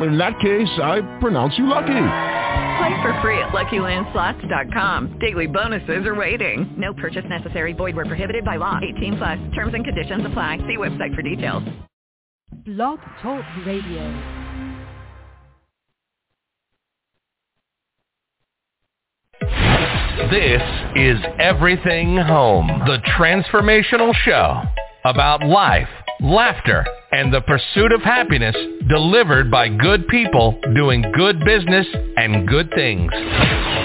[0.00, 1.86] In that case, I pronounce you lucky.
[2.78, 5.18] Play for free at LuckyLandSlots.com.
[5.20, 6.74] Daily bonuses are waiting.
[6.76, 7.72] No purchase necessary.
[7.72, 8.80] Void where prohibited by law.
[8.96, 9.38] 18 plus.
[9.54, 10.58] Terms and conditions apply.
[10.66, 11.62] See website for details.
[12.66, 14.42] Blog Talk Radio.
[20.30, 20.62] This
[20.96, 24.62] is Everything Home, the transformational show
[25.04, 25.88] about life,
[26.20, 28.56] laughter, and the pursuit of happiness
[28.88, 31.86] delivered by good people doing good business
[32.16, 33.10] and good things.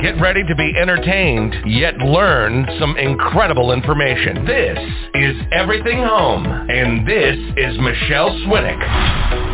[0.00, 4.44] Get ready to be entertained, yet learn some incredible information.
[4.44, 4.78] This
[5.14, 9.46] is Everything Home, and this is Michele Swinick.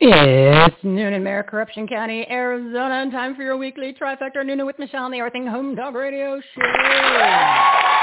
[0.00, 4.78] It's noon in Mayor Corruption County, Arizona, and time for your weekly trifecta noon with
[4.78, 8.01] Michelle on the Everything Home Dog Radio Show.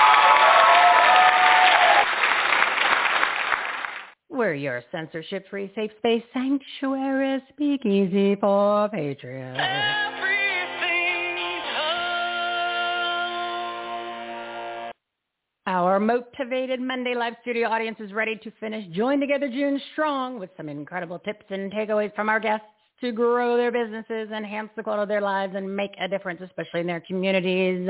[4.32, 9.60] We're your censorship-free safe space sanctuary speakeasy for patriots.
[15.66, 20.52] Our motivated Monday live studio audience is ready to finish Join Together June strong with
[20.58, 22.68] some incredible tips and takeaways from our guests
[23.02, 26.82] to grow their businesses, enhance the quality of their lives, and make a difference, especially
[26.82, 27.90] in their communities.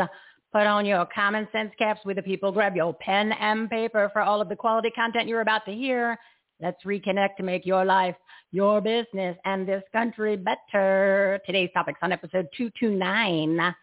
[0.51, 2.51] Put on your common sense caps with the people.
[2.51, 6.17] Grab your pen and paper for all of the quality content you're about to hear.
[6.61, 8.15] Let's reconnect to make your life,
[8.51, 11.39] your business, and this country better.
[11.45, 13.75] Today's topics on episode 229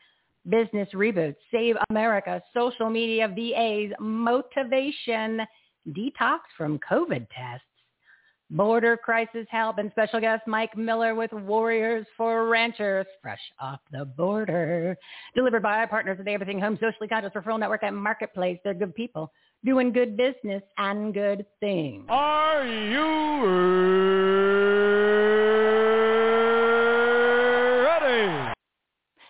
[0.49, 5.41] business reboot, save America, social media VAs, motivation,
[5.91, 7.67] detox from COVID tests,
[8.51, 14.05] border crisis help, and special guest Mike Miller with Warriors for Ranchers, fresh off the
[14.05, 14.97] border.
[15.35, 18.59] Delivered by our partners at the Everything Home Socially Conscious Referral Network and Marketplace.
[18.65, 19.33] They're good people
[19.65, 22.05] doing good business and good things.
[22.09, 23.03] Are you
[27.83, 28.53] ready?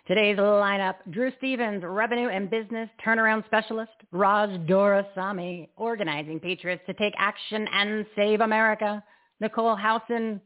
[0.06, 7.14] Today's lineup, Drew Stevens, Revenue and Business Turnaround Specialist, Raj Doraisamy, Organizing Patriots to Take
[7.18, 9.02] Action and Save America,
[9.42, 10.40] Nichole Howson,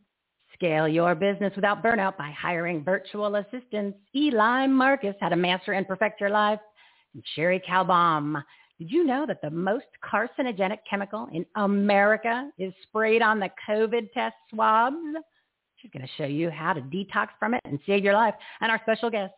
[0.54, 5.86] Scale Your Business Without Burnout by Hiring Virtual Assistants, Eli Marcus, How to Master and
[5.86, 6.60] Perfect Your Life,
[7.12, 8.42] and Cherie Calbom.
[8.78, 14.10] Did you know that the most carcinogenic chemical in America is sprayed on the COVID
[14.14, 14.96] test swabs?
[15.76, 18.34] She's going to show you how to detox from it and save your life.
[18.62, 19.34] And our special guest,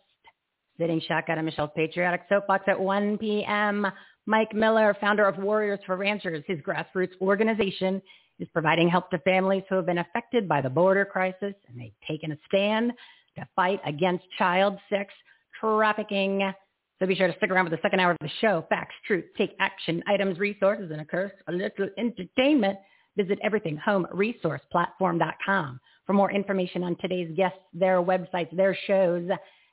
[0.83, 3.87] sitting shotgun on Michelle's Patriotic Soapbox at 1 p.m.
[4.27, 8.03] Mike Miller, founder of Warriors for Ranchers, his grassroots organization,
[8.41, 11.95] is providing help to families who have been affected by the border crisis, and they've
[12.09, 12.93] taken a stand
[13.39, 15.15] to fight against child sex
[15.61, 16.53] trafficking.
[16.99, 18.67] So be sure to stick around for the second hour of the show.
[18.69, 22.77] Facts, truth, take action, items, resources, and a curse, a little entertainment.
[23.17, 29.31] Visit everythinghomeresourceplatform.com for more information on today's guests, their websites, their shows,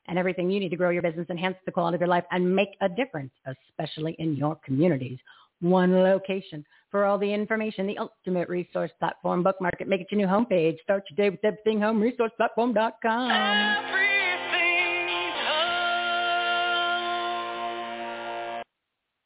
[0.07, 2.55] and everything you need to grow your business, enhance the quality of your life, and
[2.55, 5.19] make a difference, especially in your communities.
[5.61, 9.43] One location for all the information, the ultimate resource platform.
[9.43, 10.79] Bookmark it, make it your new homepage.
[10.81, 14.08] Start your day with everythinghomeresourceplatform.com.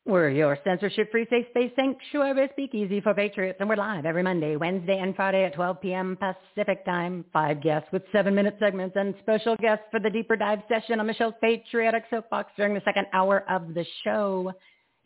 [0.06, 5.00] We're your censorship-free safe space sanctuary speakeasy for patriots, and we're live every Monday, Wednesday,
[5.00, 6.18] and Friday at 12 p.m.
[6.18, 7.24] Pacific time.
[7.31, 11.36] Five guests with seven-minute segments and special guests for the deeper dive session on Michelle's
[11.39, 14.51] Patriotic Soapbox during the second hour of the show.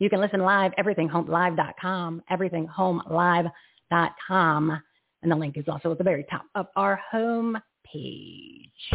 [0.00, 4.82] You can listen live, everythinghomelive.com, everythingHomeLive.com,
[5.22, 8.90] and the link is also at the very top of our home page.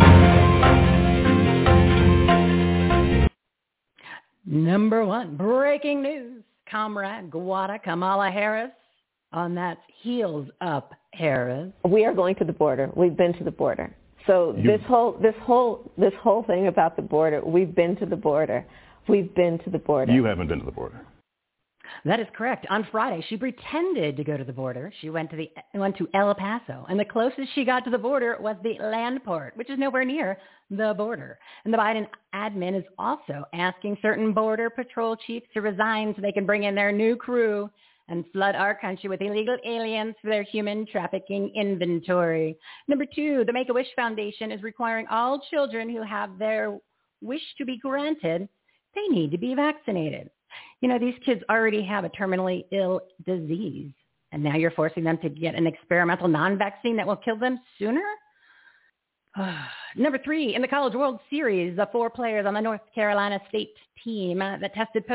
[4.45, 6.43] Number one, breaking news.
[6.69, 8.71] Comrade Guada Kamala Harris
[9.31, 11.71] on that heels up Harris.
[11.87, 12.89] We are going to the border.
[12.95, 13.95] We've been to the border.
[14.25, 18.05] So You- this whole this whole this whole thing about the border, we've been to
[18.05, 18.65] the border.
[19.07, 20.13] We've been to the border.
[20.13, 20.99] You haven't been to the border.
[22.05, 22.65] That is correct.
[22.69, 24.91] On Friday, she pretended to go to the border.
[25.01, 27.97] She went to the went to El Paso, and the closest she got to the
[27.97, 30.37] border was the land port, which is nowhere near
[30.69, 31.39] the border.
[31.65, 36.31] And the Biden admin is also asking certain border patrol chiefs to resign so they
[36.31, 37.69] can bring in their new crew
[38.09, 42.57] and flood our country with illegal aliens for their human trafficking inventory.
[42.87, 46.77] Number two, the Make-A-Wish Foundation is requiring all children who have their
[47.21, 48.49] wish to be granted,
[48.93, 50.29] they need to be vaccinated.
[50.83, 53.93] You know, these kids already have a terminally ill disease,
[54.33, 58.03] and now you're forcing them to get an experimental non-vaccine that will kill them sooner?
[59.95, 63.69] Number three, in the College World Series, the four players on the North Carolina State
[64.03, 65.05] team uh, that tested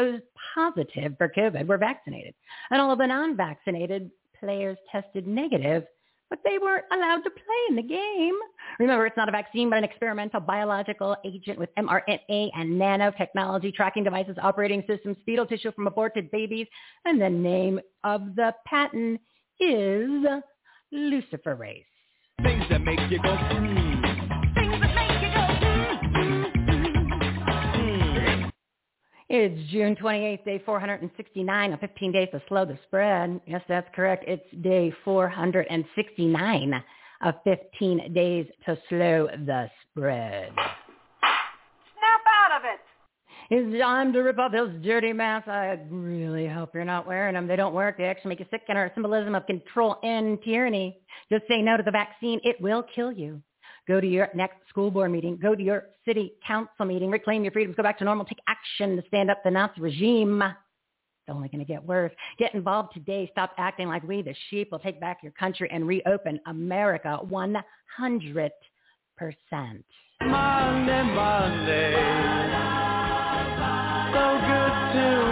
[0.55, 2.35] positive for COVID were vaccinated.
[2.71, 4.11] And all of the non-vaccinated
[4.41, 5.85] players tested negative,
[6.31, 8.35] but they weren't allowed to play in the game.
[8.79, 14.05] Remember, it's not a vaccine, but an experimental biological agent with mRNA and nanotechnology, tracking
[14.05, 16.67] devices, operating systems, fetal tissue from aborted babies.
[17.05, 19.21] And the name of the patent
[19.61, 20.25] is
[20.95, 21.85] luciferase.
[22.43, 23.88] Things that make you go, mm.
[29.31, 33.43] It's June 28th, day 469 of 15 days to slow the spread.
[33.47, 34.25] Yes, that's correct.
[34.27, 36.83] It's day 469
[37.23, 40.51] of 15 days to slow the spread.
[41.21, 42.81] Snap out of it.
[43.51, 45.49] It's time to rip off those dirty masks.
[45.49, 47.47] I really hope you're not wearing them.
[47.47, 47.99] They don't work.
[47.99, 51.01] They actually make you sick and are a symbolism of control and tyranny.
[51.31, 52.41] Just say no to the vaccine.
[52.45, 53.43] It will kill you.
[53.89, 55.39] Go to your next school board meeting.
[55.41, 57.11] Go to your city council meeting.
[57.11, 57.75] Reclaim your freedoms.
[57.75, 58.27] Go back to normal.
[58.27, 60.43] Take action to stand up the Nazi regime.
[60.43, 62.13] It's only going to get worse.
[62.39, 63.29] Get involved today.
[63.33, 67.63] Stop acting like we, the sheep, will take back your country and reopen America 100%.
[70.21, 71.93] Monday, Monday,
[74.13, 75.28] so good to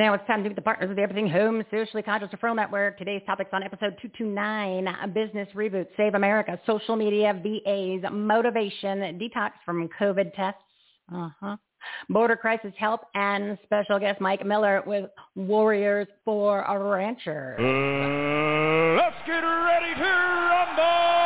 [0.00, 2.96] Now it's time to meet the partners of the Everything Home Socially Conscious Referral Network.
[2.96, 9.50] Today's topics on episode 229, a business reboot, save America, social media, VAs, motivation, detox
[9.62, 10.62] from COVID tests.
[11.14, 11.54] Uh-huh.
[12.08, 17.56] Border crisis help and special guest Mike Miller with Warriors for a Rancher.
[17.58, 21.19] Uh, let's get ready to rumble!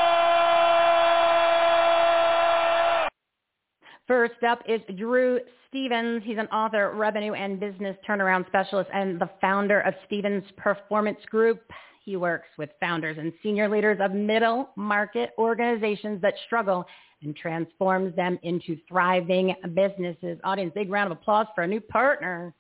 [4.07, 6.23] First up is Drew Stevens.
[6.27, 11.63] He's an author, revenue and business turnaround specialist, and the founder of Stevens Performance Group.
[12.05, 16.85] He works with founders and senior leaders of middle market organizations that struggle
[17.23, 20.39] and transforms them into thriving businesses.
[20.45, 22.53] Audience, big round of applause for a new partner.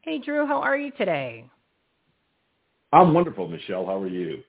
[0.00, 1.44] Hey, Drew, how are you today?
[2.92, 3.86] I'm wonderful, Michelle.
[3.86, 4.42] How are you?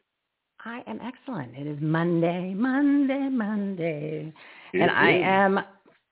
[0.63, 1.56] I am excellent.
[1.58, 4.31] It is Monday, Monday, Monday.
[4.74, 5.60] It and I am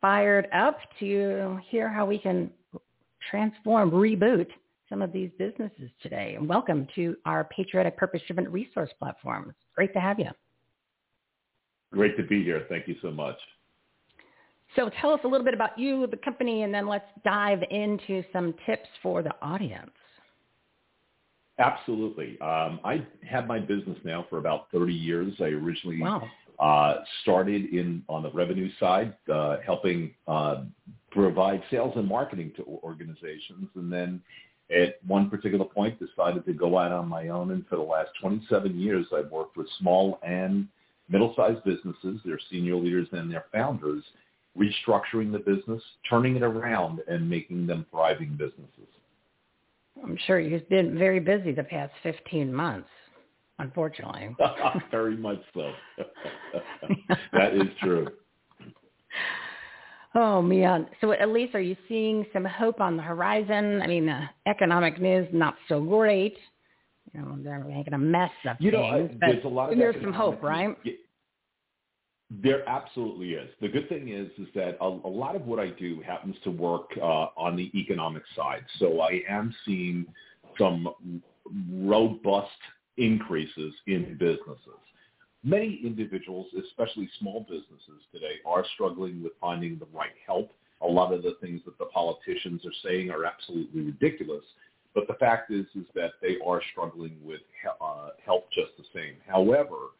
[0.02, 2.50] fired up to hear how we can
[3.30, 4.48] transform, reboot
[4.88, 6.34] some of these businesses today.
[6.36, 9.48] And welcome to our patriotic, purpose-driven resource platform.
[9.50, 10.32] It's great to have you.
[11.94, 12.66] Great to be here.
[12.70, 13.38] Thank you so much.
[14.76, 18.24] So tell us a little bit about you, the company, and then let's dive into
[18.34, 19.92] some tips for the audience.
[21.60, 22.40] Absolutely.
[22.40, 25.34] Um, I have my business now for about 30 years.
[25.42, 26.30] I originally Wow.
[26.58, 30.64] uh, started in on the revenue side, uh, helping uh,
[31.12, 34.22] provide sales and marketing to organizations, and then
[34.72, 37.52] at one particular point decided to go out on my own.
[37.52, 40.68] And for the last 27 years, I've worked with small and
[41.10, 44.04] middle-sized businesses, their senior leaders and their founders,
[44.58, 48.88] restructuring the business, turning it around, and making them thriving businesses.
[50.04, 52.90] I'm sure you've been very busy the past 15 months,
[53.60, 54.36] unfortunately.
[54.92, 55.72] Very much so.
[57.34, 58.08] that is true.
[60.16, 60.88] Oh man!
[61.02, 63.80] So at least are you seeing some hope on the horizon?
[63.82, 66.36] I mean, the economic news not so great.
[67.14, 69.20] You know, they're making a mess of You know, things.
[69.20, 70.76] But there's a lot of there's some hope, right?
[72.30, 73.50] There absolutely is.
[73.60, 76.52] The good thing is, is that a, a lot of what I do happens to
[76.52, 78.64] work uh, on the economic side.
[78.78, 80.06] So I am seeing
[80.58, 80.94] some
[81.72, 82.50] robust
[82.98, 84.80] increases in businesses.
[85.44, 90.52] Many individuals, especially small businesses today, are struggling with finding the right help.
[90.82, 94.44] A lot of the things that the politicians are saying are absolutely ridiculous.
[94.94, 97.42] But the fact is, is that they are struggling with
[97.82, 99.16] uh, help just the same.
[99.28, 99.94] However,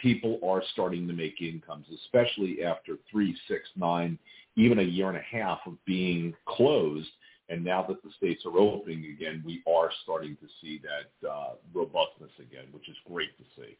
[0.00, 4.18] people are starting to make incomes, especially after three, six, nine,
[4.56, 7.08] even a year and a half of being closed.
[7.48, 11.52] And now that the states are opening again, we are starting to see that uh,
[11.72, 13.76] robustness again, which is great to see.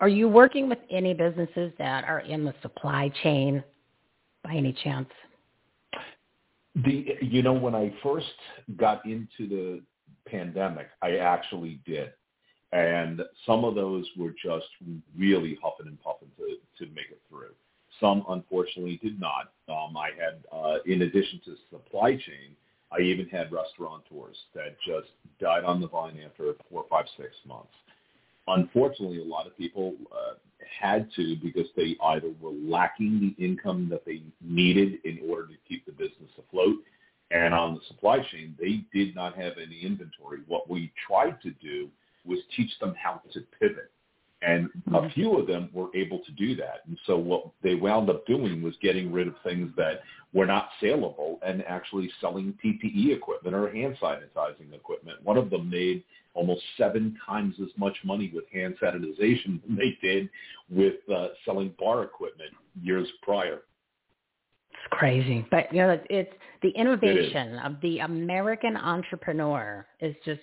[0.00, 3.62] Are you working with any businesses that are in the supply chain
[4.44, 5.08] by any chance?
[6.84, 8.26] The you know when I first
[8.76, 9.80] got into the
[10.26, 12.12] pandemic, I actually did,
[12.72, 14.66] and some of those were just
[15.16, 17.54] really huffing and puffing to to make it through.
[18.00, 19.52] Some unfortunately did not.
[19.68, 22.54] Um, I had, uh, in addition to supply chain,
[22.92, 25.08] I even had restaurateurs that just
[25.40, 27.72] died on the vine after four, five, six months.
[28.48, 30.34] Unfortunately, a lot of people uh,
[30.80, 35.54] had to because they either were lacking the income that they needed in order to
[35.68, 36.76] keep the business afloat.
[37.32, 40.40] And on the supply chain, they did not have any inventory.
[40.46, 41.88] What we tried to do
[42.26, 43.90] was teach them how to pivot.
[44.42, 46.82] And a few of them were able to do that.
[46.86, 50.02] And so what they wound up doing was getting rid of things that
[50.34, 55.22] were not saleable and actually selling PPE equipment or hand sanitizing equipment.
[55.24, 56.04] One of them made
[56.34, 60.28] almost seven times as much money with hand sanitization than they did
[60.70, 63.62] with uh, selling bar equipment years prior.
[64.70, 70.40] It's crazy, but you know, it's the innovation of the American entrepreneur is just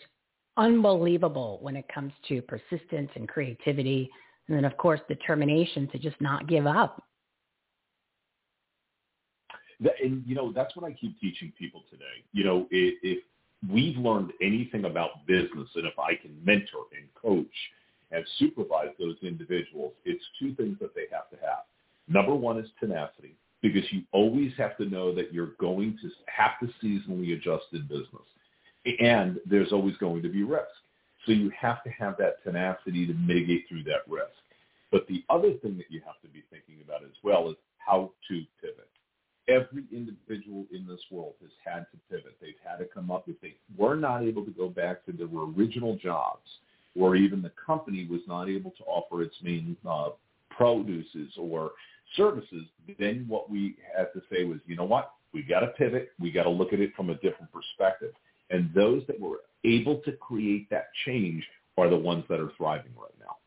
[0.58, 4.10] unbelievable when it comes to persistence and creativity,
[4.48, 7.04] and then of course determination to just not give up.
[10.02, 12.24] And you know, that's what I keep teaching people today.
[12.32, 13.24] You know, if,
[13.70, 17.56] we've learned anything about business, and if I can mentor and coach
[18.12, 21.64] and supervise those individuals, it's two things that they have to have.
[22.08, 26.60] Number one is tenacity, because you always have to know that you're going to have
[26.60, 28.28] to seasonally adjust in business
[28.86, 30.68] and there's always going to be risk.
[31.26, 34.32] So you have to have that tenacity to mitigate through that risk.
[34.92, 38.12] But the other thing that you have to be thinking about as well is how
[38.30, 38.90] to pivot.
[39.48, 42.38] Every individual in this world has had to pivot.
[42.42, 45.28] They've had to come up if they were not able to go back to their
[45.28, 46.48] original jobs
[46.96, 50.10] or even the company was not able to offer its main uh,
[50.50, 51.72] produces or
[52.16, 52.66] services,
[53.00, 55.12] then what we had to say was, you know what?
[55.34, 56.12] We got to pivot.
[56.20, 58.14] We got to look at it from a different perspective.
[58.50, 61.44] And those that were able to create that change
[61.78, 63.38] are the ones that are thriving right now.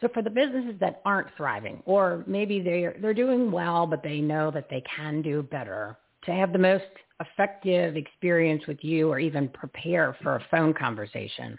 [0.00, 4.20] So for the businesses that aren't thriving, or maybe they're they're doing well, but they
[4.20, 6.84] know that they can do better, to have the most
[7.20, 11.58] effective experience with you, or even prepare for a phone conversation,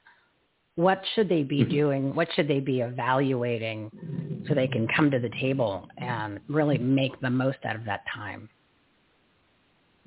[0.75, 1.71] what should they be mm-hmm.
[1.71, 2.15] doing?
[2.15, 3.89] What should they be evaluating
[4.47, 8.03] so they can come to the table and really make the most out of that
[8.13, 8.47] time?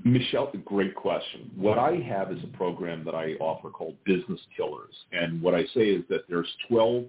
[0.04, 1.50] Michelle, great question.
[1.54, 4.95] What I have is a program that I offer called Business Killers.
[5.12, 7.04] And what I say is that there's 12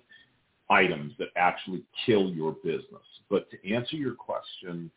[0.69, 3.05] items that actually kill your business.
[3.29, 4.91] But to answer your question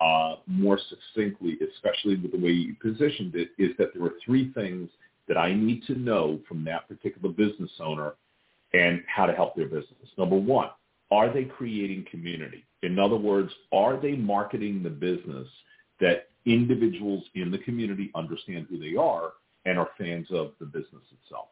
[0.00, 4.52] uh, more succinctly, especially with the way you positioned it, is that there are three
[4.52, 4.90] things
[5.26, 8.12] that I need to know from that particular business owner
[8.74, 10.08] and how to help their business.
[10.16, 10.68] Number one,
[11.10, 12.64] are they creating community?
[12.82, 15.48] In other words, are they marketing the business
[16.00, 19.32] that individuals in the community understand who they are
[19.64, 21.48] and are fans of the business itself.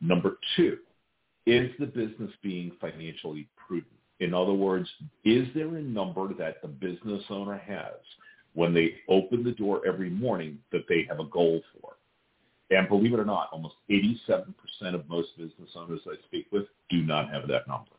[0.00, 0.78] Number two,
[1.46, 3.92] is the business being financially prudent?
[4.20, 4.88] In other words,
[5.24, 7.94] is there a number that the business owner has
[8.52, 11.94] when they open the door every morning that they have a goal for?
[12.70, 14.54] And believe it or not, almost 87%
[14.94, 17.90] of most business owners I speak with do not have that number.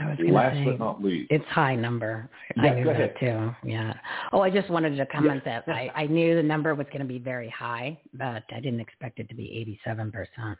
[0.00, 1.30] Last say, but not least.
[1.30, 2.28] It's high number.
[2.56, 3.14] Yeah, I knew that ahead.
[3.20, 3.54] too.
[3.64, 3.94] Yeah.
[4.32, 7.06] Oh, I just wanted to comment that I, I knew the number was going to
[7.06, 10.56] be very high, but I didn't expect it to be 87%.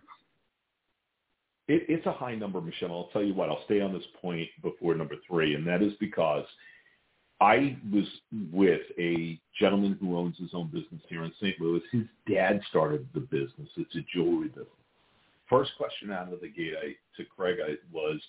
[1.68, 2.92] It, it's a high number, Michelle.
[2.92, 3.48] I'll tell you what.
[3.48, 6.44] I'll stay on this point before number three, and that is because
[7.40, 8.04] I was
[8.52, 11.58] with a gentleman who owns his own business here in St.
[11.60, 11.80] Louis.
[11.90, 13.68] His dad started the business.
[13.76, 14.66] It's a jewelry business.
[15.48, 18.20] First question out of the gate I, to Craig I, was,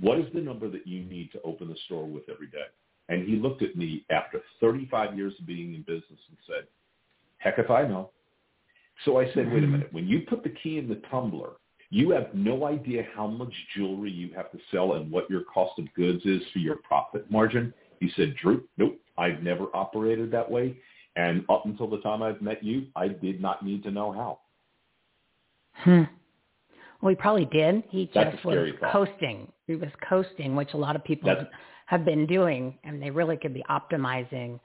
[0.00, 2.66] what is the number that you need to open the store with every day?
[3.08, 6.66] And he looked at me after 35 years of being in business and said,
[7.38, 8.10] heck if I know.
[9.04, 9.92] So I said, wait a minute.
[9.92, 11.52] When you put the key in the tumbler,
[11.90, 15.78] you have no idea how much jewelry you have to sell and what your cost
[15.78, 17.72] of goods is for your profit margin.
[18.00, 20.76] He said, Drew, nope, I've never operated that way.
[21.16, 24.40] And up until the time I've met you, I did not need to know how.
[25.74, 26.02] Hmm.
[27.00, 27.84] Well, he probably did.
[27.88, 28.92] He That's just was thought.
[28.92, 29.48] coasting.
[29.68, 31.46] He was coasting, which a lot of people That's-
[31.86, 34.58] have been doing, and they really could be optimizing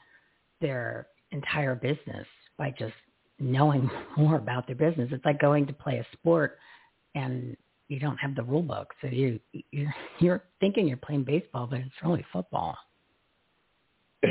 [0.61, 2.25] their entire business
[2.57, 2.95] by just
[3.37, 5.09] knowing more about their business.
[5.11, 6.57] It's like going to play a sport
[7.15, 7.55] and
[7.89, 9.39] you don't have the rule book, so you
[9.71, 12.77] you're, you're thinking you're playing baseball, but it's really football.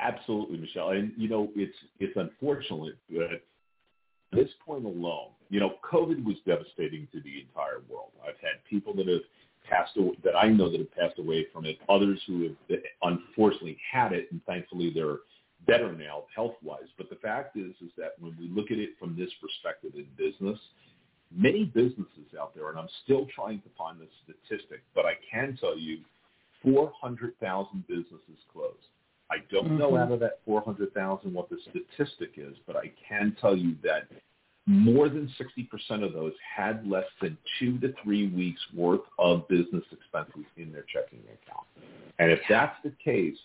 [0.00, 0.90] Absolutely, Michelle.
[0.90, 3.42] And you know, it's it's unfortunate, but
[4.32, 8.12] this point alone, you know, COVID was devastating to the entire world.
[8.22, 9.20] I've had people that have
[9.64, 11.78] passed away, that I know that have passed away from it.
[11.88, 15.18] Others who have unfortunately had it, and thankfully they're
[15.66, 16.88] better now health-wise.
[16.96, 20.06] But the fact is, is that when we look at it from this perspective in
[20.16, 20.58] business,
[21.34, 25.56] many businesses out there, and I'm still trying to find the statistic, but I can
[25.60, 25.98] tell you
[26.62, 28.76] 400,000 businesses closed.
[29.30, 29.78] I don't mm-hmm.
[29.78, 34.08] know out of that 400,000 what the statistic is, but I can tell you that
[34.66, 39.82] more than 60% of those had less than two to three weeks worth of business
[39.90, 41.66] expenses in their checking account.
[42.18, 43.36] And if that's the case,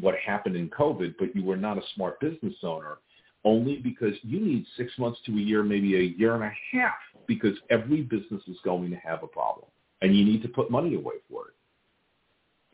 [0.00, 2.98] what happened in COVID, but you were not a smart business owner,
[3.44, 6.94] only because you need six months to a year, maybe a year and a half,
[7.26, 9.66] because every business is going to have a problem
[10.02, 11.54] and you need to put money away for it.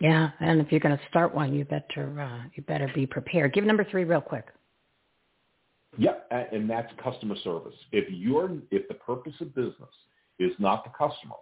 [0.00, 3.52] Yeah, and if you're going to start one, you better uh, you better be prepared.
[3.52, 4.46] Give number three real quick.
[5.98, 7.74] Yep, and that's customer service.
[7.92, 9.94] If you're if the purpose of business
[10.38, 11.34] is not the customer,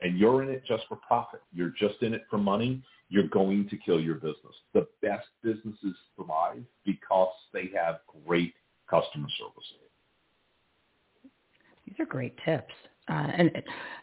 [0.00, 3.68] and you're in it just for profit, you're just in it for money, you're going
[3.68, 4.54] to kill your business.
[4.72, 8.54] The best businesses thrive because they have great
[8.88, 9.72] customer service.
[11.86, 12.72] These are great tips.
[13.10, 13.50] Uh, and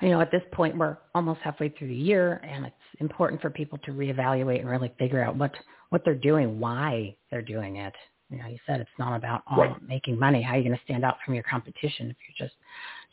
[0.02, 3.50] you know, at this point, we're almost halfway through the year, and it's important for
[3.50, 5.52] people to reevaluate and really figure out what
[5.90, 7.94] what they're doing, why they're doing it.
[8.30, 9.76] You know, you said it's not about oh, right.
[9.88, 10.42] making money.
[10.42, 12.56] How are you going to stand out from your competition if you're just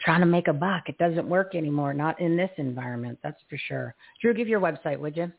[0.01, 0.89] trying to make a buck?
[0.89, 1.93] It doesn't work anymore.
[1.93, 3.95] Not in this environment, that's for sure.
[4.21, 5.31] Drew, give your website, would you?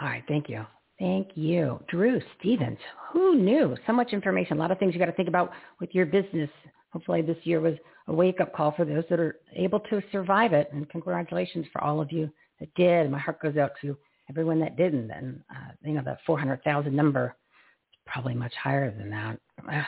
[0.00, 0.22] All right.
[0.28, 0.64] Thank you.
[1.00, 1.80] Thank you.
[1.88, 2.78] Drew Stevens.
[3.12, 3.74] Who knew?
[3.88, 4.56] So much information.
[4.56, 6.50] A lot of things you got to think about with your business
[6.92, 7.74] hopefully this year was
[8.08, 10.68] a wake-up call for those that are able to survive it.
[10.72, 13.10] And congratulations for all of you that did.
[13.10, 13.96] My heart goes out to
[14.28, 15.10] everyone that didn't.
[15.10, 17.34] And, uh, you know, the 400,000 number
[17.92, 19.38] is probably much higher than that.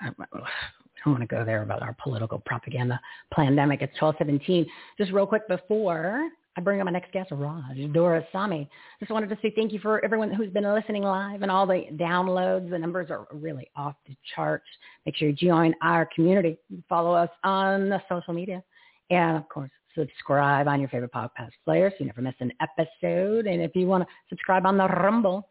[0.00, 3.00] I don't want to go there about our political propaganda
[3.32, 3.82] pandemic.
[3.82, 4.66] It's 1217.
[4.98, 8.68] Just real quick before I bring on my next guest, Raj Doraisamy.
[8.98, 11.84] Just wanted to say thank you for everyone who's been listening live and all the
[11.92, 12.68] downloads.
[12.70, 14.66] The numbers are really off the charts.
[15.06, 16.58] Make sure you join our community.
[16.88, 18.64] Follow us on the social media.
[19.10, 23.46] And of course, subscribe on your favorite podcast player so you never miss an episode.
[23.46, 25.48] And if you want to subscribe on the Rumble,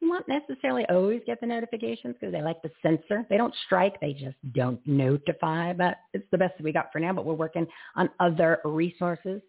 [0.00, 3.24] you won't necessarily always get the notifications because they like to censor.
[3.30, 5.72] They don't strike, they just don't notify.
[5.72, 7.14] But it's the best that we got for now.
[7.14, 9.40] But we're working on other resources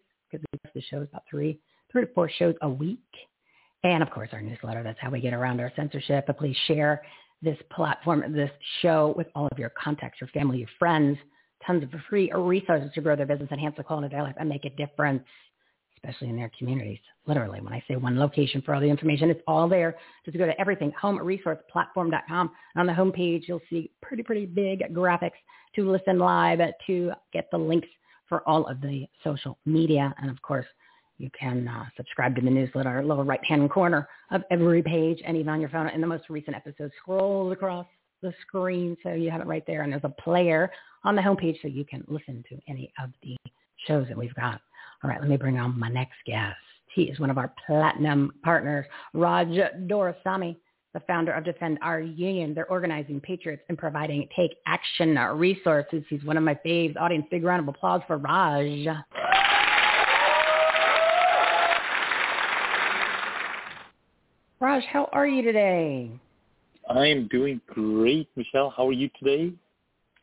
[0.52, 1.58] because the show is about three,
[1.90, 2.98] three to four shows a week.
[3.82, 4.82] And of course, our newsletter.
[4.82, 6.26] That's how we get around our censorship.
[6.26, 7.02] But please share
[7.42, 11.18] this platform, this show with all of your contacts, your family, your friends.
[11.66, 14.48] Tons of free resources to grow their business, enhance the quality of their life, and
[14.48, 15.22] make a difference,
[15.96, 16.98] especially in their communities.
[17.26, 19.96] Literally, when I say one location for all the information, it's all there.
[20.24, 22.50] Just go to everything, homeresourceplatform.com.
[22.76, 25.32] On the homepage, you'll see pretty, pretty big graphics
[25.76, 27.88] to listen live, to get the links
[28.34, 30.12] for all of the social media.
[30.20, 30.66] And of course,
[31.18, 35.50] you can uh, subscribe to the newsletter, lower right-hand corner of every page, and even
[35.50, 35.86] on your phone.
[35.90, 37.86] In the most recent episode, scrolls across
[38.22, 39.82] the screen, so you have it right there.
[39.82, 40.68] And there's a player
[41.04, 43.36] on the homepage, so you can listen to any of the
[43.86, 44.60] shows that we've got.
[45.04, 46.56] All right, let me bring on my next guest.
[46.92, 49.46] He is one of our platinum partners, Raj
[49.86, 50.56] Doraisamy
[50.94, 52.54] the founder of Defend Our Union.
[52.54, 56.04] They're organizing patriots and providing take action resources.
[56.08, 56.96] He's one of my faves.
[56.98, 58.86] Audience, big round of applause for Raj.
[64.60, 66.10] Raj, how are you today?
[66.88, 68.72] I am doing great, Michelle.
[68.74, 69.52] How are you today?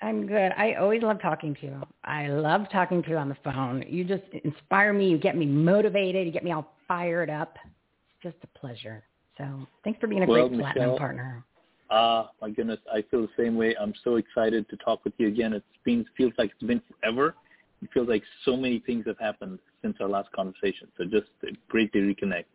[0.01, 0.51] I'm good.
[0.57, 1.83] I always love talking to you.
[2.03, 3.83] I love talking to you on the phone.
[3.87, 5.09] You just inspire me.
[5.09, 6.25] You get me motivated.
[6.25, 7.57] You get me all fired up.
[7.63, 9.03] It's just a pleasure.
[9.41, 11.45] So thanks for being a well, great Michelle, platinum partner.
[11.89, 13.75] Ah, uh, my goodness, I feel the same way.
[13.79, 15.53] I'm so excited to talk with you again.
[15.53, 17.35] It's been feels like it's been forever.
[17.81, 20.87] It feels like so many things have happened since our last conversation.
[20.97, 21.27] So just
[21.67, 22.45] great to reconnect.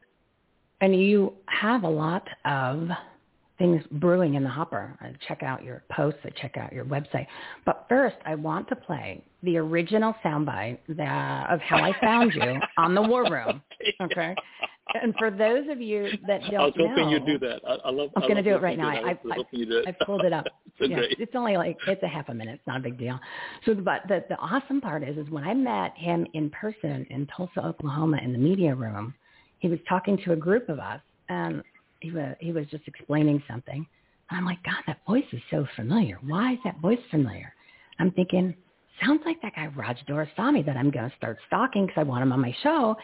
[0.81, 2.88] And you have a lot of
[3.59, 4.96] things brewing in the hopper.
[5.01, 6.20] I check out your posts.
[6.25, 7.27] I check out your website.
[7.64, 12.61] But first, I want to play the original soundbite that, of how I found you
[12.79, 13.62] on the War Room.
[14.01, 14.35] Okay.
[14.94, 17.61] And for those of you that don't know, I was hoping know, you'd do that.
[17.66, 18.11] I, I love.
[18.16, 18.88] I'm going to do it right now.
[18.88, 19.87] I, I, hoping you did.
[19.87, 20.46] I pulled it up.
[20.79, 22.55] so yeah, it's only like it's a half a minute.
[22.55, 23.18] It's not a big deal.
[23.64, 27.27] So, but the the awesome part is, is when I met him in person in
[27.37, 29.14] Tulsa, Oklahoma, in the media room,
[29.59, 31.62] he was talking to a group of us, and
[32.01, 33.87] he was he was just explaining something.
[34.31, 36.18] And I'm like, God, that voice is so familiar.
[36.27, 37.53] Why is that voice familiar?
[37.99, 38.55] I'm thinking,
[39.05, 42.22] sounds like that guy Raj Doraisamy that I'm going to start stalking because I want
[42.22, 42.96] him on my show.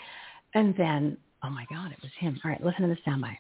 [0.55, 2.39] And then, oh my God, it was him.
[2.45, 3.39] All right, listen to this soundbite.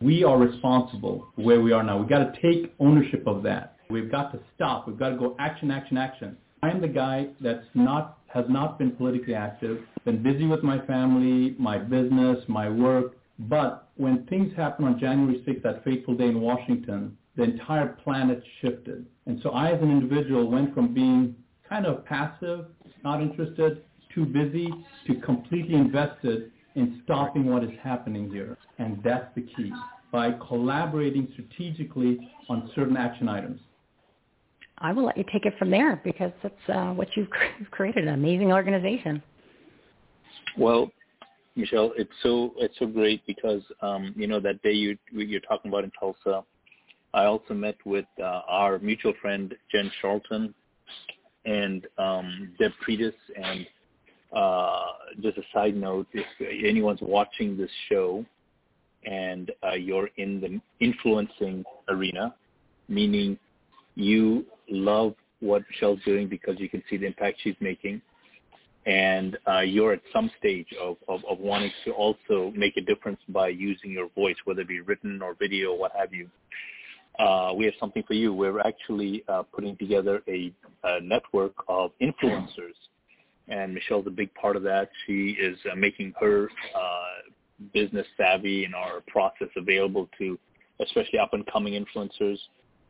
[0.00, 1.98] We are responsible for where we are now.
[1.98, 3.76] We've got to take ownership of that.
[3.88, 4.86] We've got to stop.
[4.86, 6.36] We've got to go action, action, action.
[6.62, 11.54] I'm the guy that's not has not been politically active, been busy with my family,
[11.58, 13.16] my business, my work.
[13.38, 18.42] But when things happened on January 6th, that fateful day in Washington, the entire planet
[18.60, 19.06] shifted.
[19.26, 21.34] And so I, as an individual, went from being
[21.66, 22.66] kind of passive,
[23.04, 23.84] not interested,
[24.14, 24.68] too busy,
[25.06, 28.56] to completely invested in stopping what is happening here.
[28.78, 29.72] And that's the key,
[30.12, 33.60] by collaborating strategically on certain action items.
[34.78, 37.30] I will let you take it from there because that's uh, what you've
[37.70, 39.22] created, an amazing organization.
[40.56, 40.90] Well,
[41.56, 45.70] Michelle, it's so it's so great because um, you know that day you you're talking
[45.70, 46.44] about in Tulsa.
[47.14, 50.54] I also met with uh, our mutual friend Jen Charlton
[51.46, 53.14] and um, Deb Pretis.
[53.34, 53.66] And
[55.22, 56.26] just a side note, if
[56.64, 58.24] anyone's watching this show
[59.04, 62.34] and uh, you're in the influencing arena,
[62.88, 63.38] meaning
[63.94, 68.00] you love what Michelle's doing because you can see the impact she's making,
[68.86, 73.18] and uh, you're at some stage of, of, of wanting to also make a difference
[73.28, 76.28] by using your voice, whether it be written or video, what have you,
[77.18, 78.32] uh, we have something for you.
[78.32, 80.52] We're actually uh, putting together a,
[80.84, 82.76] a network of influencers,
[83.48, 84.90] and Michelle's a big part of that.
[85.06, 87.30] She is uh, making her uh,
[87.72, 90.38] business savvy and our process available to
[90.80, 92.38] especially up and coming influencers.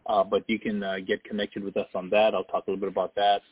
[0.07, 2.35] Uh, but you can uh, get connected with us on that.
[2.35, 3.43] I'll talk a little bit about that.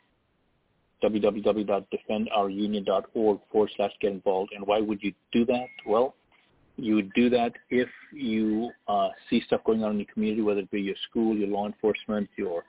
[1.02, 4.52] www.defendourunion.org forward slash get involved.
[4.54, 5.66] And why would you do that?
[5.86, 6.14] Well,
[6.76, 10.60] you would do that if you uh, see stuff going on in your community, whether
[10.60, 12.64] it be your school, your law enforcement, your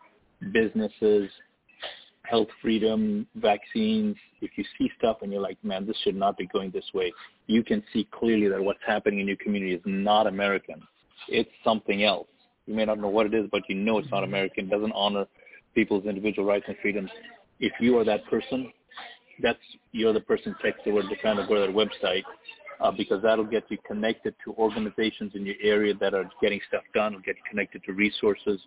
[0.52, 1.30] businesses,
[2.24, 4.16] health freedom, vaccines.
[4.42, 7.14] If you see stuff and you're like, man, this should not be going this way,
[7.48, 10.82] you can see clearly that what's happening in your community is not American.
[11.30, 12.28] It's something else.
[12.66, 14.66] You may not know what it is, but you know it's not American.
[14.66, 15.26] It doesn't honor
[15.76, 17.10] people's individual rights and freedoms
[17.64, 18.72] if you are that person,
[19.42, 19.60] that's
[19.92, 22.24] you're the person text the word kind of go to that website
[22.84, 26.84] uh, because that'll get you connected to organizations in your area that are getting stuff
[26.94, 27.14] done.
[27.14, 28.60] It'll get you connected to resources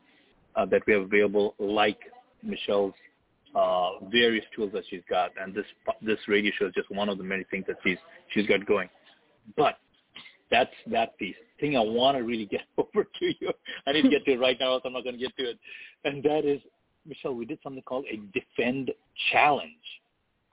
[0.57, 1.99] uh, that we have available, like
[2.43, 2.95] Michelle's
[3.55, 5.65] uh, various tools that she's got, and this
[6.03, 7.99] this radio show is just one of the many things that she's
[8.33, 8.89] she's got going.
[9.57, 9.79] But
[10.51, 11.37] that's that piece.
[11.61, 13.51] Thing I want to really get over to you.
[13.87, 15.51] I need to get to it right now, else I'm not going to get to
[15.51, 15.59] it.
[16.05, 16.61] And that is
[17.07, 18.91] Michelle, we did something called a defend
[19.31, 19.71] challenge.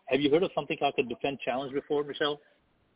[0.07, 2.39] Have you heard of something called a defend challenge before, Michelle?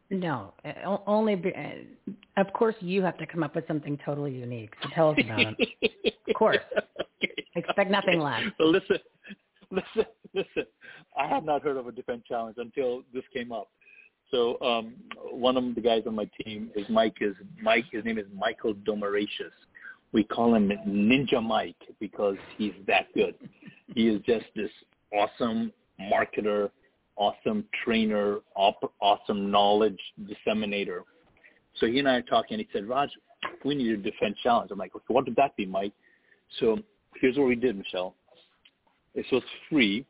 [0.10, 1.36] No, uh, only.
[1.36, 4.74] Be, uh, of course, you have to come up with something totally unique.
[4.82, 6.14] So tell us about it.
[6.28, 6.58] of course,
[7.56, 8.44] expect nothing less.
[8.58, 8.98] Well, listen,
[9.72, 10.66] listen, listen.
[11.18, 13.70] I had not heard of a defense challenge until this came up.
[14.32, 14.94] So um,
[15.32, 17.18] one of the guys on my team is Mike.
[17.22, 17.86] Is Mike?
[17.92, 19.52] His name is Michael Domaratius
[20.14, 23.36] we call him Ninja Mike because he's that good.
[23.94, 24.72] He is just this
[25.14, 26.70] awesome marketer,
[27.18, 31.04] awesome trainer, op- awesome knowledge disseminator.
[31.80, 33.10] So he and I are talking, and he said, Raj,
[33.64, 34.72] we need a defense challenge.
[34.72, 35.94] I'm like, okay, what would that be, Mike?
[36.60, 36.78] So
[37.20, 38.16] here's what we did, Michelle.
[39.16, 40.06] This was free.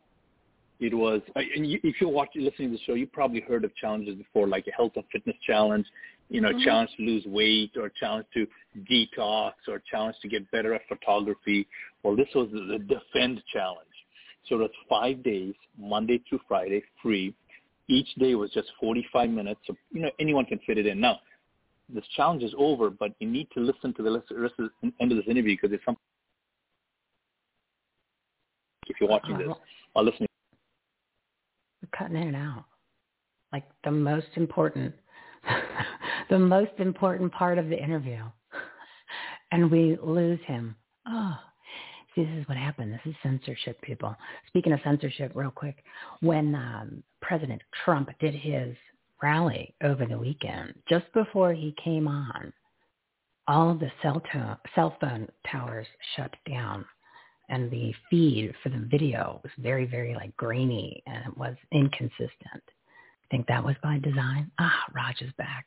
[0.79, 3.75] It was, and you, if you're watching, listening to the show, you probably heard of
[3.75, 5.87] challenges before, like a health and fitness challenge,
[6.29, 6.63] you know, Mhm.
[6.63, 8.47] challenge to lose weight, or challenge to
[8.83, 11.67] detox, or challenge to get better at photography.
[12.03, 13.87] Well, this was the Defend challenge.
[14.47, 17.36] So it was five days, Monday through Friday, free.
[17.89, 20.99] Each day was just 45 minutes, so you know anyone can fit it in.
[20.99, 21.19] Now,
[21.89, 25.12] this challenge is over, but you need to listen to the rest of the end
[25.12, 25.95] of this interview because it's some.
[28.88, 29.60] If you're watching this, uh-huh.
[29.95, 30.27] or listening.
[31.81, 32.65] We're cutting in and out.
[33.53, 34.93] Like the most important,
[36.29, 38.23] the most important part of the interview.
[39.49, 40.75] And we lose him.
[41.07, 41.38] Oh,
[42.17, 42.91] this is what happened.
[42.91, 44.15] This is censorship, people.
[44.47, 45.84] Speaking of censorship, real quick,
[46.21, 48.75] when um, President Trump did his
[49.21, 52.51] rally over the weekend, just before he came on,
[53.47, 56.84] all of the cell, to- cell phone towers shut down
[57.49, 62.32] and the feed for the video was very, very like grainy and it was inconsistent.
[62.43, 64.51] I think that was by design.
[64.60, 65.65] Ah, Raj is back.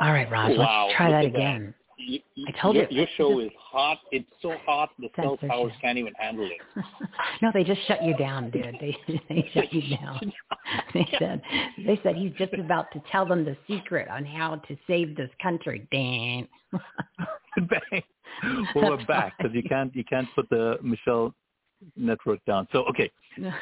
[0.00, 1.38] All right, Raj, Wow, let's try that at that.
[1.38, 1.74] again.
[1.98, 2.98] You, I told your, you.
[2.98, 3.98] Your show is hot.
[4.12, 6.84] It's so hot the cell towers can't even handle it.
[7.42, 8.76] No, they just shut you down, dude.
[8.80, 8.96] They
[9.28, 10.32] they shut you down.
[10.94, 11.42] They said
[11.86, 15.30] they said he's just about to tell them the secret on how to save this
[15.42, 15.86] country.
[15.92, 16.48] Dang.
[17.56, 18.02] Bang.
[18.74, 21.34] well, we're back because you can't you can't put the Michelle
[21.96, 22.66] network down.
[22.72, 23.10] So okay,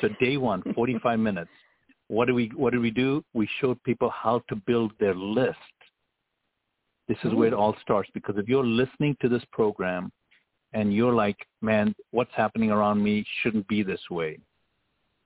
[0.01, 1.51] so day one, 45 minutes.
[2.09, 3.25] What do we what did we do?
[3.35, 5.59] We showed people how to build their list.
[7.09, 7.61] This is where it mm-hmm.
[7.61, 10.11] all starts because if you're listening to this program
[10.73, 14.39] and you're like, man, what's happening around me shouldn't be this way.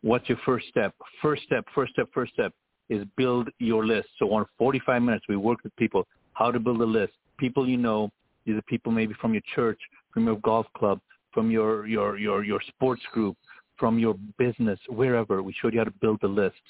[0.02, 0.94] What's your first step?
[1.20, 2.52] First step, first step, first step
[2.88, 4.08] is build your list.
[4.18, 7.12] So on 45 minutes, we work with people how to build a list.
[7.38, 8.10] People you know,
[8.44, 9.78] these are people maybe from your church,
[10.12, 11.00] from your golf club,
[11.32, 13.36] from your, your, your, your sports group,
[13.78, 15.42] from your business, wherever.
[15.42, 16.60] We showed you how to build a list.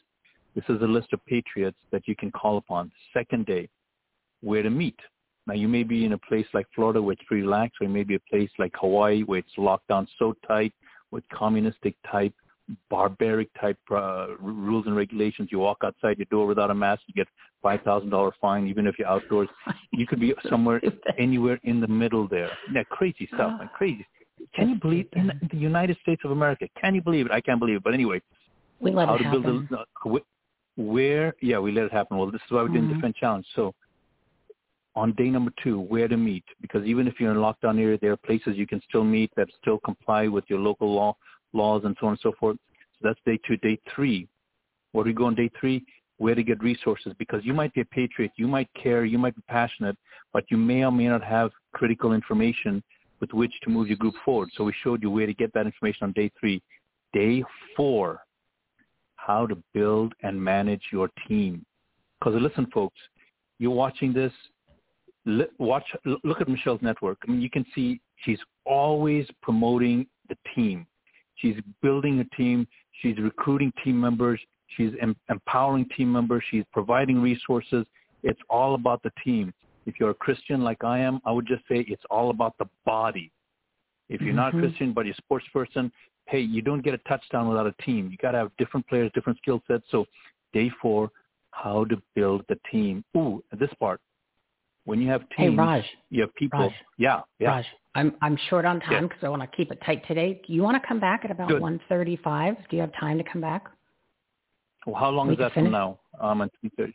[0.55, 2.91] This is a list of patriots that you can call upon.
[3.15, 3.69] Second day,
[4.43, 4.99] where to meet.
[5.47, 7.91] Now you may be in a place like Florida where it's pretty relaxed, or it
[7.91, 10.73] may be a place like Hawaii where it's locked down so tight
[11.11, 12.33] with communistic type,
[12.89, 15.49] barbaric type uh, r- rules and regulations.
[15.51, 17.27] You walk outside your door without a mask, you get
[17.63, 19.49] five thousand dollar fine, even if you're outdoors.
[19.93, 20.81] You could be somewhere,
[21.19, 22.51] anywhere in the middle there.
[22.73, 24.07] Yeah, crazy stuff, man, crazy.
[24.55, 26.69] Can you believe in the- the United States of America?
[26.81, 27.33] Can you believe it?
[27.33, 27.83] I can't believe it.
[27.83, 28.23] But anyway,
[28.79, 29.69] We let how it to build happen.
[29.73, 30.19] a, uh,
[30.77, 32.95] where yeah we let it happen well this is why we didn't Mhm.
[32.95, 33.75] defend challenge so
[34.97, 36.45] on day number two where to meet.
[36.61, 39.31] Because even if you're in a lockdown area there are places you can still meet
[39.37, 41.17] that still comply with your local law
[41.53, 42.57] laws and so on and so forth.
[42.95, 43.57] So that's day two.
[43.59, 44.29] Day three
[44.93, 45.85] where do we go on day three
[46.19, 47.13] where to get resources.
[47.19, 49.97] Because you might be a patriot you might care you might be passionate
[50.33, 52.83] but you may or may not have critical information
[53.21, 54.49] with which to move your group forward.
[54.57, 56.63] So we showed you where to get that information on day three.
[57.13, 57.45] Day
[57.77, 58.21] four
[59.27, 61.65] how to build and manage your team.
[62.19, 62.99] Because listen, folks,
[63.59, 64.33] you're watching this.
[65.59, 65.85] Watch,
[66.25, 67.19] look at Michelle's network.
[67.27, 70.87] I mean, you can see she's always promoting the team.
[71.37, 72.67] She's building a team.
[73.01, 74.41] She's recruiting team members.
[74.77, 76.43] She's em- empowering team members.
[76.51, 77.87] She's providing resources.
[78.23, 79.53] It's all about the team.
[79.87, 82.67] If you're a Christian like I am, I would just say it's all about the
[82.85, 83.33] body.
[84.09, 84.61] If you're not a Mhm.
[84.61, 85.93] Christian but you're a sports person,
[86.27, 88.11] hey, you don't get a touchdown without a team.
[88.11, 89.89] You got to have different players, different skill sets.
[89.91, 90.07] So
[90.53, 91.11] day four,
[91.53, 93.05] how to build the team.
[93.17, 94.01] Ooh, this part.
[94.85, 95.85] When you have Hey, teams, Raj.
[96.11, 96.61] you have people.
[96.61, 96.73] Raj.
[96.99, 97.49] Yeah, yeah.
[97.51, 99.01] Raj, I'm I'm short on time Yeah.
[99.09, 100.41] because I want to keep it tight today.
[100.47, 101.61] You want to come back at about Good.
[101.63, 102.57] 1:35?
[102.69, 103.67] Do you have time to come back?
[104.87, 106.01] Well, how long We is that from finish- now?
[106.21, 106.93] Um, at 3.30.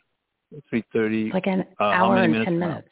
[0.72, 1.32] 3.30.
[1.32, 2.88] Like an uh, hour and 10 from minutes.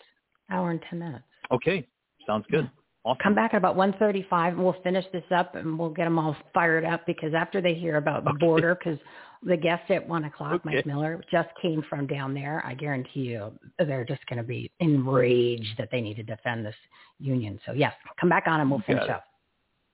[0.50, 1.24] Hour and 10 minutes.
[1.50, 1.86] Okay,
[2.26, 2.70] sounds good.
[3.04, 3.20] Awesome.
[3.22, 6.34] Come back at about 1:35 and we'll finish this up and we'll get them all
[6.54, 8.98] fired up because after they hear about the border, because
[9.42, 12.62] the guest at one o'clock, Mike Miller, just came from down there.
[12.64, 16.74] I guarantee you, they're just going to be enraged that they need to defend this
[17.18, 17.60] union.
[17.66, 19.24] So yes, come back on and we'll finish up.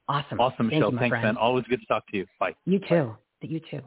[0.08, 0.40] Awesome.
[0.40, 0.92] Awesome, Thank Michelle.
[0.92, 1.24] you, Thanks, friend.
[1.24, 1.36] man.
[1.36, 2.26] Always good to talk to you.
[2.38, 2.54] Bye.
[2.64, 3.16] You too.
[3.42, 3.80] You too.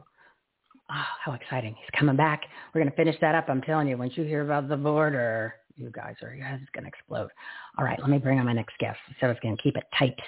[0.90, 1.74] Oh, how exciting.
[1.78, 2.42] He's coming back.
[2.74, 3.46] We're going to finish that up.
[3.48, 6.84] I'm telling you, once you hear about the border, you guys are, your head's going
[6.84, 7.30] to explode.
[7.78, 8.98] All right, let me bring on my next guest.
[9.20, 10.18] So I going to keep it tight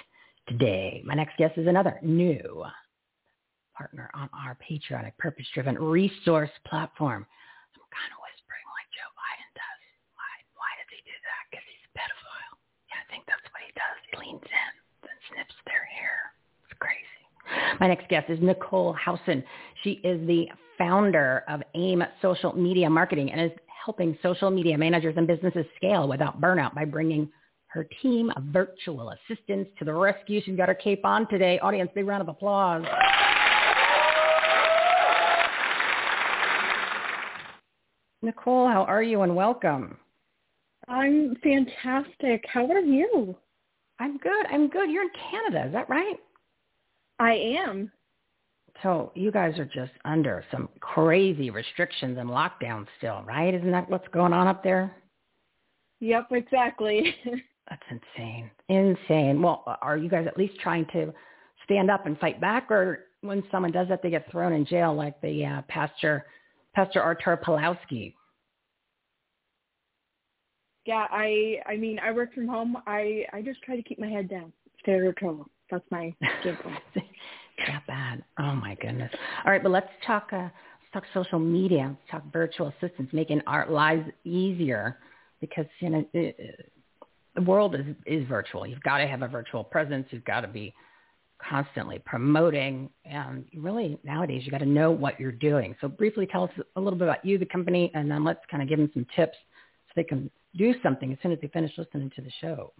[0.47, 1.01] today.
[1.05, 2.65] My next guest is another new
[3.75, 7.25] partner on our patriotic, purpose-driven resource platform.
[7.75, 9.81] I'm kind of whispering like Joe Biden does.
[10.17, 11.41] Why, why does he do that?
[11.47, 12.55] Because he's a pedophile.
[12.89, 13.97] Yeah, I think that's what he does.
[14.09, 14.71] He leans in
[15.05, 16.33] and snips their hair.
[16.65, 17.21] It's crazy.
[17.79, 19.43] My next guest is Nichole Howson.
[19.83, 23.57] She is the founder of AIM Social Media Marketing and is
[23.87, 27.29] helping social media managers and businesses scale without burnout by bringing
[27.67, 30.41] her team of virtual assistants to the rescue.
[30.43, 31.57] She's got her cape on today.
[31.59, 32.83] Audience, big round of applause.
[38.21, 39.97] Nicole, how are you and welcome?
[40.89, 42.43] I'm fantastic.
[42.51, 43.37] How are you?
[44.01, 44.45] I'm good.
[44.51, 44.91] I'm good.
[44.91, 46.17] You're in Canada, is that right?
[47.19, 47.31] I
[47.65, 47.89] am.
[48.83, 53.53] So you guys are just under some crazy restrictions and lockdowns still, right?
[53.53, 54.95] Isn't that what's going on up there?
[55.99, 57.15] Yep, exactly.
[57.69, 58.51] That's insane.
[58.69, 59.41] Insane.
[59.41, 61.13] Well, are you guys at least trying to
[61.63, 64.93] stand up and fight back or when someone does that they get thrown in jail
[64.93, 66.25] like the uh, pastor
[66.75, 68.13] Pastor Artur Pawlowski?
[70.85, 72.77] Yeah, I I mean, I work from home.
[72.85, 74.53] I I just try to keep my head down.
[74.81, 75.49] Stay out of trouble.
[75.69, 76.13] That's my
[77.65, 78.23] that bad.
[78.39, 79.11] Oh my goodness.
[79.45, 80.29] All right, but let's talk.
[80.31, 81.87] Uh, let's talk social media.
[81.89, 84.97] Let's talk virtual assistants, making our lives easier
[85.41, 86.71] because you know it,
[87.35, 88.65] the world is is virtual.
[88.65, 90.07] You've got to have a virtual presence.
[90.11, 90.73] You've got to be
[91.39, 95.75] constantly promoting, and really nowadays you got to know what you're doing.
[95.81, 98.63] So briefly, tell us a little bit about you, the company, and then let's kind
[98.63, 99.37] of give them some tips
[99.87, 102.73] so they can do something as soon as they finish listening to the show.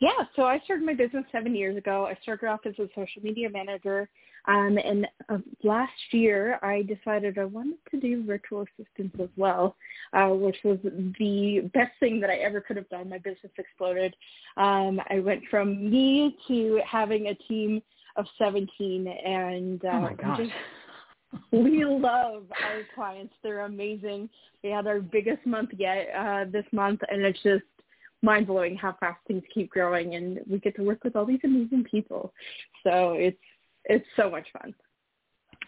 [0.00, 2.06] Yeah, so I started my business seven years ago.
[2.06, 4.08] I started off as a social media manager,
[4.46, 9.76] um, and uh, last year I decided I wanted to do virtual assistants as well,
[10.12, 13.08] uh, which was the best thing that I ever could have done.
[13.08, 14.14] My business exploded.
[14.56, 17.82] Um, I went from me to having a team
[18.16, 20.38] of 17, and uh, oh my gosh.
[20.38, 20.52] Just,
[21.52, 23.34] we love our clients.
[23.42, 24.28] They're amazing.
[24.62, 27.64] We had our biggest month yet uh, this month, and it's just
[28.22, 31.40] mind blowing how fast things keep growing and we get to work with all these
[31.44, 32.32] amazing people.
[32.84, 33.38] So it's
[33.84, 34.74] it's so much fun.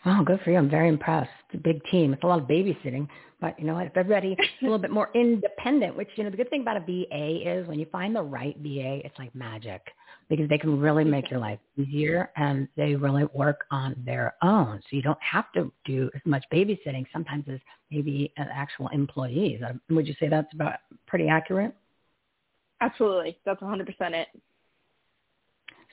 [0.05, 0.59] Oh, good for you.
[0.59, 1.31] I'm very impressed.
[1.49, 2.13] It's a big team.
[2.13, 3.09] It's a lot of babysitting.
[3.41, 3.87] But you know what?
[3.87, 6.81] If everybody a little bit more independent, which, you know, the good thing about a
[6.81, 9.83] VA is when you find the right VA, it's like magic
[10.29, 14.81] because they can really make your life easier and they really work on their own.
[14.83, 19.61] So you don't have to do as much babysitting sometimes as maybe an actual employees.
[19.91, 20.75] Would you say that's about
[21.07, 21.75] pretty accurate?
[22.81, 23.39] Absolutely.
[23.45, 24.29] That's 100% it.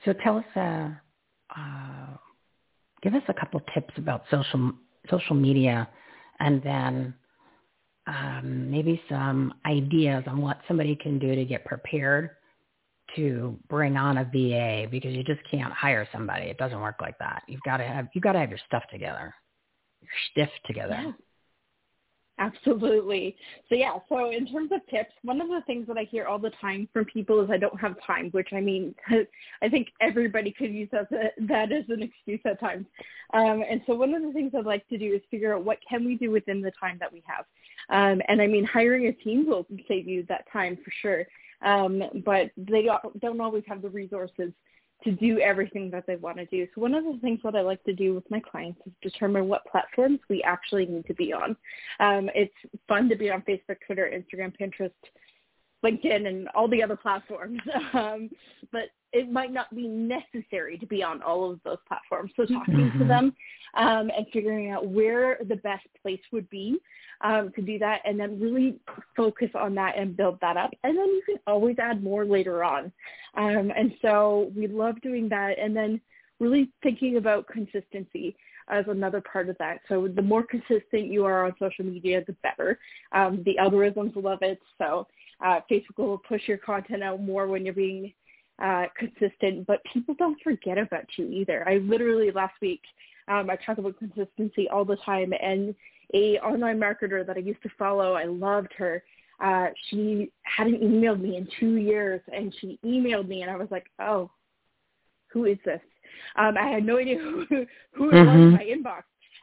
[0.04, 0.90] So tell us, uh,
[1.58, 2.16] uh,
[3.02, 4.72] give us a couple tips about social
[5.10, 5.88] social media,
[6.40, 7.14] and then
[8.06, 12.30] um, maybe some ideas on what somebody can do to get prepared
[13.14, 16.46] to bring on a VA because you just can't hire somebody.
[16.46, 17.42] It doesn't work like that.
[17.46, 19.34] You've got to have you've got to have your stuff together,
[20.00, 20.98] your stiff together.
[21.02, 21.12] Yeah.
[22.38, 23.34] Absolutely.
[23.68, 26.38] So yeah, so in terms of tips, one of the things that I hear all
[26.38, 28.94] the time from people is I don't have time, which I mean,
[29.62, 32.86] I think everybody could use that, that as an excuse at times.
[33.32, 35.78] Um, and so one of the things I'd like to do is figure out what
[35.88, 37.46] can we do within the time that we have.
[37.88, 41.24] Um, and I mean, hiring a team will save you that time for sure.
[41.62, 44.52] Um, but they don't, don't always have the resources
[45.04, 46.66] to do everything that they want to do.
[46.74, 49.48] So one of the things that I like to do with my clients is determine
[49.48, 51.56] what platforms we actually need to be on.
[52.00, 52.54] Um, it's
[52.88, 54.90] fun to be on Facebook, Twitter, Instagram, Pinterest,
[55.84, 57.60] LinkedIn, and all the other platforms.
[57.92, 58.30] Um,
[58.72, 62.30] but it might not be necessary to be on all of those platforms.
[62.36, 62.98] So talking mm-hmm.
[62.98, 63.34] to them
[63.74, 66.76] um, and figuring out where the best place would be
[67.22, 68.78] um, to do that and then really
[69.16, 70.70] focus on that and build that up.
[70.84, 72.92] And then you can always add more later on.
[73.38, 75.98] Um, and so we love doing that and then
[76.38, 78.36] really thinking about consistency
[78.68, 79.78] as another part of that.
[79.88, 82.78] So the more consistent you are on social media, the better.
[83.12, 84.60] Um, the algorithms love it.
[84.76, 85.06] So
[85.42, 88.12] uh, Facebook will push your content out more when you're being
[88.62, 91.68] uh, consistent, but people don't forget about you either.
[91.68, 92.80] I literally last week,
[93.28, 95.74] um, I talk about consistency all the time, and
[96.14, 99.02] a online marketer that I used to follow, I loved her.
[99.42, 103.68] Uh, she hadn't emailed me in two years, and she emailed me, and I was
[103.70, 104.30] like, oh,
[105.28, 105.80] who is this?
[106.36, 107.44] Um, I had no idea who,
[107.92, 108.26] who it mm-hmm.
[108.26, 109.02] was in my inbox.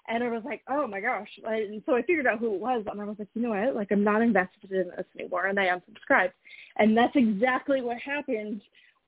[0.10, 1.30] And I was like, oh my gosh.
[1.46, 3.76] And so I figured out who it was and I was like, you know what?
[3.76, 6.34] Like I'm not invested in this anymore and I unsubscribed.
[6.78, 8.62] And that's exactly what happened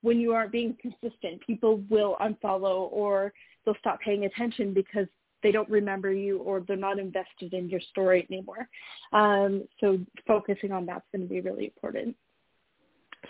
[0.05, 1.41] when you aren't being consistent.
[1.45, 3.33] People will unfollow or
[3.65, 5.07] they'll stop paying attention because
[5.41, 8.69] they don't remember you or they're not invested in your story anymore.
[9.13, 12.15] Um, so focusing on that's going to be really important.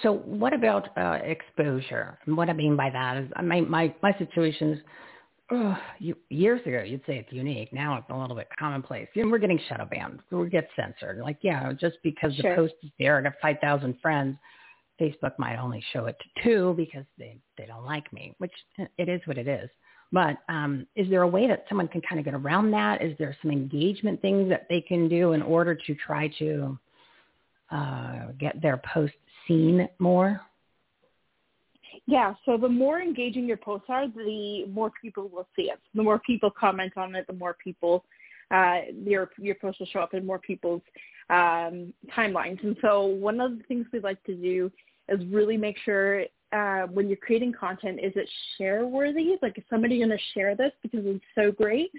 [0.04, 2.20] So what about uh, exposure?
[2.26, 4.80] And what I mean by that is, my my my situation is,
[5.52, 7.72] oh, you, years ago you'd say it's unique.
[7.72, 9.08] Now it's a little bit commonplace.
[9.14, 10.20] You know, we're getting shadow banned.
[10.30, 11.20] We get censored.
[11.20, 12.50] Like yeah, just because sure.
[12.50, 14.36] the post is there, I got five thousand friends.
[15.00, 18.54] Facebook might only show it to two because they they don't like me, which
[18.98, 19.70] it is what it is.
[20.12, 23.02] But um, is there a way that someone can kind of get around that?
[23.02, 26.78] Is there some engagement things that they can do in order to try to
[27.72, 29.14] uh, get their post
[29.48, 30.40] seen more?
[32.08, 35.80] Yeah, so the more engaging your posts are, the more people will see it.
[35.96, 38.06] The more people comment on it, the more people
[38.52, 40.82] uh, your your post will show up in more people's
[41.30, 42.64] um, timelines.
[42.64, 44.72] And so one of the things we like to do
[45.10, 49.36] is really make sure uh, when you're creating content, is it share worthy?
[49.42, 51.92] Like, is somebody going to share this because it's so great?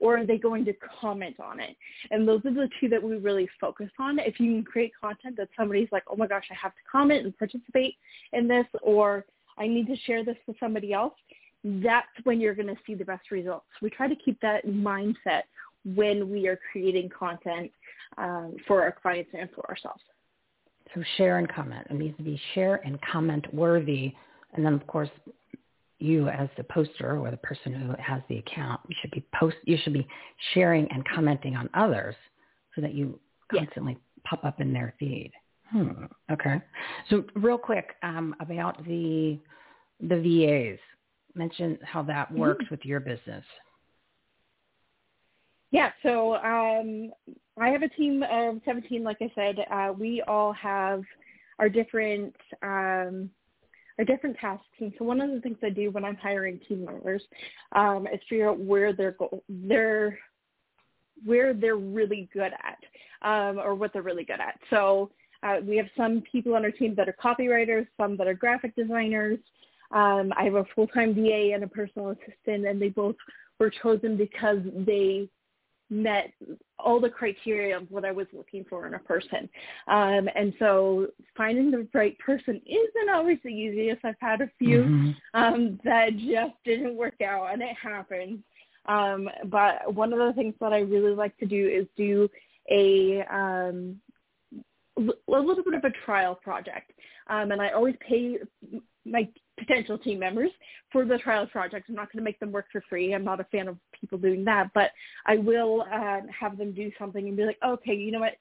[0.00, 1.76] Or are they going to comment on it?
[2.10, 4.18] And those are the two that we really focus on.
[4.18, 7.26] If you can create content that somebody's like, oh my gosh, I have to comment
[7.26, 7.96] and participate
[8.32, 9.26] in this, or
[9.58, 11.12] I need to share this with somebody else,
[11.62, 13.66] that's when you're going to see the best results.
[13.82, 15.42] We try to keep that mindset
[15.84, 17.70] when we are creating content
[18.18, 20.02] um, for our clients and for ourselves.
[20.94, 21.86] So share and comment.
[21.88, 24.12] It needs to be share and comment worthy.
[24.54, 25.10] And then of course
[25.98, 29.56] you as the poster or the person who has the account, you should be post
[29.64, 30.06] you should be
[30.54, 32.16] sharing and commenting on others
[32.74, 33.18] so that you
[33.54, 35.30] constantly pop up in their feed.
[35.70, 36.06] Hmm.
[36.30, 36.60] Okay.
[37.08, 39.38] So real quick um, about the
[40.00, 40.78] the VAs.
[41.36, 42.74] Mention how that works mm-hmm.
[42.74, 43.44] with your business.
[45.70, 47.12] Yeah, so um,
[47.60, 49.56] I have a team of 17, like I said.
[49.70, 51.02] Uh, we all have
[51.58, 53.30] our different um,
[53.98, 54.64] our different tasks.
[54.80, 57.22] And so one of the things I do when I'm hiring team members
[57.72, 60.18] um, is figure out where they're go- they're
[61.24, 64.58] where they're really good at um, or what they're really good at.
[64.70, 65.10] So
[65.42, 68.74] uh, we have some people on our team that are copywriters, some that are graphic
[68.74, 69.38] designers.
[69.90, 73.16] Um, I have a full-time VA and a personal assistant, and they both
[73.58, 75.28] were chosen because they
[75.90, 76.32] met
[76.78, 79.48] all the criteria of what I was looking for in a person.
[79.88, 84.04] Um, and so finding the right person isn't always the easiest.
[84.04, 85.10] I've had a few mm-hmm.
[85.34, 88.38] um, that just didn't work out, and it happens.
[88.86, 92.28] Um, but one of the things that I really like to do is do
[92.70, 94.00] a um,
[94.96, 96.92] a little bit of a trial project.
[97.28, 98.38] Um, and I always pay
[99.04, 99.28] my
[99.60, 100.50] potential team members
[100.90, 101.88] for the trial project.
[101.88, 103.14] I'm not going to make them work for free.
[103.14, 104.90] I'm not a fan of people doing that, but
[105.26, 108.34] I will uh, have them do something and be like, okay, you know what?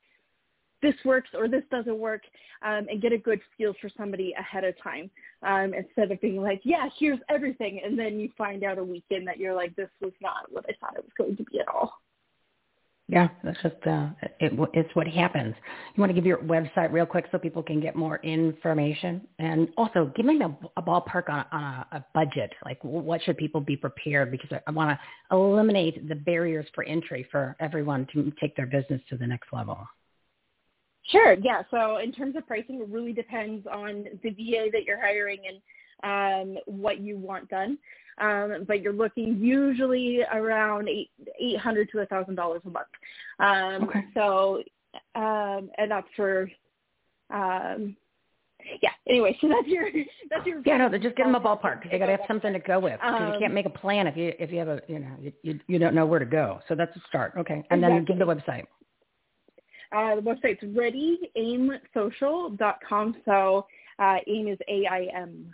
[0.82, 2.22] This works or this doesn't work,
[2.62, 5.12] um, and get a good feel for somebody ahead of time
[5.44, 9.28] um, instead of being like, yeah, here's everything, and then you find out a weekend
[9.28, 11.68] that you're like, this was not what I thought it was going to be at
[11.68, 12.00] all.
[13.12, 15.56] Yeah, that's just uh, it, it's what happens.
[15.96, 19.68] You want to give your website real quick so people can get more information, and
[19.78, 22.54] also give me a, a ballpark on, on a, a budget.
[22.64, 24.30] Like, what should people be prepared?
[24.30, 28.68] Because I, I want to eliminate the barriers for entry for everyone to take their
[28.68, 29.80] business to the next level.
[31.08, 31.34] Sure.
[31.42, 31.64] Yeah.
[31.72, 35.58] So in terms of pricing, it really depends on the VA that you're hiring and
[36.04, 37.80] um, what you want done
[38.20, 41.10] um, but you're looking usually around eight
[41.40, 42.88] eight hundred to a thousand dollars a month.
[43.40, 44.06] Um, okay.
[44.14, 44.64] So,
[45.16, 46.50] um, and that's for,
[47.30, 47.96] um,
[48.82, 48.90] yeah.
[49.08, 49.90] Anyway, so that's your
[50.30, 50.62] that's your.
[50.66, 52.80] Yeah, no, just give them a ballpark because they got to have something to go
[52.80, 53.00] with.
[53.00, 55.16] Because you can't um, make a plan if you if you have a you know
[55.22, 56.60] you, you you don't know where to go.
[56.68, 57.34] So that's a start.
[57.38, 57.96] Okay, and exactly.
[57.96, 58.66] then give the website.
[59.92, 60.64] Uh, the website's
[61.96, 63.16] readyaimsocial.com.
[63.26, 63.66] So
[63.98, 65.52] uh, AIM is A I M.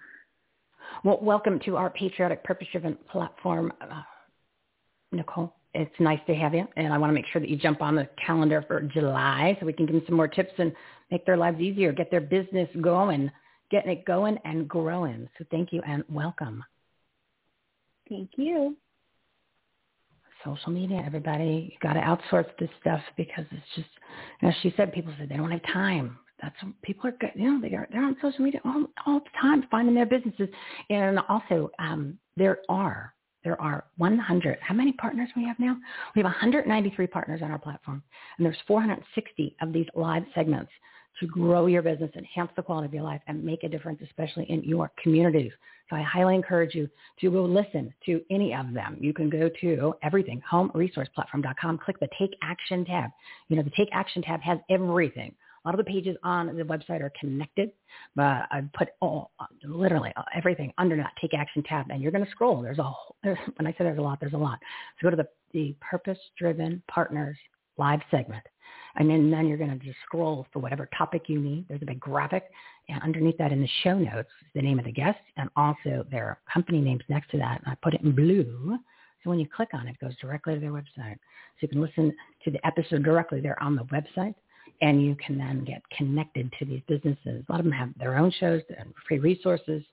[1.04, 4.02] Well, welcome to our patriotic, purpose-driven platform, uh,
[5.14, 5.52] Nichole.
[5.74, 7.96] It's nice to have you, and I want to make sure that you jump on
[7.96, 10.72] the calendar for July so we can give them some more tips and
[11.12, 13.30] make their lives easier, get their business going,
[13.70, 15.28] getting it going and growing.
[15.38, 16.64] So thank you and welcome.
[18.08, 18.78] Thank you.
[20.46, 23.90] Social media, everybody, you got to outsource this stuff because it's just,
[24.44, 27.32] as she said, people said they don't have time that's what people are good.
[27.36, 30.50] you know they are they're on social media all all the time finding their businesses.
[30.90, 33.14] And also um there are
[33.44, 35.78] there are 100 how many partners we have now?
[36.16, 38.02] We have 193 partners on our platform.
[38.38, 40.72] And there's 460 of these live segments
[41.20, 44.46] to grow your business enhance the quality of your life and make a difference especially
[44.50, 45.52] in your communities.
[45.90, 46.90] So i highly encourage you
[47.22, 48.98] to go listen to any of them.
[49.00, 53.12] You can go to everything homeresourceplatform.com click the take action tab.
[53.48, 55.34] You know the take action tab has everything
[55.66, 57.72] a lot of the pages on the website are connected,
[58.16, 59.32] but I've put all,
[59.64, 62.62] literally everything under that Take Action tab, and you're going to scroll.
[62.62, 62.92] There's a
[63.24, 64.60] there's, when I say there's a lot, there's a lot.
[65.00, 67.36] So go to the, the Purpose Driven Partners
[67.78, 68.44] live segment,
[68.98, 71.66] and then, then you're going to just scroll for whatever topic you need.
[71.68, 72.44] There's a big graphic,
[72.88, 76.40] and underneath that in the show notes the name of the guest and also their
[76.52, 77.62] company names next to that.
[77.64, 78.78] And I put it in blue.
[79.24, 81.16] So when you click on it, it goes directly to their website.
[81.16, 84.36] So you can listen to the episode directly there on the website
[84.82, 87.44] and you can then get connected to these businesses.
[87.48, 89.84] A lot of them have their own shows and free resources.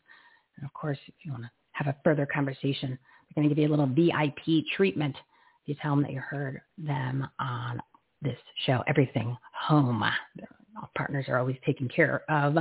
[0.57, 2.99] And of course, if you want to have a further conversation,
[3.35, 5.17] they're going to give you a little VIP treatment
[5.63, 7.81] if you tell them that you heard them on
[8.21, 10.03] this show, Everything Home.
[10.03, 12.57] Our partners are always taking care of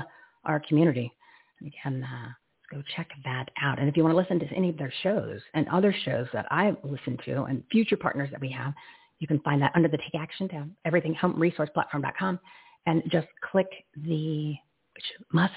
[0.46, 1.12] our community.
[1.60, 2.30] And again, uh,
[2.72, 3.80] go check that out.
[3.80, 6.46] And if you want to listen to any of their shows and other shows that
[6.52, 8.74] I've listened to and future partners that we have,
[9.22, 12.40] You can find that under the Take Action tab, everythinghomeresourceplatform.com,
[12.88, 14.56] and just click the
[15.32, 15.54] must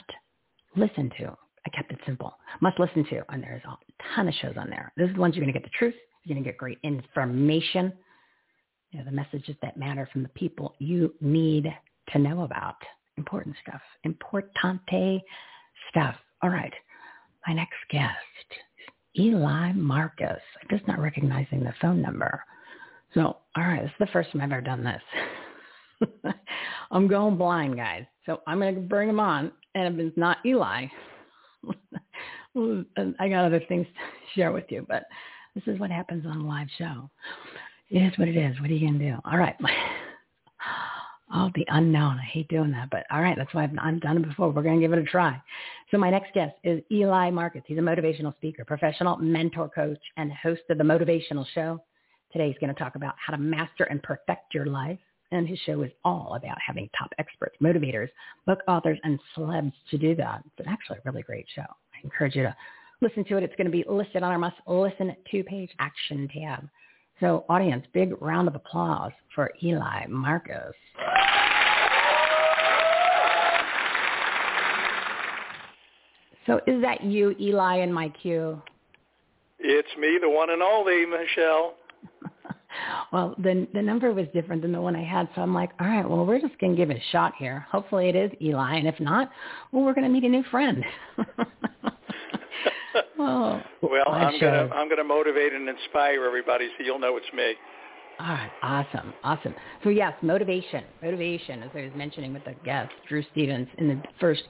[0.76, 1.34] listen to.
[1.66, 2.36] I kept it simple.
[2.60, 3.76] Must listen to, and there's a
[4.14, 4.92] ton of shows on there.
[4.98, 5.94] This is the ones you're going to get the truth.
[6.24, 7.90] You're going to get great information.
[8.90, 11.72] You know, the messages that matter from the people you need
[12.12, 12.76] to know about.
[13.16, 13.80] Important stuff.
[14.06, 15.22] Importante
[15.88, 16.16] stuff.
[16.42, 16.72] All right.
[17.46, 18.12] My next guest,
[19.18, 20.40] Eli Marcus.
[20.60, 22.44] I'm just not recognizing the phone number.
[23.14, 25.02] So, all right, this is the first time I've ever done this.
[26.90, 28.04] I'm going blind, guys.
[28.26, 29.52] So I'm going to bring him on.
[29.74, 30.86] And if it's not Eli,
[32.56, 34.00] I got other things to
[34.34, 34.84] share with you.
[34.88, 35.04] But
[35.54, 37.08] this is what happens on a live show.
[37.90, 38.58] It is what it is.
[38.60, 39.16] What are you going to do?
[39.24, 39.56] All right.
[41.36, 42.18] Oh, the unknown.
[42.20, 44.50] I hate doing that, but all right, that's why I've, I've done it before.
[44.50, 45.42] We're going to give it a try.
[45.90, 47.62] So my next guest is Eli Marcus.
[47.66, 51.80] He's a motivational speaker, professional mentor coach, and host of the Motivational Show.
[52.34, 54.98] Today he's going to talk about how to master and perfect your life.
[55.30, 58.08] And his show is all about having top experts, motivators,
[58.44, 60.42] book authors, and celebs to do that.
[60.58, 61.62] It's actually a really great show.
[61.62, 62.56] I encourage you to
[63.00, 63.44] listen to it.
[63.44, 66.68] It's going to be listed on our must listen to page action tab.
[67.20, 70.74] So audience, big round of applause for Eli Marcus.
[76.46, 78.60] So is that you, Eli, in my queue?
[79.60, 81.74] It's me, the one and only, Michele.
[83.12, 85.86] Well, the the number was different than the one I had, so I'm like, all
[85.86, 87.66] right, well, we're just gonna give it a shot here.
[87.70, 89.30] Hopefully, it is Eli, and if not,
[89.72, 90.84] well, we're gonna meet a new friend.
[93.18, 97.54] oh, well, I'm gonna I'm gonna motivate and inspire everybody, so you'll know it's me.
[98.20, 99.54] All right, awesome, awesome.
[99.82, 104.00] So yes, motivation, motivation, as I was mentioning with the guest, Drew Stevens, in the
[104.20, 104.44] first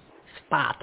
[0.47, 0.76] spot.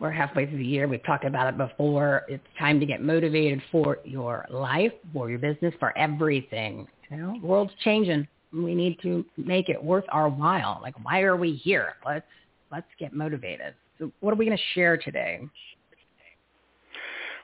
[0.00, 0.88] We're halfway through the year.
[0.88, 2.22] We've talked about it before.
[2.28, 6.86] It's time to get motivated for your life, for your business, for everything.
[7.10, 8.26] You know, the world's changing.
[8.52, 10.80] We need to make it worth our while.
[10.82, 11.94] Like, why are we here?
[12.04, 12.26] Let's
[12.72, 13.74] let's get motivated.
[13.98, 15.40] So, what are we going to share today?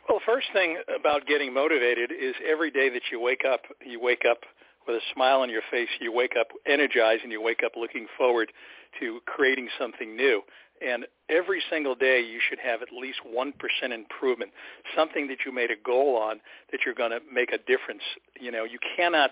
[0.08, 4.00] Well, the first thing about getting motivated is every day that you wake up, you
[4.00, 4.38] wake up
[4.86, 5.88] with a smile on your face.
[6.00, 8.50] You wake up energized, and you wake up looking forward
[8.98, 10.42] to creating something new.
[10.80, 13.52] And every single day you should have at least 1%
[13.92, 14.50] improvement,
[14.96, 16.40] something that you made a goal on
[16.72, 18.02] that you're going to make a difference.
[18.40, 19.30] You know, you cannot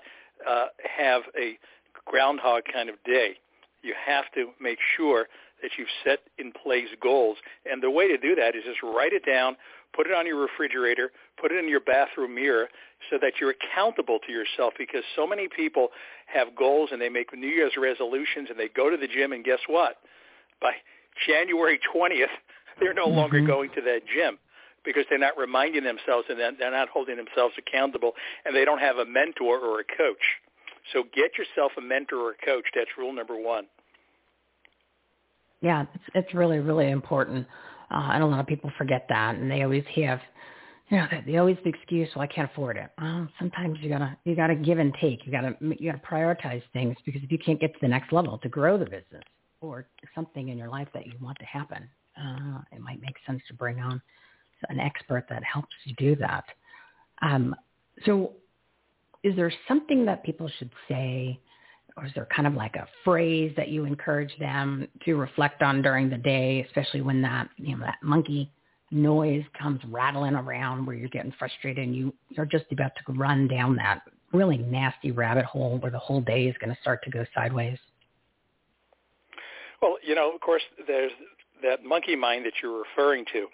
[0.49, 1.59] uh, have a
[2.05, 3.37] groundhog kind of day.
[3.83, 5.27] You have to make sure
[5.63, 7.37] that you've set in place goals.
[7.71, 9.57] And the way to do that is just write it down,
[9.95, 12.69] put it on your refrigerator, put it in your bathroom mirror
[13.11, 15.89] so that you're accountable to yourself because so many people
[16.27, 19.45] have goals and they make New Year's resolutions and they go to the gym and
[19.45, 19.97] guess what?
[20.61, 20.73] By
[21.27, 22.27] January 20th,
[22.81, 23.17] they're no mm-hmm.
[23.17, 24.39] longer going to that gym
[24.85, 28.13] because they're not reminding themselves and they're not holding themselves accountable
[28.45, 30.23] and they don't have a mentor or a coach.
[30.93, 32.65] So get yourself a mentor or a coach.
[32.75, 33.67] That's rule number one.
[35.61, 37.47] Yeah, it's, it's really, really important.
[37.91, 40.21] Uh, and a lot of people forget that and they always have,
[40.89, 42.91] you know, they always the excuse, well, I can't afford it.
[43.01, 45.27] Well, sometimes you gotta, you gotta give and take.
[45.27, 48.39] You gotta, you gotta prioritize things because if you can't get to the next level
[48.39, 49.25] to grow the business,
[49.61, 53.43] or something in your life that you want to happen, uh, it might make sense
[53.49, 54.01] to bring on
[54.69, 56.45] an expert that helps you do that.
[57.23, 57.55] Um,
[58.05, 58.33] so
[59.23, 61.41] is there something that people should say
[61.99, 65.83] or is there kind of like a phrase that you encourage them to reflect on
[65.83, 68.53] during the day, especially when that, you know, that monkey
[68.91, 73.49] noise comes rattling around where you're getting frustrated and you, you're just about to run
[73.49, 74.03] down that
[74.33, 77.79] really nasty rabbit hole where the whole day is going to start to go sideways?
[79.81, 81.13] Well, you know, of course, there's
[81.63, 83.47] that monkey mind that you're referring to.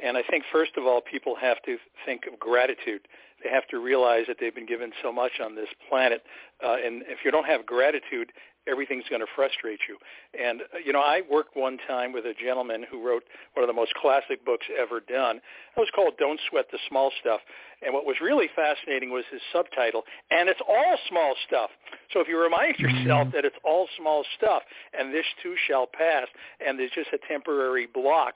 [0.00, 1.76] And I think, first of all, people have to
[2.06, 3.02] think of gratitude.
[3.42, 6.22] They have to realize that they've been given so much on this planet.
[6.64, 8.32] Uh, and if you don't have gratitude,
[8.68, 9.96] everything's going to frustrate you.
[10.38, 13.68] And, uh, you know, I worked one time with a gentleman who wrote one of
[13.68, 15.36] the most classic books ever done.
[15.36, 17.40] It was called Don't Sweat the Small Stuff.
[17.82, 21.70] And what was really fascinating was his subtitle, and it's all small stuff.
[22.12, 23.06] So if you remind mm-hmm.
[23.06, 24.62] yourself that it's all small stuff,
[24.98, 26.26] and this too shall pass,
[26.64, 28.34] and there's just a temporary block,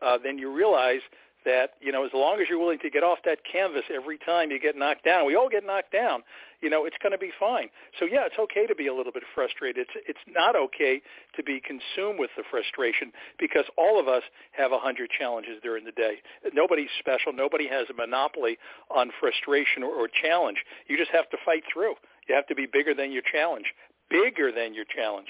[0.00, 1.00] uh, then you realize–
[1.44, 4.50] that you know as long as you're willing to get off that canvas every time
[4.50, 6.22] you get knocked down we all get knocked down
[6.64, 7.68] you know it's going to be fine.
[8.00, 9.86] So yeah it's okay to be a little bit frustrated.
[9.86, 11.02] It's it's not okay
[11.36, 14.22] to be consumed with the frustration because all of us
[14.52, 16.16] have a hundred challenges during the day.
[16.54, 17.32] Nobody's special.
[17.32, 18.56] Nobody has a monopoly
[18.90, 20.58] on frustration or, or challenge.
[20.88, 21.94] You just have to fight through.
[22.28, 23.66] You have to be bigger than your challenge.
[24.08, 25.28] Bigger than your challenge.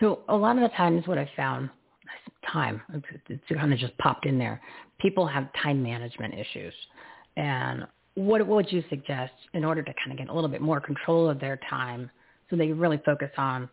[0.00, 1.70] So a lot of the times what i've found
[2.52, 2.80] time.
[2.92, 4.60] It's, it's kind of just popped in there.
[4.98, 6.74] People have time management issues.
[7.36, 10.80] And what would you suggest in order to kind of get a little bit more
[10.80, 12.10] control of their time
[12.48, 13.68] so they really focus on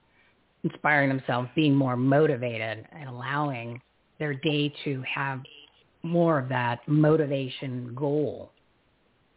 [0.63, 3.81] inspiring themselves, being more motivated, and allowing
[4.19, 5.41] their day to have
[6.03, 8.51] more of that motivation goal?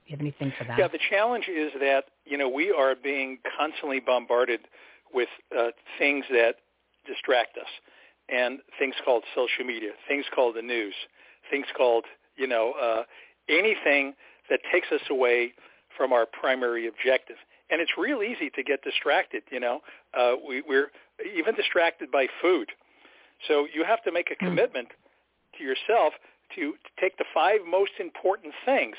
[0.07, 0.78] Do you have anything for that?
[0.78, 4.61] Yeah, the challenge is that you know we are being constantly bombarded
[5.12, 5.68] with uh,
[5.99, 6.57] things that
[7.07, 7.68] distract us,
[8.29, 10.95] and things called social media, things called the news,
[11.51, 12.05] things called
[12.37, 13.03] you know uh,
[13.49, 14.14] anything
[14.51, 15.53] that takes us away
[15.97, 17.37] from our primary objective.
[17.70, 19.43] And it's real easy to get distracted.
[19.51, 19.81] You know,
[20.12, 20.91] uh, we, we're
[21.37, 22.68] even distracted by food.
[23.49, 24.89] So you have to make a commitment
[25.59, 26.14] to yourself
[26.55, 28.97] to to take the five most important things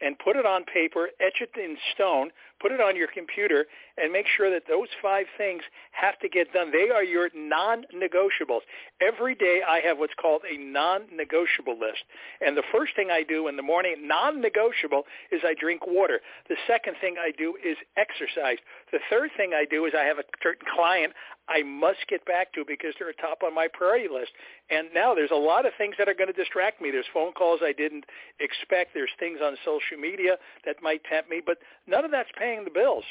[0.00, 2.30] and put it on paper, etch it in stone,
[2.60, 6.52] put it on your computer, and make sure that those five things have to get
[6.52, 6.70] done.
[6.72, 8.60] They are your non-negotiables.
[9.00, 12.04] Every day I have what's called a non-negotiable list.
[12.40, 16.20] And the first thing I do in the morning, non-negotiable, is I drink water.
[16.48, 18.58] The second thing I do is exercise.
[18.92, 21.12] The third thing I do is I have a certain client
[21.48, 24.30] I must get back to because they're top on my priority list.
[24.70, 26.90] And now there's a lot of things that are going to distract me.
[26.92, 28.04] There's phone calls I didn't
[28.38, 28.94] expect.
[28.94, 31.58] There's things on social media that might tempt me, but
[31.88, 33.04] none of that's paying the bills.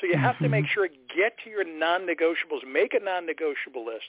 [0.00, 0.72] So you have to make mm-hmm.
[0.72, 2.66] sure get to your non-negotiables.
[2.70, 4.08] Make a non-negotiable list.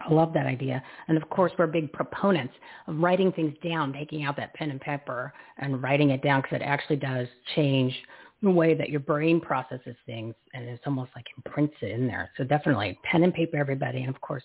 [0.00, 0.82] I love that idea.
[1.08, 2.54] And of course, we're big proponents
[2.86, 6.56] of writing things down, taking out that pen and paper and writing it down because
[6.56, 7.94] it actually does change
[8.42, 12.30] the way that your brain processes things and it's almost like imprints it in there.
[12.36, 14.00] So definitely pen and paper, everybody.
[14.00, 14.44] And of course,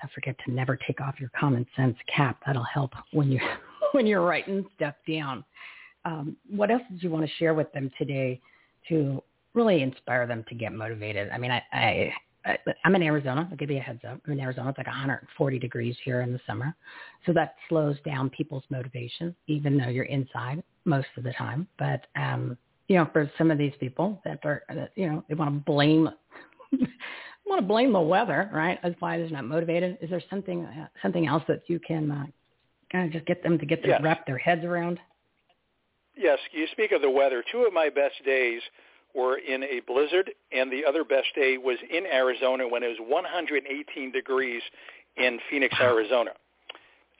[0.00, 2.38] don't forget to never take off your common sense cap.
[2.46, 3.40] That'll help when you
[3.92, 5.44] when you're writing stuff down.
[6.04, 8.40] Um, what else did you want to share with them today
[8.88, 9.22] to
[9.54, 11.30] really inspire them to get motivated?
[11.30, 13.46] I mean, I, I, I I'm in Arizona.
[13.50, 14.20] I'll give you a heads up.
[14.26, 14.70] I'm in Arizona.
[14.70, 16.74] It's like 140 degrees here in the summer,
[17.26, 21.68] so that slows down people's motivation, even though you're inside most of the time.
[21.78, 22.56] But um,
[22.90, 25.60] you know, for some of these people that are, that, you know, they want to
[25.60, 26.08] blame,
[27.46, 28.80] want to blame the weather, right?
[28.82, 29.96] That's why they're not motivated.
[30.02, 32.26] Is there something, uh, something else that you can uh,
[32.90, 34.00] kind of just get them to get their Yes.
[34.02, 34.98] wrap their heads around?
[36.20, 37.42] Yes, you speak of the weather.
[37.50, 38.60] Two of my best days
[39.14, 42.98] were in a blizzard, and the other best day was in Arizona when it was
[43.00, 44.60] 118 degrees
[45.16, 46.32] in Phoenix, Arizona.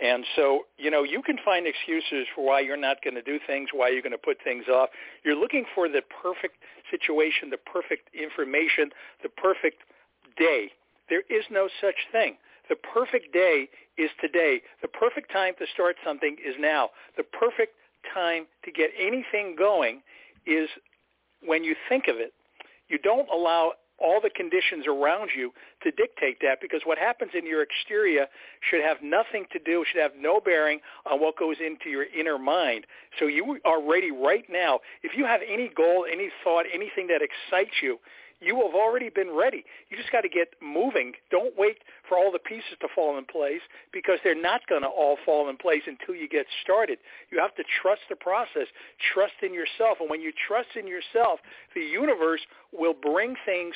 [0.01, 3.39] And so, you know, you can find excuses for why you're not going to do
[3.47, 4.91] things, why you're going to put things off.
[5.25, 6.57] You're looking for the perfect
[6.91, 8.91] situation, the perfect information,
[9.23, 9.81] the perfect
[10.37, 10.73] day.
[11.09, 12.37] There is no such thing.
[12.69, 14.61] The perfect day is today.
[14.83, 16.91] The perfect time to start something is now.
[17.17, 17.73] The perfect
[18.15, 20.03] time to get anything going
[20.47, 20.69] is
[21.45, 22.33] when you think of it.
[22.89, 27.47] You don't allow all the conditions around you to dictate that because what happens in
[27.47, 28.27] your exterior
[28.69, 30.81] should have nothing to do, should have no bearing
[31.11, 32.87] on what goes into your inner mind.
[33.19, 34.81] So you are ready right now.
[35.03, 37.99] If you have any goal, any thought, anything that excites you,
[38.41, 39.65] you have already been ready.
[39.91, 41.13] You just got to get moving.
[41.31, 41.79] Don't wait
[42.09, 43.61] for all the pieces to fall in place
[43.93, 46.99] because they're not going to all fall in place until you get started.
[47.31, 48.67] You have to trust the process,
[49.13, 49.99] trust in yourself.
[50.01, 51.41] And when you trust in yourself,
[51.75, 52.41] the universe
[52.73, 53.75] will bring things,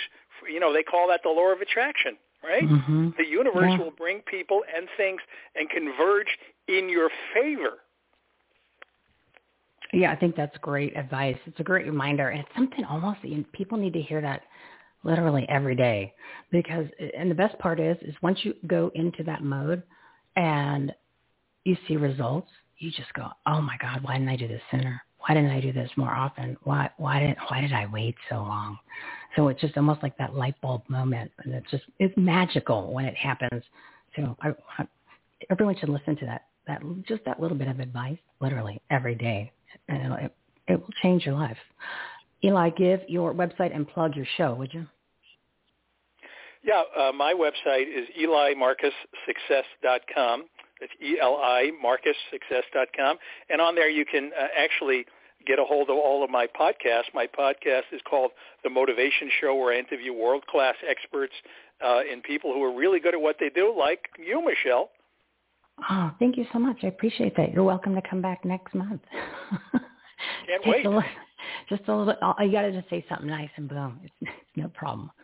[0.50, 2.68] you know, they call that the law of attraction, right?
[2.68, 3.10] Mm-hmm.
[3.18, 3.84] The universe Yeah.
[3.84, 5.20] will bring people and things
[5.54, 6.38] and converge
[6.68, 7.78] in your favor.
[9.94, 11.36] Yeah, I think that's great advice.
[11.46, 13.20] It's a great reminder, and it's something almost
[13.52, 14.42] people need to hear that
[15.04, 16.12] literally every day
[16.50, 16.86] because.
[17.16, 19.84] And the best part is, is once you go into that mode
[20.34, 20.92] and
[21.64, 25.00] you see results, you just go, "Oh my God, why didn't I do this sooner?
[25.20, 26.56] Why didn't I do this more often?
[26.64, 28.78] Why why did why did I wait so long?"
[29.36, 33.04] So it's just almost like that light bulb moment, and it's just it's magical when
[33.04, 33.62] it happens.
[34.16, 34.86] So I, I
[35.50, 39.52] everyone should listen to that that just that little bit of advice literally every day
[39.88, 40.34] and it,
[40.68, 41.58] it will change your life
[42.42, 44.86] eli give your website and plug your show would you
[46.62, 50.44] Yeah, uh, my website is elimarcussuccess.com.
[50.80, 53.18] That's E-L-I marcussuccess.com.
[53.50, 55.04] And on there you can uh, actually
[55.46, 57.12] get a hold of all of my podcasts.
[57.12, 58.30] My podcast is called
[58.62, 61.34] The Motivation Show where I interview world-class experts
[61.84, 64.90] uh, and people who are really good at what they do, like you, Michele.
[65.90, 66.78] Oh thank you so much.
[66.82, 67.52] I appreciate that.
[67.52, 69.02] You're welcome to come back next month.
[69.72, 70.86] Can't just wait.
[70.86, 71.04] a little,
[71.68, 74.00] just a little oh, you got to just say something nice and boom.
[74.04, 75.10] It's, it's no problem.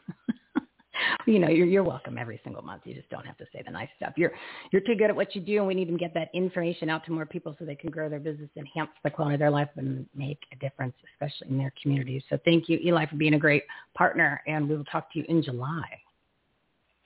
[1.27, 2.83] You know you're you're welcome every single month.
[2.85, 4.15] You just don't have to say the nice stuff.
[4.17, 4.33] You're
[4.71, 7.05] you're too good at what you do and we need to get that information out
[7.07, 9.69] to more people so they can grow their business enhance the quality of their life
[9.77, 12.23] and make a difference especially in their communities.
[12.29, 15.25] So thank you eli for being a great partner and we will talk to you
[15.29, 15.87] in july.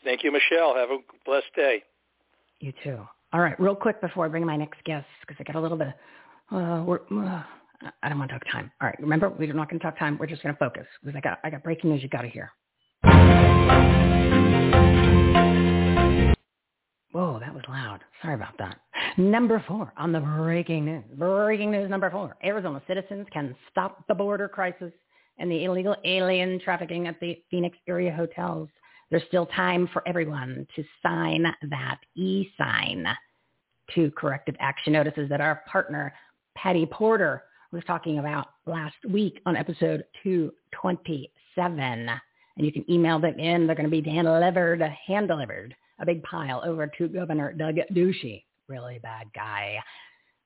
[0.03, 0.75] Thank you, Michele.
[0.75, 1.83] Have a blessed day.
[2.61, 3.07] You too.
[3.35, 5.77] All right, real quick before I bring my next guest, because I got a little
[5.77, 5.89] bit,
[6.53, 7.43] uh, we're, uh,
[8.01, 8.71] I don't want to talk time.
[8.81, 10.17] All right, remember we're not going to talk time.
[10.21, 12.29] We're just going to focus because I got I got breaking news you got to
[12.29, 12.53] hear.
[17.11, 18.05] Whoa, that was loud.
[18.23, 18.79] Sorry about that.
[19.19, 21.03] Number four on the breaking news.
[21.17, 22.37] Breaking news number four.
[22.45, 24.93] Arizona citizens can stop the border crisis
[25.39, 28.69] and the illegal alien trafficking at the Phoenix area hotels.
[29.11, 33.07] There's still time for everyone to sign that e-sign
[33.95, 36.15] to corrective action notices that our partner,
[36.57, 41.81] Patty Porter, was talking about last week on episode 227.
[41.81, 42.21] And
[42.57, 43.67] you can email them in.
[43.67, 48.45] They're going to be hand-delivered, hand-delivered a big pile over to Governor Doug Ducey.
[48.69, 49.79] Really bad guy.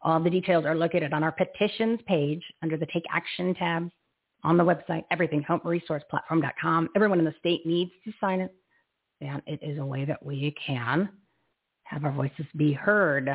[0.02, 3.90] All the details are located on our petitions page under the Take Action tab
[4.44, 6.88] on the website, everythinghomeresourceplatform.com.
[6.94, 8.54] Everyone in the state needs to sign it.
[9.20, 11.08] And it is a way that we can
[11.84, 13.30] have our voices be heard.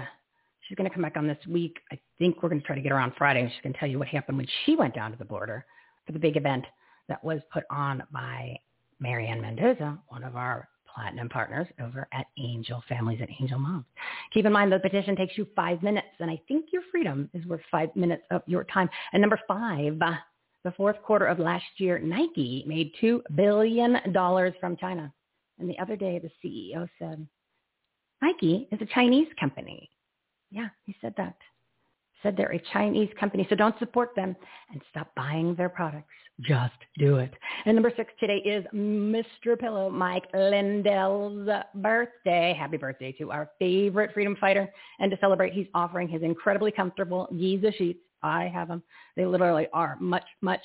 [0.62, 1.78] She's going to come back on this week.
[1.92, 3.90] I think we're going to try to get her on Friday and going to tell
[3.90, 5.66] you what happened when she went down to the border
[6.06, 6.66] for the big event
[7.10, 8.58] that was put on by
[9.00, 13.86] Mary Ann Mendoza, one of our platinum partners over at Angel Families and Angel Moms.
[14.34, 17.46] Keep in mind the petition takes you five minutes, and I think your freedom is
[17.46, 18.90] worth five minutes of your time.
[19.12, 20.00] And number five,
[20.64, 23.98] the fourth quarter of last year, Nike made $2 billion
[24.60, 25.14] from China.
[25.60, 27.28] And the other day, the CEO said,
[28.22, 29.90] Nike is a Chinese company.
[30.50, 31.36] Yeah, he said that.
[32.22, 34.36] Said they're a Chinese company, so don't support them
[34.72, 36.08] and stop buying their products.
[36.42, 37.34] Just do it.
[37.66, 39.60] And number six today is Mr.
[39.60, 42.56] Pillow, Mike Lindell's birthday.
[42.58, 44.72] Happy birthday to our favorite freedom fighter.
[45.00, 48.00] And to celebrate, he's offering his incredibly comfortable Giza sheets.
[48.24, 48.84] I have them.
[49.16, 50.62] They literally are much, much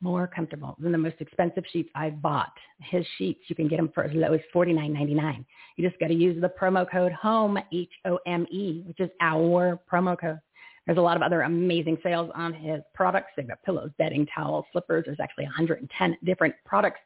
[0.00, 2.52] more comfortable than the most expensive sheets I've bought.
[2.80, 5.44] His sheets, you can get them for as low as $49.99.
[5.76, 10.40] You just got to use the promo code HOME, H-O-M-E, which is our promo code.
[10.86, 13.28] There's a lot of other amazing sales on his products.
[13.36, 15.04] They've got pillows, bedding, towels, slippers.
[15.06, 16.98] There's actually 110 different products.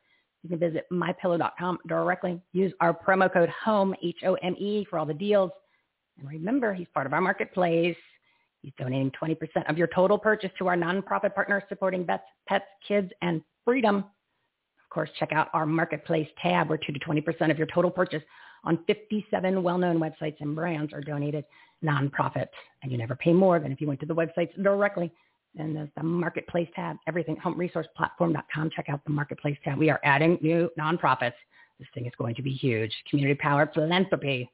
[0.43, 2.41] You can visit mypillow.com directly.
[2.53, 5.51] Use our promo code HOME, H-O-M-E, for all the deals.
[6.19, 7.97] And remember, he's part of our marketplace.
[8.67, 9.39] He's donating 20%
[9.71, 13.99] of your total purchase to our nonprofit partners supporting vets, pets, kids, and freedom.
[13.99, 18.25] Of course, check out our marketplace tab where 2 to 20% of your total purchase
[18.65, 21.45] on 57 well-known websites and brands are donated
[21.85, 22.49] nonprofit.
[22.83, 25.13] And you never pay more than if you went to the websites directly.
[25.57, 28.71] And there's the marketplace tab, everything, homeresourceplatform.com.
[28.75, 29.79] Check out the marketplace tab.
[29.79, 31.35] We are adding new nonprofits.
[31.79, 32.93] This thing is going to be huge.
[33.09, 34.51] Community powered philanthropy.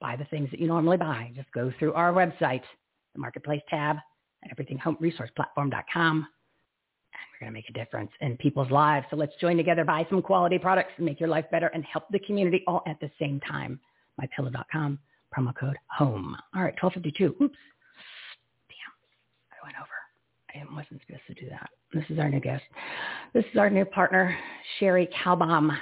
[0.00, 1.32] Buy the things that you normally buy.
[1.34, 2.62] Just go through our website,
[3.14, 3.96] the marketplace tab,
[4.44, 6.26] at everythinghomeresourceplatform.com.
[7.14, 9.06] And we're going to make a difference in people's lives.
[9.10, 12.04] So let's join together, buy some quality products and make your life better and help
[12.10, 13.78] the community all at the same time.
[14.20, 14.98] MyPillow.com
[15.36, 16.36] promo code HOME.
[16.54, 17.24] All right, 1252.
[17.42, 17.58] Oops.
[18.68, 18.92] Damn.
[19.50, 19.88] I went over.
[20.54, 21.70] I wasn't supposed to do that.
[21.94, 22.64] This is our new guest.
[23.32, 24.36] This is our new partner,
[24.78, 25.76] Cherie Calbom.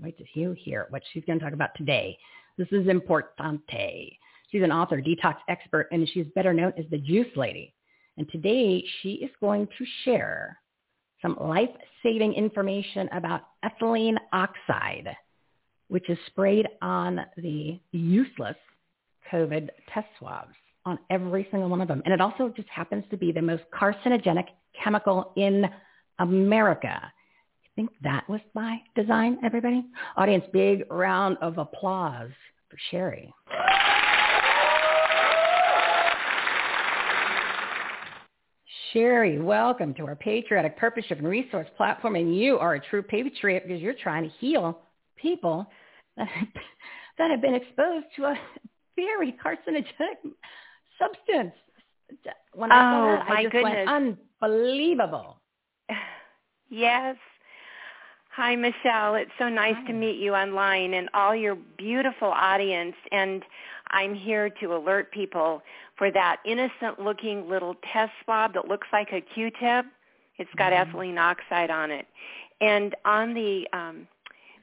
[0.00, 2.18] Wait to you hear what she's going to talk about today.
[2.56, 4.18] This is Importante.
[4.50, 7.74] She's an author, detox expert, and she's better known as the Juice Lady.
[8.16, 10.58] And today she is going to share
[11.22, 15.16] some life-saving information about ethylene oxide
[15.88, 18.56] which is sprayed on the useless
[19.32, 22.02] COVID test swabs on every single one of them.
[22.04, 24.46] And it also just happens to be the most carcinogenic
[24.82, 25.66] chemical in
[26.18, 27.00] America.
[27.62, 29.84] You think that was by design, everybody?
[30.16, 32.30] Audience, big round of applause
[32.70, 33.32] for Cherie.
[38.92, 42.16] Cherie, welcome to our patriotic purpose-driven resource platform.
[42.16, 44.80] And you are a true patriot because you're trying to heal
[45.16, 45.66] people
[46.16, 46.48] that have,
[47.18, 48.38] that have been exposed to a
[48.96, 50.32] very carcinogenic
[50.98, 51.54] substance.
[52.54, 53.86] When I saw oh, that, my I just goodness.
[53.86, 55.40] went unbelievable.
[56.70, 57.16] Yes.
[58.36, 59.14] Hi, Michele.
[59.14, 59.86] It's so nice Hi.
[59.86, 62.94] to meet you online and all your beautiful audience.
[63.10, 63.42] And
[63.90, 65.62] I'm here to alert people
[65.96, 69.86] for that innocent-looking little test swab that looks like a Q-tip.
[70.38, 70.92] It's got Mhm.
[70.92, 72.06] ethylene oxide on it.
[72.60, 74.06] And on the um,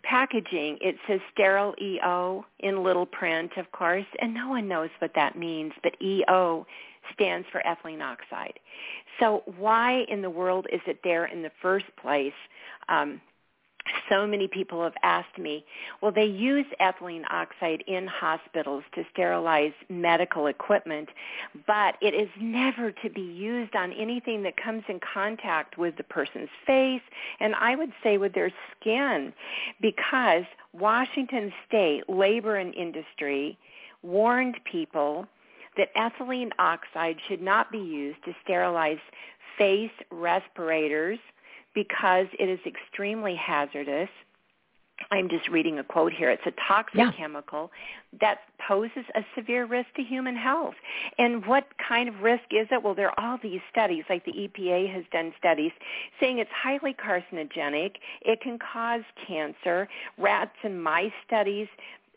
[0.03, 5.13] packaging, it says sterile EO in little print, of course, and no one knows what
[5.15, 6.65] that means, but EO
[7.13, 8.59] stands for ethylene oxide.
[9.19, 12.33] So why in the world is it there in the first place?
[12.89, 13.21] Um,
[14.09, 15.65] so many people have asked me,
[16.01, 21.09] well, they use ethylene oxide in hospitals to sterilize medical equipment,
[21.67, 26.03] but it is never to be used on anything that comes in contact with the
[26.03, 27.01] person's face,
[27.39, 29.33] and I would say with their skin,
[29.81, 33.57] because Washington State Labor and Industry
[34.03, 35.27] warned people
[35.77, 38.99] that ethylene oxide should not be used to sterilize
[39.57, 41.19] face respirators
[41.75, 44.09] because it is extremely hazardous.
[45.11, 46.29] I'm just reading a quote here.
[46.29, 47.11] It's a toxic Yeah.
[47.11, 47.69] chemical
[48.21, 50.75] that poses a severe risk to human health.
[51.17, 52.81] And what kind of risk is it?
[52.81, 55.73] Well, there are all these studies, like the EPA has done studies,
[56.19, 57.97] saying it's highly carcinogenic.
[58.21, 59.89] It can cause cancer.
[60.17, 61.67] Rats and mice studies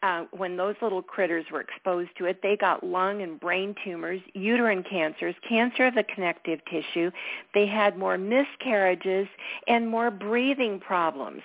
[0.03, 4.21] uh, when those little critters were exposed to it, they got lung and brain tumors,
[4.35, 7.11] uterine cancers, cancer of the connective tissue.
[7.55, 9.29] They had more miscarriages
[9.67, 11.43] and more breathing problems.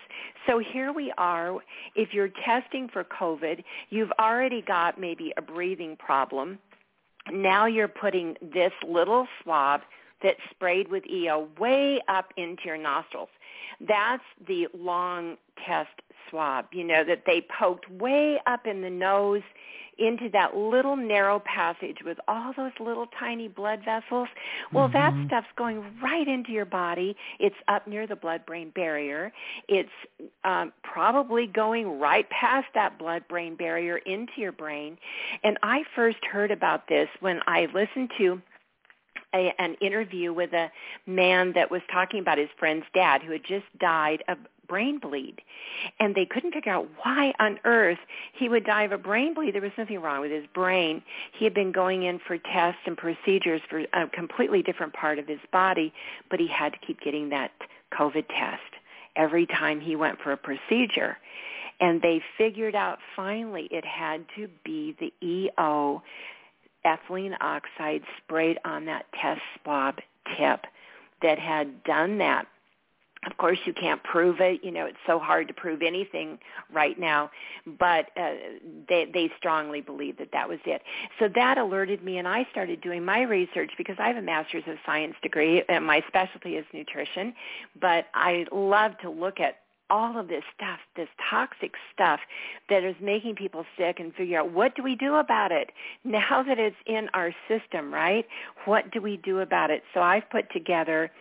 [0.47, 1.57] So here we are.
[1.95, 6.59] If you're testing for COVID, you've already got maybe a breathing problem.
[7.31, 9.81] Now you're putting this little swab
[10.21, 13.29] that's sprayed with EO way up into your nostrils.
[13.81, 19.43] That's the long test swab, you know, that they poked way up in the nose
[19.99, 24.27] into that little narrow passage with all those little tiny blood vessels.
[24.73, 25.27] Well, that Mhm.
[25.27, 27.15] stuff's going right into your body.
[27.39, 29.31] It's up near the blood-brain barrier.
[29.67, 29.91] It's
[30.43, 34.97] um, probably going right past that blood-brain barrier into your brain.
[35.43, 38.41] And I first heard about this when I listened to
[39.35, 40.71] a, an interview with a
[41.05, 45.41] man that was talking about his friend's dad who had just died of brain bleed.
[45.99, 47.99] And they couldn't figure out why on earth
[48.33, 49.55] he would die of a brain bleed.
[49.55, 51.01] There was nothing wrong with his brain.
[51.37, 55.27] He had been going in for tests and procedures for a completely different part of
[55.27, 55.93] his body
[56.29, 57.51] but he had to keep getting that
[57.93, 58.61] covid test
[59.15, 61.17] every time he went for a procedure.
[61.79, 66.01] And they figured out finally it had to be the EO
[66.85, 69.99] ethylene oxide sprayed on that test swab
[70.37, 70.61] tip
[71.21, 72.47] that had done that.
[73.25, 74.63] Of course, you can't prove it.
[74.63, 76.39] You know, it's so hard to prove anything
[76.71, 77.31] right now,
[77.65, 78.33] but uh,
[78.89, 80.81] they they strongly believe that that was it.
[81.19, 84.63] So that alerted me, and I started doing my research because I have a master's
[84.67, 87.33] of science degree, and my specialty is nutrition.
[87.79, 89.57] But I love to look at
[89.89, 92.19] all of this stuff, this toxic stuff
[92.69, 95.71] that is making people sick and figure out what do we do about it
[96.03, 98.25] now that it's in our system, right?
[98.65, 99.83] What do we do about it?
[99.93, 101.11] So I've put together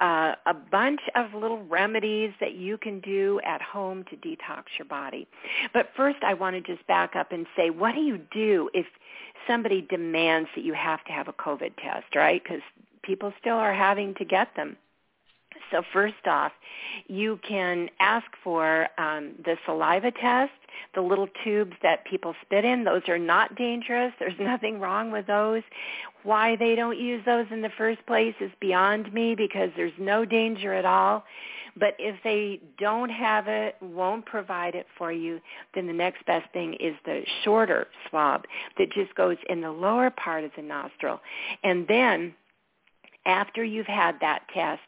[0.00, 4.86] uh, a bunch of little remedies that you can do at home to detox your
[4.86, 5.26] body.
[5.72, 8.86] But first I want to just back up and say, what do you do if
[9.46, 12.42] somebody demands that you have to have a COVID test, right?
[12.42, 12.62] Because
[13.02, 14.76] people still are having to get them.
[15.70, 16.52] So first off,
[17.06, 20.52] you can ask for um, the saliva test,
[20.94, 22.84] the little tubes that people spit in.
[22.84, 24.12] Those are not dangerous.
[24.18, 25.62] There's nothing wrong with those.
[26.22, 30.24] Why they don't use those in the first place is beyond me because there's no
[30.24, 31.24] danger at all.
[31.76, 35.40] But if they don't have it, won't provide it for you,
[35.74, 38.44] then the next best thing is the shorter swab
[38.76, 41.20] that just goes in the lower part of the nostril.
[41.64, 42.34] And then
[43.26, 44.80] after you've had that test,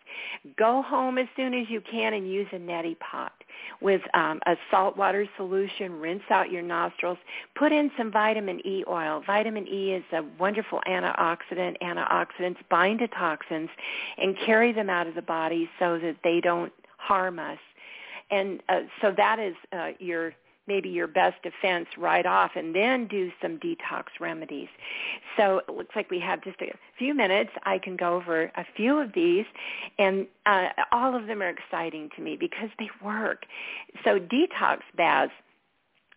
[0.56, 3.32] go home as soon as you can and use a neti pot
[3.80, 6.00] with um, a saltwater solution.
[6.00, 7.18] Rinse out your nostrils.
[7.54, 9.22] Put in some vitamin E oil.
[9.26, 11.76] Vitamin E is a wonderful antioxidant.
[11.82, 13.70] Antioxidants bind to toxins
[14.18, 17.58] and carry them out of the body so that they don't harm us.
[18.30, 20.32] And uh, so that is uh, your
[20.66, 24.68] maybe your best defense right off and then do some detox remedies.
[25.36, 27.50] So it looks like we have just a few minutes.
[27.64, 29.44] I can go over a few of these
[29.98, 33.44] and uh, all of them are exciting to me because they work.
[34.04, 35.32] So detox baths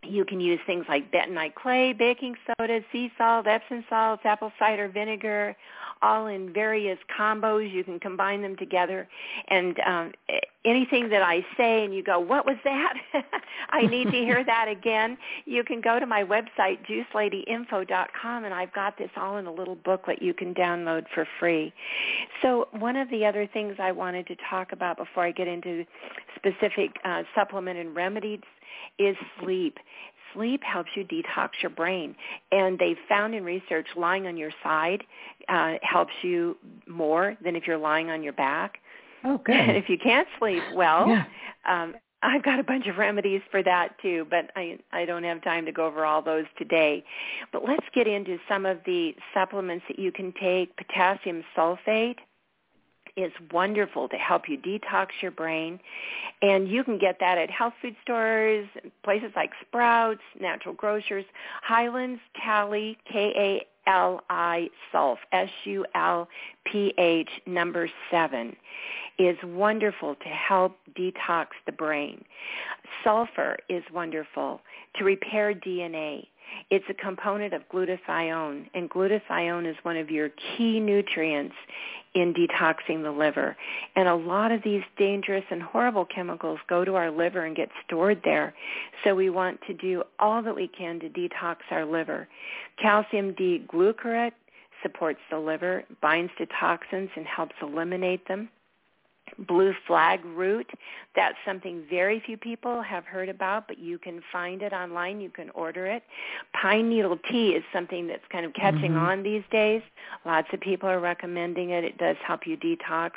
[0.09, 4.87] you can use things like bentonite clay, baking soda, sea salt, Epsom salts, apple cider
[4.87, 5.55] vinegar,
[6.01, 7.71] all in various combos.
[7.71, 9.07] You can combine them together.
[9.47, 10.11] And um,
[10.65, 12.93] anything that I say and you go, what was that?
[13.69, 15.17] I need to hear that again.
[15.45, 19.75] You can go to my website, juiceladyinfo.com, and I've got this all in a little
[19.75, 21.73] booklet you can download for free.
[22.41, 25.85] So one of the other things I wanted to talk about before I get into
[26.35, 28.41] specific uh, supplement and remedies
[28.99, 29.77] is sleep.
[30.33, 32.15] Sleep helps you detox your brain.
[32.51, 35.03] And they've found in research lying on your side
[35.49, 36.57] uh, helps you
[36.87, 38.79] more than if you're lying on your back.
[39.23, 39.55] Oh, good.
[39.55, 41.25] And if you can't sleep well, Yeah.
[41.65, 45.43] um, I've got a bunch of remedies for that too, but I I don't have
[45.43, 47.03] time to go over all those today.
[47.53, 50.75] But let's get into some of the supplements that you can take.
[50.77, 52.17] Potassium sulfate
[53.17, 55.79] is wonderful to help you detox your brain.
[56.41, 58.67] And you can get that at health food stores,
[59.03, 61.25] places like Sprouts, Natural Grocers,
[61.63, 65.17] Highlands, Kali, K-A-L-I, Sulph,
[66.67, 68.55] S-U-L-P-H, number seven,
[69.19, 72.23] is wonderful to help detox the brain.
[73.03, 74.61] Sulfur is wonderful
[74.95, 76.27] to repair DNA.
[76.69, 81.55] It's a component of glutathione, and glutathione is one of your key nutrients
[82.15, 83.55] in detoxing the liver.
[83.95, 87.69] And a lot of these dangerous and horrible chemicals go to our liver and get
[87.85, 88.53] stored there.
[89.03, 92.27] So we want to do all that we can to detox our liver.
[92.81, 94.31] Calcium D-glucarate
[94.81, 98.49] supports the liver, binds to toxins and helps eliminate them
[99.47, 100.69] blue flag root.
[101.15, 105.19] That's something very few people have heard about, but you can find it online.
[105.21, 106.03] You can order it.
[106.53, 109.01] Pine needle tea is something that's kind of catching Mhm.
[109.01, 109.81] on these days.
[110.25, 111.83] Lots of people are recommending it.
[111.83, 113.13] It does help you detox,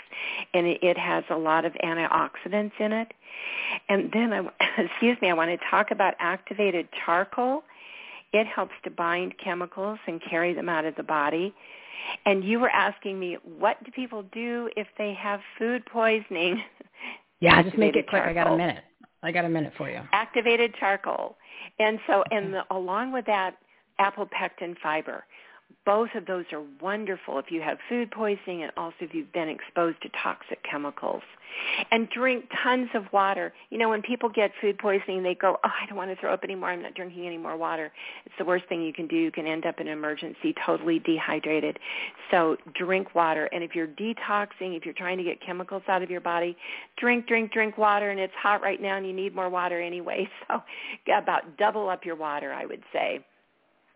[0.54, 3.12] and it, it has a lot of antioxidants in it.
[3.88, 4.48] And then, I,
[4.78, 7.64] excuse me, I want to talk about activated charcoal.
[8.32, 11.54] It helps to bind chemicals and carry them out of the body.
[12.24, 16.62] And you were asking me, what do people do if they have food poisoning?
[17.42, 18.22] Yeah, just make it quick.
[18.22, 18.84] I got a minute.
[19.22, 20.00] I got a minute for you.
[20.12, 21.36] Activated charcoal.
[21.78, 23.56] And so, and the, along with that,
[23.98, 25.24] apple pectin fiber.
[25.86, 29.48] Both of those are wonderful if you have food poisoning and also if you've been
[29.48, 31.22] exposed to toxic chemicals.
[31.90, 33.52] And drink tons of water.
[33.70, 36.32] You know, when people get food poisoning, they go, oh, I don't want to throw
[36.32, 36.70] up anymore.
[36.70, 37.92] I'm not drinking any more water.
[38.24, 39.16] It's the worst thing you can do.
[39.16, 41.78] You can end up in an emergency totally dehydrated.
[42.30, 43.46] So drink water.
[43.52, 46.56] And if you're detoxing, if you're trying to get chemicals out of your body,
[46.96, 48.10] drink, drink, drink water.
[48.10, 50.28] And it's hot right now and you need more water anyway.
[50.48, 50.62] So
[51.12, 53.24] about double up your water, I would say.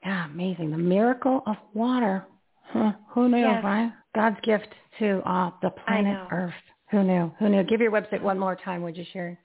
[0.05, 0.71] Yeah, amazing.
[0.71, 2.25] The miracle of water.
[2.67, 2.93] Huh.
[3.11, 3.63] Who knew, Yes.
[3.65, 3.93] right?
[4.15, 6.19] God's gift to uh, the planet.
[6.31, 6.53] Earth.
[6.91, 7.33] Who knew?
[7.39, 7.63] Who knew?
[7.65, 9.39] Give your website one more time, would you, Cherie?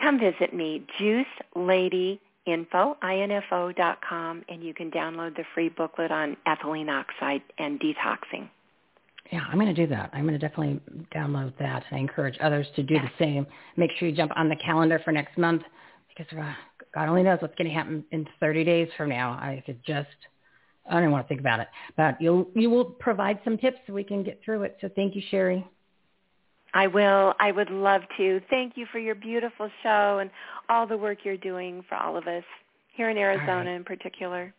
[0.00, 6.36] come visit me, juiceladyinfo, I-N-F-O dot com, and you can download the free booklet on
[6.46, 8.48] ethylene oxide and detoxing.
[9.32, 10.10] Yeah, I'm going to do that.
[10.12, 10.80] I'm going to definitely
[11.14, 11.84] download that.
[11.90, 13.46] I encourage others to do the same.
[13.76, 15.62] Make sure you jump on the calendar for next month
[16.08, 16.52] because uh,
[16.94, 19.32] God only knows what's going to happen in 30 days from now.
[19.32, 20.08] I could just,
[20.88, 21.68] I don't even want to think about it.
[21.96, 24.76] But you'll, you will provide some tips so we can get through it.
[24.80, 25.66] So thank you, Cherie.
[26.72, 27.34] I will.
[27.38, 28.40] I would love to.
[28.50, 30.30] Thank you for your beautiful show and
[30.68, 32.44] all the work you're doing for all of us
[32.94, 34.52] here in Arizona in particular.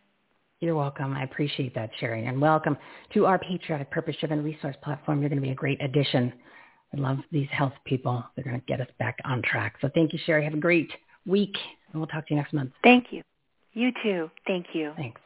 [0.62, 1.14] You're welcome.
[1.14, 2.26] I appreciate that, Cherie.
[2.26, 2.78] And welcome
[3.14, 5.20] to our patriotic purpose-driven resource platform.
[5.20, 6.32] You're going to be a great addition.
[6.96, 8.24] I love these health people.
[8.36, 9.76] They're going to get us back on track.
[9.82, 10.46] So thank you, Cherie.
[10.46, 10.92] Have a great
[11.26, 11.56] week,
[11.96, 12.72] and we'll talk to you next month.
[12.84, 13.24] Thank you.
[13.74, 14.30] You too.
[14.46, 14.92] Thank you.
[14.98, 15.22] Thanks.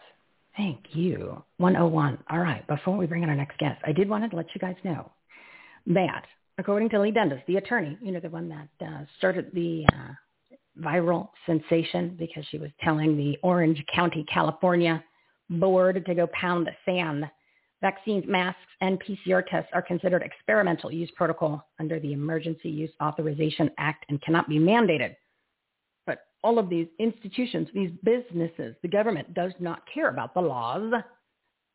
[0.55, 1.43] Thank you.
[1.57, 2.19] 101.
[2.29, 2.65] All right.
[2.67, 5.09] Before we bring in our next guest, I did want to let you guys know
[5.87, 6.25] that
[6.59, 10.13] according to Leigh Dundas, the attorney, you know, the one that uh, started the uh,
[10.79, 15.03] viral sensation because she was telling the Orange County, California
[15.49, 17.25] board to go pound the sand.
[17.81, 23.71] Vaccines, masks, and PCR tests are considered experimental use protocol under the Emergency Use Authorization
[23.77, 25.15] Act and cannot be mandated.
[26.43, 30.93] All of these institutions, these businesses, the government does not care about the laws,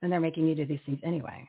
[0.02, 1.48] and they're making you do these things anyway.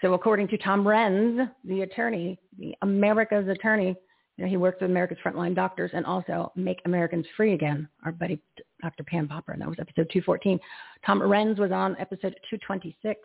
[0.00, 3.96] So according to Tom Renz, the attorney, the America's attorney,
[4.36, 8.12] you know, he works with America's Frontline Doctors and also Make Americans Free Again, our
[8.12, 8.40] buddy
[8.80, 9.04] Dr.
[9.04, 10.58] Pam Popper, and that was episode 214.
[11.06, 13.20] Tom Renz was on episode 226,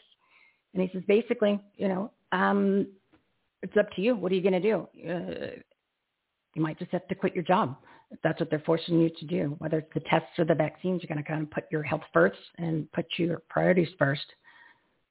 [0.74, 2.88] and he says basically, you know, um,
[3.64, 4.16] it's up to you.
[4.16, 4.88] What are you going to do?
[5.10, 5.60] Uh,
[6.56, 7.78] you might just have to quit your job
[8.24, 9.56] that's what they're forcing you to do.
[9.60, 12.04] Whether it's the tests or the vaccines, you're going to kind of put your health
[12.14, 14.26] first and put your priorities first.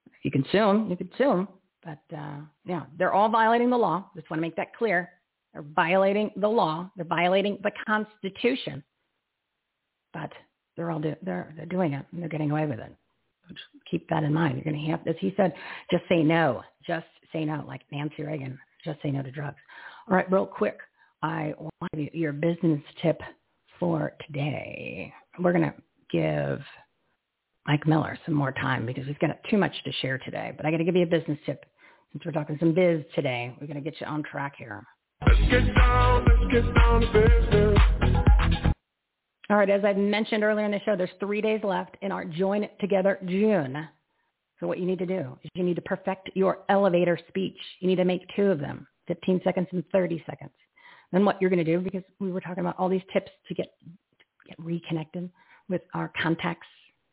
[0.06, 1.48] If you can sue them, you can sue them.
[1.84, 4.10] But uh, yeah, they're all violating the law.
[4.16, 5.10] Just want to make that clear.
[5.52, 6.90] They're violating the law.
[6.96, 8.82] They're violating the Constitution.
[10.12, 10.32] But
[10.76, 12.94] they're all do, they're they're doing it and they're getting away with it.
[13.48, 14.54] Just keep that in mind.
[14.54, 15.54] You're going to have, as he said,
[15.90, 16.62] just say no.
[16.86, 18.58] Just say no, like Nancy Reagan.
[18.84, 19.56] Just say no to drugs.
[20.08, 20.78] All right, real quick.
[21.22, 23.20] I want your business tip
[23.80, 25.12] for today.
[25.38, 25.74] We're going to
[26.10, 26.60] give
[27.66, 30.52] Mike Miller some more time because we've got too much to share today.
[30.56, 31.64] But I got to give you a business tip
[32.12, 33.54] since we're talking some biz today.
[33.60, 34.84] We're going to get you on track here.
[35.26, 37.78] Let's get down, let's get down to business.
[39.48, 42.24] All right, as I mentioned earlier in the show, there's three days left in our
[42.24, 43.88] Join It Together June.
[44.58, 47.58] So what you need to do is you need to perfect your elevator speech.
[47.80, 50.50] You need to make two of them, 15 seconds and 30 seconds.
[51.12, 53.54] Then what you're going to do, because we were talking about all these tips to
[53.54, 53.74] get
[54.46, 55.30] get reconnected
[55.68, 56.66] with our contacts,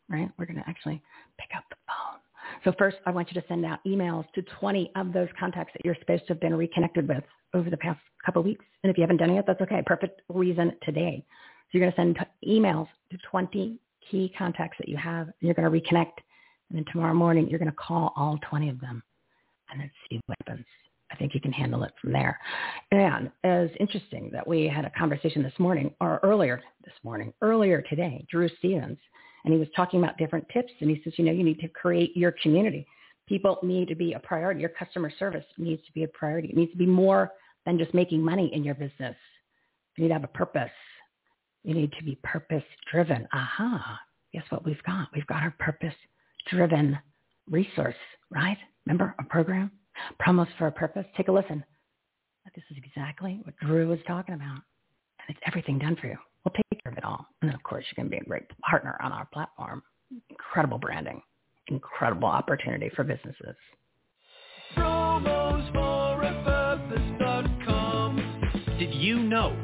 [0.08, 0.30] right?
[0.38, 1.02] We're going to actually
[1.38, 2.20] pick up the phone.
[2.64, 5.84] So first, I want you to send out emails to 20 of those contacts that
[5.84, 7.24] you're supposed to have been reconnected with
[7.54, 8.64] over the past couple of weeks.
[8.82, 9.82] And if you haven't done it yet, that's okay.
[9.84, 11.24] Perfect reason today.
[11.72, 13.78] So you're going to send t- emails to 20
[14.10, 15.26] key contacts that you have.
[15.28, 16.12] And you're going to reconnect.
[16.68, 19.02] And then tomorrow morning, you're going to call all 20 of them
[19.70, 20.66] and then see what happens.
[21.14, 22.38] I think you can handle it from there.
[22.90, 27.82] And it's interesting that we had a conversation this morning, or earlier this morning, earlier
[27.82, 28.98] today, Drew Stevens
[29.44, 30.72] and he was talking about different tips.
[30.80, 32.86] And he says, you know, you need to create your community.
[33.28, 34.60] People need to be a priority.
[34.60, 36.48] Your customer service needs to be a priority.
[36.48, 37.30] It needs to be more
[37.66, 39.16] than just making money in your business.
[39.96, 40.70] You need to have a purpose.
[41.62, 43.28] You need to be purpose driven.
[43.32, 44.00] Aha.
[44.32, 45.08] Guess what we've got?
[45.14, 45.94] We've got our purpose
[46.50, 46.98] driven
[47.50, 47.94] resource,
[48.30, 48.58] right?
[48.86, 49.70] Remember our program?
[50.20, 51.06] Promos for a purpose.
[51.16, 51.64] Take a listen.
[52.54, 54.60] This is exactly what Drew was talking about.
[55.26, 56.16] And it's everything done for you.
[56.44, 57.26] We'll take care of it all.
[57.40, 59.82] And then, of course, you can be a great partner on our platform.
[60.30, 61.20] Incredible branding.
[61.68, 63.56] Incredible opportunity for businesses.
[68.78, 69.63] Did you know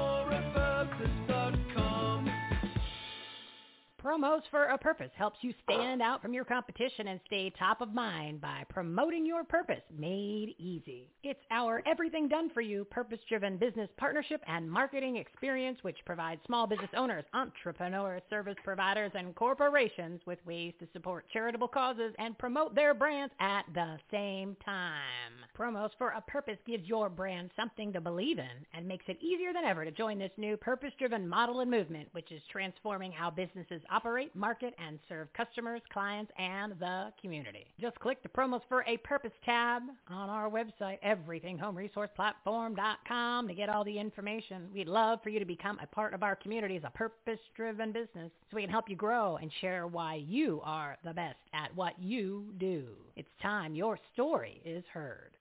[4.03, 7.93] Promos for a Purpose helps you stand out from your competition and stay top of
[7.93, 11.07] mind by promoting your purpose made easy.
[11.23, 16.65] It's our everything done for you purpose-driven business partnership and marketing experience which provides small
[16.65, 22.73] business owners, entrepreneurs, service providers, and corporations with ways to support charitable causes and promote
[22.73, 25.45] their brands at the same time.
[25.55, 29.53] Promos for a Purpose gives your brand something to believe in and makes it easier
[29.53, 33.81] than ever to join this new purpose-driven model and movement which is transforming how businesses
[33.91, 37.67] operate, market, and serve customers, clients, and the community.
[37.79, 43.83] Just click the Promos for a Purpose tab on our website, everythinghomeresourceplatform.com, to get all
[43.83, 44.69] the information.
[44.73, 48.31] We'd love for you to become a part of our community as a purpose-driven business
[48.49, 51.99] so we can help you grow and share why you are the best at what
[51.99, 52.85] you do.
[53.15, 55.31] It's time your story is heard.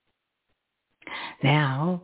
[1.42, 2.02] Now,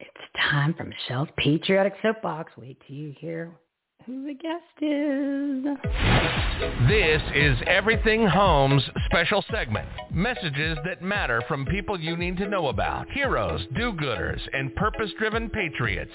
[0.00, 0.10] it's
[0.50, 2.52] time for Michele's Patriotic Soapbox.
[2.56, 3.52] Wait till you hear
[4.06, 5.64] who the guest is.
[6.88, 9.88] This is Everything Homes special segment.
[10.12, 13.08] Messages that matter from people you need to know about.
[13.10, 16.12] Heroes, do-gooders, and purpose-driven patriots.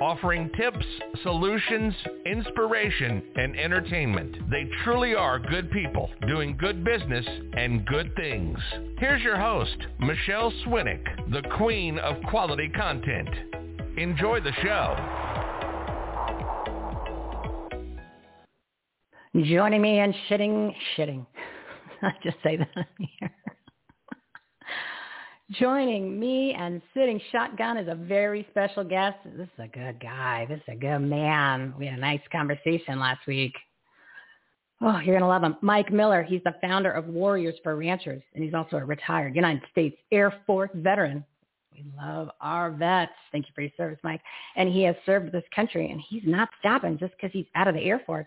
[0.00, 0.84] Offering tips,
[1.22, 1.94] solutions,
[2.26, 4.36] inspiration, and entertainment.
[4.50, 7.26] They truly are good people doing good business
[7.56, 8.58] and good things.
[8.98, 13.28] Here's your host, Michele Swinick, the queen of quality content.
[13.96, 15.27] Enjoy the show.
[19.36, 21.26] Joining me and shitting, shitting.
[22.02, 23.30] I just say that here.
[25.52, 29.16] Joining me and sitting shotgun is a very special guest.
[29.24, 30.46] This is a good guy.
[30.48, 31.74] This is a good man.
[31.78, 33.54] We had a nice conversation last week.
[34.80, 35.56] Oh, you're going to love him.
[35.60, 39.62] Mike Miller, he's the founder of Warriors for Ranchers, and he's also a retired United
[39.72, 41.24] States Air Force veteran.
[41.72, 43.12] We love our vets.
[43.32, 44.20] Thank you for your service, Mike.
[44.56, 47.74] And he has served this country, and he's not stopping just because he's out of
[47.74, 48.26] the Air Force.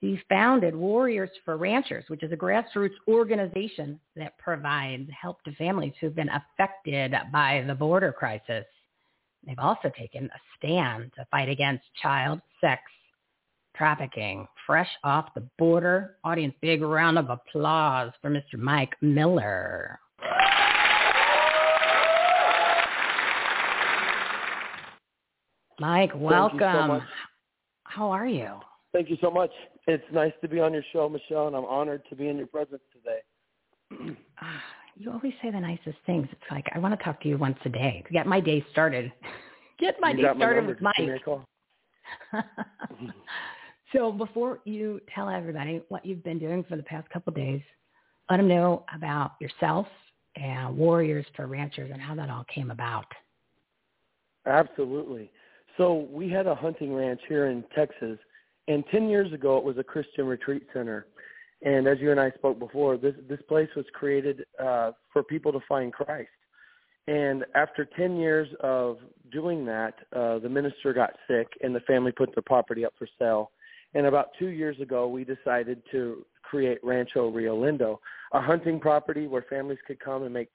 [0.00, 5.94] He founded Warriors for Ranchers, which is a grassroots organization that provides help to families
[6.00, 8.66] who've been affected by the border crisis.
[9.46, 12.82] They've also taken a stand to fight against child sex
[13.76, 14.46] trafficking.
[14.66, 18.58] Fresh off the border, audience, big round of applause for Mr.
[18.58, 19.98] Mike Miller.
[25.80, 26.58] Mike, welcome.
[26.60, 27.02] So
[27.84, 28.48] How are you?
[28.92, 29.50] Thank you so much.
[29.86, 32.46] It's nice to be on your show, Michele, and I'm honored to be in your
[32.46, 34.16] presence today.
[34.40, 34.62] Ah,
[34.96, 36.26] you always say the nicest things.
[36.32, 38.64] It's like I want to talk to you once a day to get my day
[38.72, 39.12] started.
[39.78, 40.94] Get my you day got my started with Mike.
[40.96, 41.44] Give me a call.
[43.92, 47.60] so before you tell everybody what you've been doing for the past couple of days,
[48.30, 49.88] let them know about yourself
[50.36, 53.06] and Warriors for Ranchers and how that all came about.
[54.46, 55.30] Absolutely.
[55.76, 58.18] So we had a hunting ranch here in Texas
[58.68, 61.06] and 10 years ago, it was a Christian retreat center.
[61.62, 65.52] And as you and I spoke before, this, this place was created uh, for people
[65.52, 66.28] to find Christ.
[67.06, 68.98] And after 10 years of
[69.30, 73.06] doing that, uh, the minister got sick and the family put their property up for
[73.18, 73.50] sale.
[73.94, 77.98] And about two years ago, we decided to create Rancho Rio Lindo,
[78.32, 80.50] a hunting property where families could come and make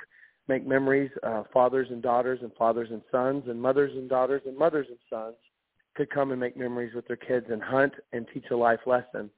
[0.47, 4.57] make memories, uh, fathers and daughters and fathers and sons and mothers and daughters and
[4.57, 5.35] mothers and sons
[5.95, 9.29] could come and make memories with their kids and hunt and teach a life lesson.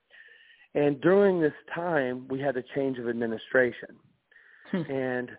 [0.75, 3.97] And during this time, we had a change of administration.
[4.73, 5.29] and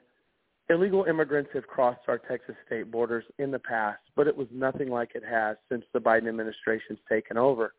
[0.68, 4.88] illegal immigrants have crossed our Texas state borders in the past, but it was nothing
[4.88, 7.74] like it has since the Biden administration's taken over.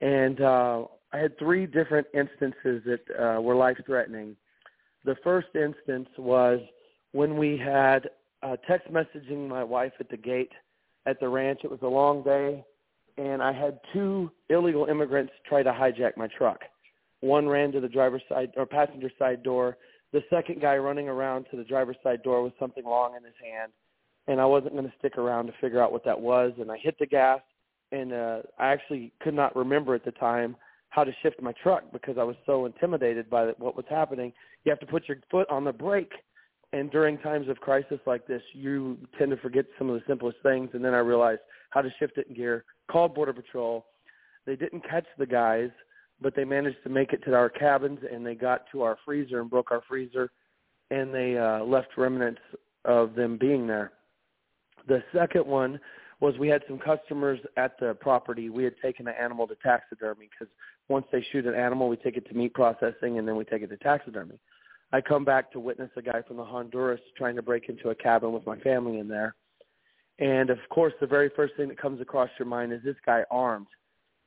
[0.00, 4.36] And uh, I had three different instances that uh, were life-threatening.
[5.04, 6.60] The first instance was
[7.12, 8.10] when we had
[8.42, 10.52] uh, text messaging my wife at the gate
[11.06, 11.60] at the ranch.
[11.64, 12.64] It was a long day,
[13.16, 16.60] and I had two illegal immigrants try to hijack my truck.
[17.20, 19.76] One ran to the driver's side or passenger side door.
[20.12, 23.34] The second guy running around to the driver's side door with something long in his
[23.42, 23.72] hand,
[24.28, 26.52] and I wasn't going to stick around to figure out what that was.
[26.60, 27.40] And I hit the gas,
[27.92, 30.56] and uh, I actually could not remember at the time
[30.90, 34.32] how to shift my truck because I was so intimidated by what was happening.
[34.64, 36.12] You have to put your foot on the brake
[36.76, 40.36] and during times of crisis like this, you tend to forget some of the simplest
[40.42, 40.68] things.
[40.74, 41.40] And then I realized
[41.70, 42.64] how to shift it in gear.
[42.90, 43.86] Called Border Patrol.
[44.44, 45.70] They didn't catch the guys,
[46.20, 49.40] but they managed to make it to our cabins, and they got to our freezer
[49.40, 50.30] and broke our freezer,
[50.90, 52.42] and they uh, left remnants
[52.84, 53.92] of them being there.
[54.86, 55.80] The second one
[56.20, 58.50] was we had some customers at the property.
[58.50, 60.52] We had taken an animal to taxidermy because
[60.88, 63.62] once they shoot an animal, we take it to meat processing, and then we take
[63.62, 64.38] it to taxidermy.
[64.96, 67.94] I come back to witness a guy from the Honduras trying to break into a
[67.94, 69.34] cabin with my family in there.
[70.18, 73.22] And of course, the very first thing that comes across your mind is this guy
[73.30, 73.66] armed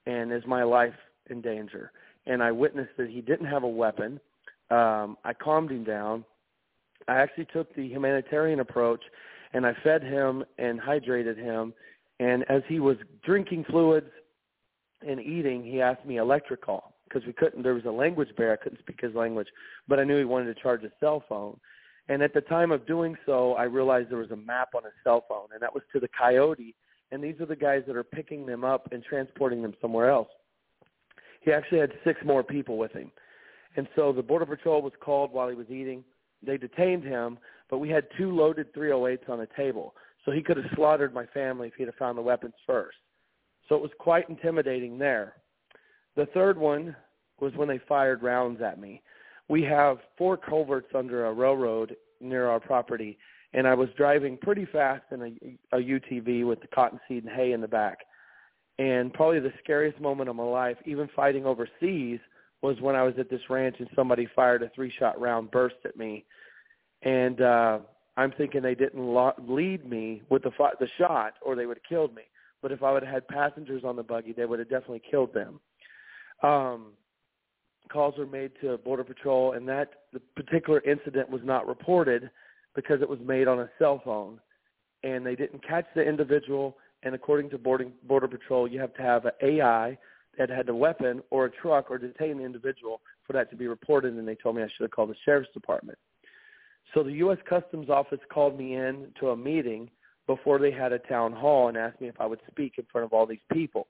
[0.06, 0.94] and is my life
[1.32, 1.92] in danger?
[2.28, 4.20] And I witnessed that he didn't have a weapon.
[4.70, 6.24] Um, I calmed him down.
[7.08, 9.02] I actually took the humanitarian approach
[9.54, 11.74] and I fed him and hydrated him.
[12.20, 14.12] And as he was drinking fluids
[15.02, 17.64] and eating, he asked me electric call because we couldn't.
[17.64, 18.54] There was a language barrier.
[18.54, 19.48] I couldn't speak his language,
[19.88, 21.60] but I knew he wanted to charge his cell phone.
[22.08, 24.94] And at the time of doing so, I realized there was a map on his
[25.04, 26.76] cell phone, and that was to the Coyote.
[27.12, 30.30] And these are the guys that are picking them up and transporting them somewhere else.
[31.42, 33.12] He actually had six more people with him.
[33.76, 36.04] And so the Border Patrol was called while he was eating.
[36.42, 37.38] They detained him,
[37.70, 39.94] but we had two loaded 308s on the table.
[40.26, 42.98] So he could have slaughtered my family if he'd have found the weapons first.
[43.68, 45.36] So it was quite intimidating there.
[46.20, 46.98] The third one
[47.40, 49.02] was when they fired rounds at me.
[49.48, 53.18] We have four culverts under a railroad near our property,
[53.54, 55.22] and I was driving pretty fast in
[55.72, 58.00] a, a UTV with the cottonseed and hay in the back.
[58.80, 62.20] And probably the scariest moment of my life, even fighting overseas,
[62.62, 65.96] was when I was at this ranch and somebody fired a three-shot round burst at
[65.96, 66.26] me.
[67.02, 67.80] And uh,
[68.18, 71.78] I'm thinking they didn't lo- lead me with the fi- the shot, or they would
[71.78, 72.24] have killed me.
[72.62, 75.34] But if I would have had passengers on the buggy, they would have definitely killed
[75.34, 75.62] them
[76.44, 76.94] um,
[77.92, 82.30] calls were made to Border Patrol, and that the particular incident was not reported
[82.76, 84.40] because it was made on a cell phone,
[85.04, 86.78] and they didn't catch the individual.
[87.04, 89.98] And according to boarding, Border Patrol, you have to have an AI
[90.38, 93.68] that had a weapon or a truck or detain the individual for that to be
[93.68, 94.14] reported.
[94.14, 95.98] And they told me I should have called the sheriff's department.
[96.94, 97.38] So the U.S.
[97.48, 99.90] Customs Office called me in to a meeting
[100.28, 103.06] before they had a town hall and asked me if I would speak in front
[103.06, 103.88] of all these people.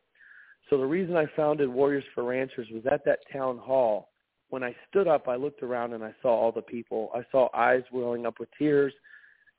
[0.70, 4.10] So the reason I founded Warriors for Ranchers was at that town hall.
[4.50, 7.12] When I stood up, I looked around and I saw all the people.
[7.14, 8.94] I saw eyes welling up with tears.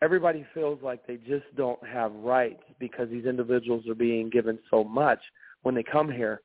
[0.02, 4.82] Everybody feels like they just don't have rights because these individuals are being given so
[4.82, 5.20] much
[5.62, 6.42] when they come here.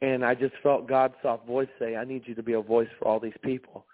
[0.00, 2.88] And I just felt God's soft voice say, I need you to be a voice
[2.98, 3.86] for all these people.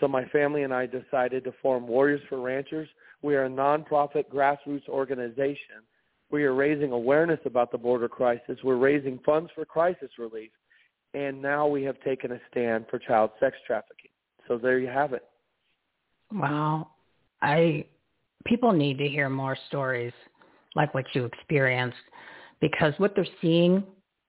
[0.00, 2.88] So my family and I decided to form Warriors for Ranchers.
[3.20, 5.84] We are a nonprofit grassroots organization
[6.30, 8.58] we are raising awareness about the border crisis.
[8.62, 10.50] We're raising funds for crisis relief.
[11.14, 14.10] And now we have taken a stand for child sex trafficking.
[14.46, 15.24] So there you have it.
[16.32, 16.90] Wow.
[17.42, 17.86] I
[18.46, 20.12] people need to hear more stories
[20.76, 21.96] like what you experienced
[22.60, 23.82] because what they're seeing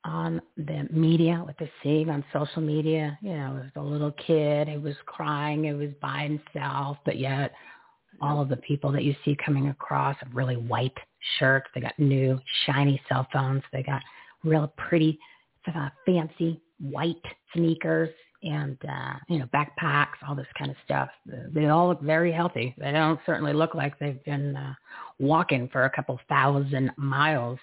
[0.03, 4.11] on the media, what they're seeing on social media, you know, it was a little
[4.14, 7.52] kid who was crying, it was by himself, but yet
[8.22, 10.98] all of the people that you see coming across have really white
[11.39, 11.68] shirts.
[11.73, 13.64] They got new shiny cell phones.
[13.73, 14.02] They got
[14.43, 15.19] real pretty,
[15.68, 17.22] uh, fancy white
[17.53, 18.10] sneakers
[18.43, 21.10] and uh, you know backpacks, all this kind of stuff.
[21.26, 22.73] They all look very healthy.
[22.77, 24.73] They don't certainly look like they've been uh,
[25.19, 27.60] walking for a couple thousand miles.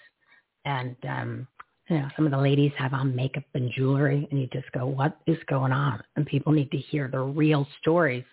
[0.64, 1.48] And um,
[1.88, 4.86] you know, some of the ladies have on makeup and jewelry, and you just go,
[4.86, 8.24] "What is going on?" And people need to hear the real stories.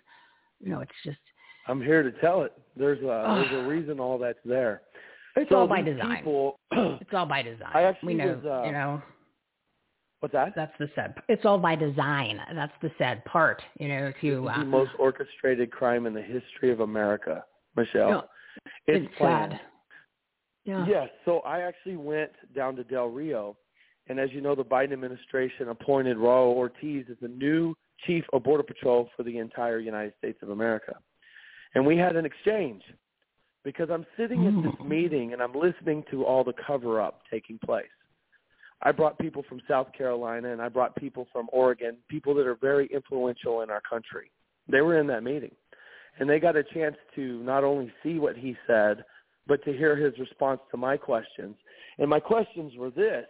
[0.60, 1.18] You know, it's just.
[1.68, 2.52] I'm here to tell it.
[2.76, 4.82] There's a there's a reason all that's there.
[5.36, 6.18] It's so all by design.
[6.18, 7.70] People, it's all by design.
[7.74, 9.02] I actually we know, was, uh, you know.
[10.20, 10.54] What's that?
[10.56, 11.14] That's the sad.
[11.28, 12.40] It's all by design.
[12.54, 13.62] That's the sad part.
[13.78, 17.44] You know, to uh, the most orchestrated crime in the history of America,
[17.76, 18.10] Michele.
[18.10, 18.24] No,
[18.86, 19.52] it's it's planned.
[19.52, 19.60] sad.
[20.64, 20.86] Yeah.
[20.88, 21.08] Yes.
[21.24, 23.56] So I actually went down to Del Rio,
[24.08, 27.74] and as you know, the Biden administration appointed Raul Ortiz as the new
[28.06, 30.96] chief of Border Patrol for the entire United States of America,
[31.74, 32.82] and we had an exchange
[33.64, 34.88] because I'm sitting at this mm.
[34.88, 37.86] meeting and I'm listening to all the cover up taking place.
[38.82, 42.56] I brought people from South Carolina and I brought people from Oregon, people that are
[42.56, 44.30] very influential in our country.
[44.70, 45.52] They were in that meeting.
[46.18, 49.04] and they got a chance to not only see what he said,
[49.46, 51.56] but to hear his response to my questions.
[51.98, 53.26] And my questions were this,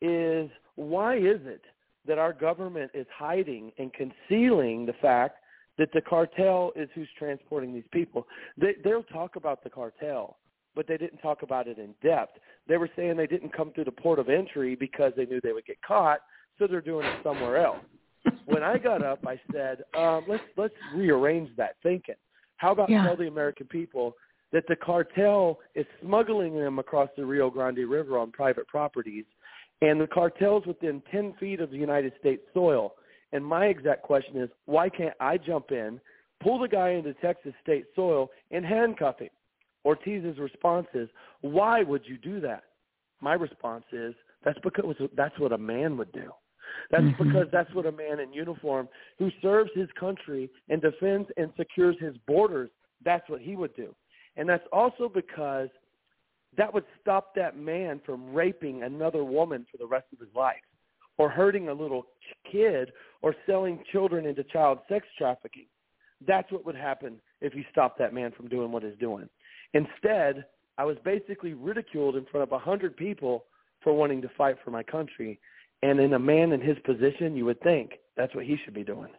[0.00, 1.62] is why is it
[2.06, 5.39] that our government is hiding and concealing the fact
[5.80, 8.26] that the cartel is who's transporting these people?
[8.58, 10.36] They, they'll talk about the cartel,
[10.74, 12.38] but they didn't talk about it in depth.
[12.68, 15.54] They were saying they didn't come through the port of entry because they knew they
[15.54, 16.20] would get caught,
[16.58, 17.80] so they're doing it somewhere else.
[18.44, 22.16] when I got up, I said, um, "Let's let's rearrange that thinking.
[22.58, 23.02] How about Yeah.
[23.02, 24.14] tell the American people
[24.52, 29.24] that the cartel is smuggling them across the Rio Grande River on private properties,
[29.80, 32.96] and the cartel's within 10 feet of the United States soil.
[33.32, 36.00] And my exact question is, why can't I jump in,
[36.42, 39.30] pull the guy into Texas state soil, and handcuff him?
[39.84, 41.08] Ortiz's response is,
[41.40, 42.64] why would you do that?
[43.20, 46.32] My response is, that's because that's what a man would do.
[46.90, 47.18] That's Mhm.
[47.18, 48.88] because that's what a man in uniform
[49.18, 52.70] who serves his country and defends and secures his borders,
[53.02, 53.94] that's what he would do.
[54.36, 55.68] And that's also because
[56.56, 60.62] that would stop that man from raping another woman for the rest of his life
[61.20, 62.06] or hurting a little
[62.50, 65.66] kid or selling children into child sex trafficking.
[66.26, 69.28] That's what would happen if you stopped that man from doing what he's doing.
[69.74, 70.46] Instead,
[70.78, 73.44] I was basically ridiculed in front of a hundred people
[73.82, 75.38] for wanting to fight for my country.
[75.82, 78.82] And in a man in his position, you would think that's what he should be
[78.82, 79.10] doing.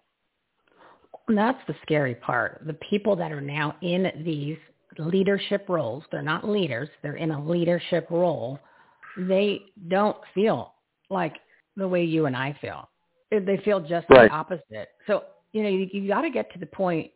[1.27, 2.63] And that's the scary part.
[2.65, 4.57] The people that are now in these
[4.97, 8.59] leadership roles, they're not leaders, they're in a leadership role,
[9.15, 10.73] they don't feel
[11.11, 11.35] like
[11.75, 12.89] the way you and I feel.
[13.31, 14.29] They feel just Right.
[14.29, 14.89] the opposite.
[15.07, 15.23] So,
[15.53, 17.11] you know, you, you got to get to the point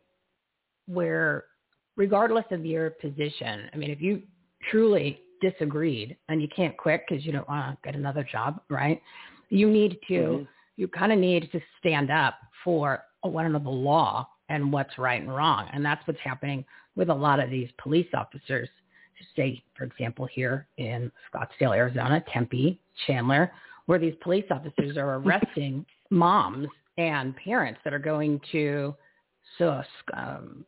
[0.86, 1.44] where,
[1.96, 4.22] regardless of your position, I mean, if you
[4.70, 9.02] truly disagreed and you can't quit because you don't want to get another job, right?
[9.50, 10.48] You need to, Mhm.
[10.76, 15.20] you kind of need to stand up for one of the law and what's right
[15.20, 15.68] and wrong.
[15.72, 16.64] And that's what's happening
[16.94, 18.68] with a lot of these police officers.
[19.34, 23.52] Say, for example, here in Scottsdale, Arizona, Tempe, Chandler,
[23.86, 26.68] where these police officers are arresting moms
[26.98, 28.94] and parents that are going to
[29.58, 29.82] so
[30.14, 30.64] um,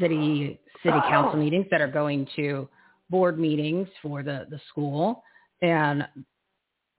[0.00, 2.68] city city council meetings that are going to
[3.10, 5.22] board meetings for the the school.
[5.62, 6.06] And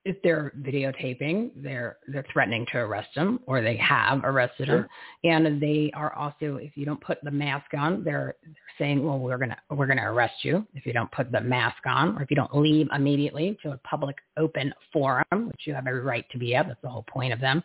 [0.04, 4.86] if they're videotaping they're they're threatening to arrest them or they have arrested them.
[5.24, 8.34] And they are also if you don't put the mask on they're
[8.78, 10.66] saying well we're going to we're going to arrest you.
[10.74, 13.76] If you don't put the mask on or if you don't leave immediately to a
[13.78, 17.32] public open forum which you have every right to be at that's the whole point
[17.32, 17.62] of them.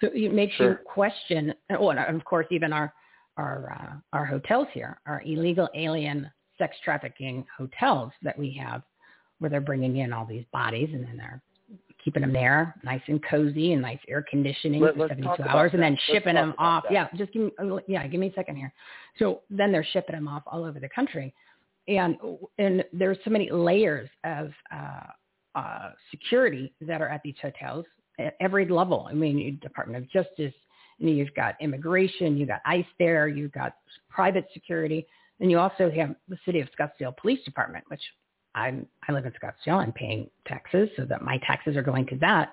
[0.00, 2.92] So it makes you question oh and of course even our
[3.38, 8.82] our uh, our hotels here our illegal alien sex trafficking hotels that we have
[9.38, 11.42] where they're bringing in all these bodies and then they're
[12.04, 15.54] keeping them there nice and cozy and nice air conditioning Let- for 72 talk about
[15.54, 16.14] hours and then that.
[16.14, 16.92] Shipping them off that.
[16.92, 18.72] yeah just give me oh, yeah give me a second here
[19.18, 21.34] so then they're shipping them off all over the country
[21.88, 22.16] and
[22.58, 25.06] and there's so many layers of uh,
[25.54, 27.84] uh, security that are at these hotels
[28.18, 29.06] at every level.
[29.10, 30.54] I mean, Department of Justice,
[31.00, 33.74] and you've got immigration, you've got ICE there, you've got
[34.08, 35.06] private security,
[35.40, 38.02] and you also have the City of Scottsdale Police Department, which
[38.54, 39.82] I'm I live in Scottsdale.
[39.82, 42.52] I'm paying taxes, so that my taxes are going to that.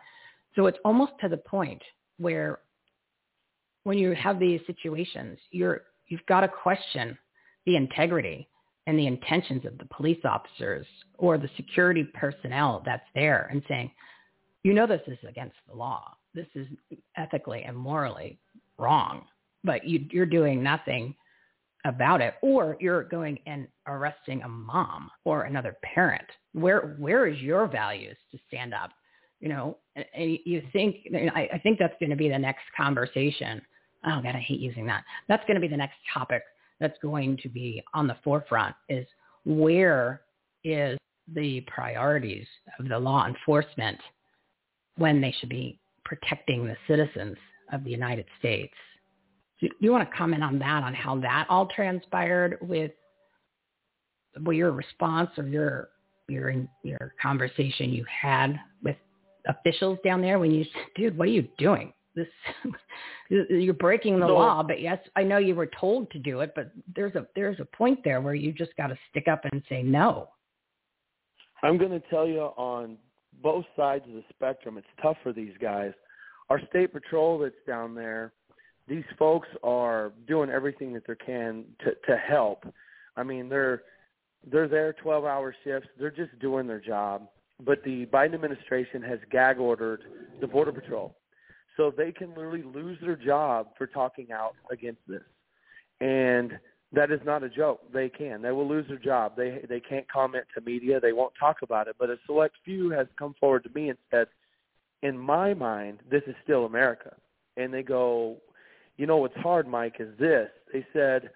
[0.56, 1.82] So it's almost to the point
[2.18, 2.60] where
[3.84, 7.18] when you have these situations, you're you've got to question
[7.66, 8.48] the integrity
[8.88, 10.86] and the intentions of the police officers
[11.18, 13.92] or the security personnel that's there and saying,
[14.64, 16.16] you know, this is against the law.
[16.34, 16.68] This is
[17.16, 18.40] ethically and morally
[18.78, 19.26] wrong,
[19.64, 21.16] but you, you're doing nothing
[21.86, 26.26] about it, or you're going and arresting a mom or another parent.
[26.54, 28.92] Where where is your values to stand up?
[29.40, 30.98] You know, and, and you think
[31.34, 33.62] I, I think that's going to be the next conversation.
[34.06, 35.04] Oh God, I hate using that.
[35.28, 36.44] That's going to be the next topic
[36.80, 39.06] that's going to be on the forefront is
[39.46, 40.22] where
[40.64, 40.98] is
[41.34, 42.48] the priorities
[42.80, 44.00] of the law enforcement
[44.98, 47.38] when they should be protecting the citizens
[47.72, 48.74] of the United States.
[49.62, 52.92] Do you want to comment on that, on how that all transpired with
[54.42, 55.90] well, your response or your
[56.28, 56.54] your
[56.84, 58.96] your conversation you had with
[59.48, 61.92] officials down there when you said, dude, what are you doing?
[62.16, 62.28] This
[63.30, 66.72] you're breaking the law, but yes, I know you were told to do it, but
[66.96, 69.84] there's a there's a point there where you just got to stick up and say
[69.84, 70.30] no.
[71.62, 72.98] I'm going to tell you on
[73.44, 75.92] both sides of the spectrum, it's tough for these guys.
[76.50, 78.34] Our state patrol that's down there,
[78.90, 82.66] these folks are doing everything that they can to to help.
[83.16, 83.84] I mean, they're
[84.52, 85.90] they're there 12-hour shifts.
[86.00, 87.28] They're just doing their job.
[87.64, 90.02] But the Biden administration has gag ordered
[90.42, 91.16] the border patrol,
[91.76, 95.24] so they can literally lose their job for talking out against this.
[96.02, 96.58] And
[96.92, 97.82] That is not a joke.
[97.94, 98.42] They can.
[98.42, 99.36] They will lose their job.
[99.36, 101.00] They they can't comment to media.
[101.00, 101.96] They won't talk about it.
[102.00, 104.28] But a select few has come forward to me and said,
[105.04, 107.16] "In my mind, this is still America."
[107.58, 108.38] And they go,
[109.00, 111.32] "You know what's hard, Mike, is this." They said,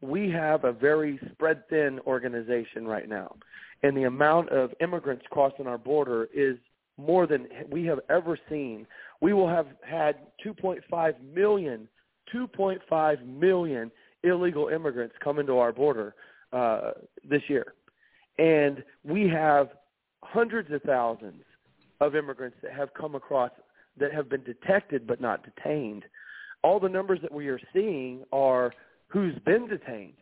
[0.00, 3.36] "We have a very spread thin organization right now,
[3.84, 6.58] and the amount of immigrants crossing our border is
[6.98, 8.88] more than we have ever seen.
[9.20, 11.88] We will have had 2.5 million,
[12.34, 13.92] 2.5 million
[14.24, 16.16] illegal immigrants come into our border
[16.52, 16.90] uh,
[17.22, 17.74] this year.
[18.38, 19.68] And we have
[20.24, 21.44] hundreds of thousands
[22.00, 23.52] of immigrants that have come across
[23.96, 26.04] that have been detected but not detained.
[26.62, 28.72] All the numbers that we are seeing are
[29.08, 30.14] who's been detained.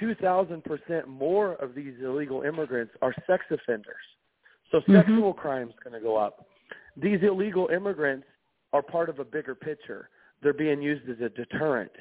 [0.00, 3.94] 2,000% more of these illegal immigrants are sex offenders.
[4.70, 4.94] So Mm-hmm.
[4.94, 6.46] sexual crime is going to go up.
[6.96, 8.26] These illegal immigrants
[8.72, 10.08] are part of a bigger picture.
[10.42, 11.92] They're being used as a deterrent.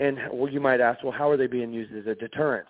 [0.00, 2.66] And well, you might ask, well, how are they being used as a deterrent?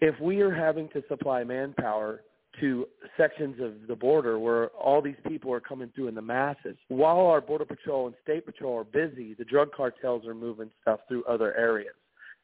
[0.00, 2.22] If we are having to supply manpower
[2.60, 6.76] to sections of the border where all these people are coming through in the masses,
[6.88, 11.00] while our border patrol and state patrol are busy, the drug cartels are moving stuff
[11.08, 11.94] through other areas.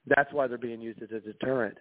[0.06, 1.76] That's why they're being used as a deterrent.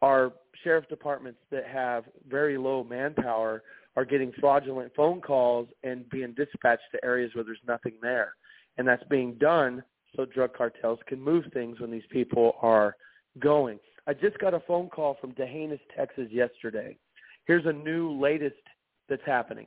[0.00, 0.32] Our
[0.62, 3.62] sheriff departments that have very low manpower
[3.96, 8.34] are getting fraudulent phone calls and being dispatched to areas where there's nothing there.
[8.78, 9.82] And that's being done
[10.16, 12.96] so drug cartels can move things when these people are
[13.38, 13.78] going.
[14.06, 16.96] I just got a phone call from D'Hanis, Texas yesterday.
[17.46, 18.56] Here's a new latest
[19.08, 19.66] that's happening.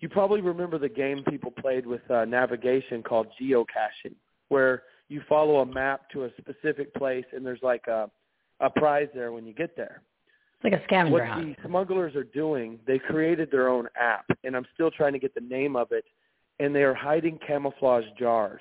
[0.00, 4.14] You probably remember the game people played with uh, navigation called geocaching,
[4.48, 8.08] where you follow a map to a specific place and there's like a,
[8.60, 10.02] a prize there when you get there.
[10.60, 11.56] It's like a scavenger What hunt.
[11.56, 15.34] the smugglers are doing, they created their own app, and I'm still trying to get
[15.34, 16.04] the name of it,
[16.58, 18.60] and they are hiding camouflage jars.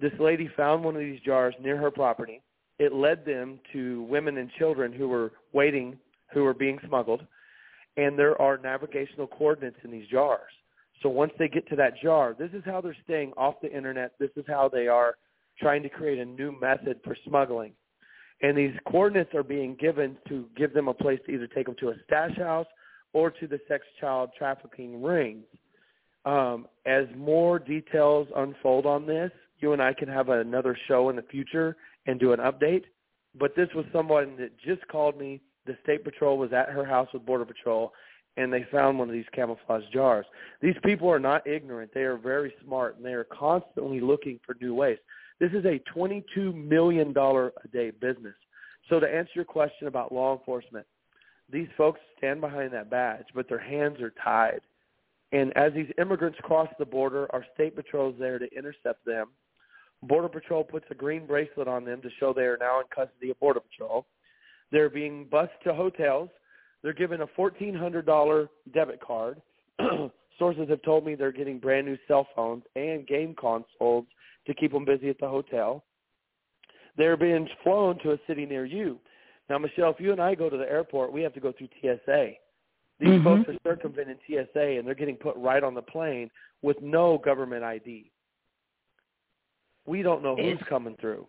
[0.00, 2.42] This lady found one of these jars near her property.
[2.78, 5.98] It led them to women and children who were waiting,
[6.32, 7.26] who were being smuggled,
[7.96, 10.52] and there are navigational coordinates in these jars.
[11.02, 14.12] So once they get to that jar, this is how they're staying off the internet.
[14.18, 15.16] This is how they are
[15.58, 17.72] trying to create a new method for smuggling.
[18.42, 21.76] And these coordinates are being given to give them a place to either take them
[21.80, 22.66] to a stash house
[23.12, 25.44] or to the sex child trafficking rings.
[26.24, 31.16] Um, as more details unfold on this, you and I can have another show in
[31.16, 32.84] the future and do an update.
[33.38, 35.40] But this was someone that just called me.
[35.66, 37.92] The state patrol was at her house with border patrol,
[38.36, 40.26] and they found one of these camouflage jars.
[40.60, 44.56] These people are not ignorant; they are very smart, and they are constantly looking for
[44.60, 44.98] new ways.
[45.40, 48.34] This is a twenty-two million dollar a day business.
[48.88, 50.86] So to answer your question about law enforcement,
[51.50, 54.60] these folks stand behind that badge, but their hands are tied.
[55.32, 59.28] And as these immigrants cross the border, our state patrol is there to intercept them.
[60.02, 63.30] Border Patrol puts a green bracelet on them to show they are now in custody
[63.30, 64.06] of Border Patrol.
[64.72, 66.28] They're being bused to hotels.
[66.82, 69.40] They're given a $1,400 debit card.
[70.38, 74.04] Sources have told me they're getting brand new cell phones and game consoles
[74.46, 75.84] to keep them busy at the hotel.
[76.96, 78.98] They're being flown to a city near you.
[79.48, 81.68] Now, Michele, if you and I go to the airport, we have to go through
[81.80, 82.32] TSA.
[82.98, 83.24] These Mhm.
[83.24, 86.30] folks are circumventing TSA, and they're getting put right on the plane
[86.62, 88.10] with no government ID.
[89.86, 91.28] We don't know who's It's- coming through.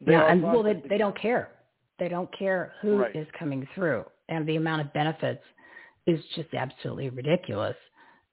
[0.00, 1.50] They yeah, and well, they they don't care.
[1.98, 3.32] They don't care who is Right.
[3.32, 5.42] coming through, and the amount of benefits
[6.06, 7.76] is just absolutely ridiculous.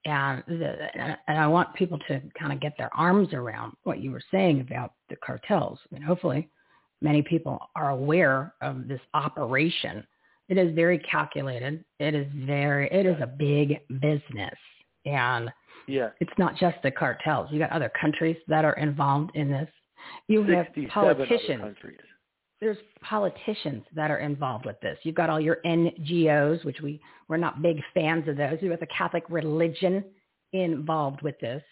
[0.04, 4.10] And the, and I want people to kind of get their arms around what you
[4.10, 5.78] were saying about the cartels.
[5.92, 6.50] And hopefully,
[7.00, 10.06] many people are aware of this operation.
[10.50, 11.84] It is very calculated.
[12.00, 12.86] It is very.
[12.92, 14.58] It is a big business,
[15.06, 15.50] and
[15.86, 16.10] Yeah.
[16.20, 17.50] it's not just the cartels.
[17.50, 19.70] You got other countries that are involved in this.
[20.28, 21.62] You have politicians.
[21.62, 21.98] other countries.
[22.64, 24.96] There's politicians that are involved with this.
[25.02, 28.56] You've got all your NGOs, which we we're not big fans of those.
[28.62, 30.02] You've got the Catholic religion
[30.54, 31.62] involved with this.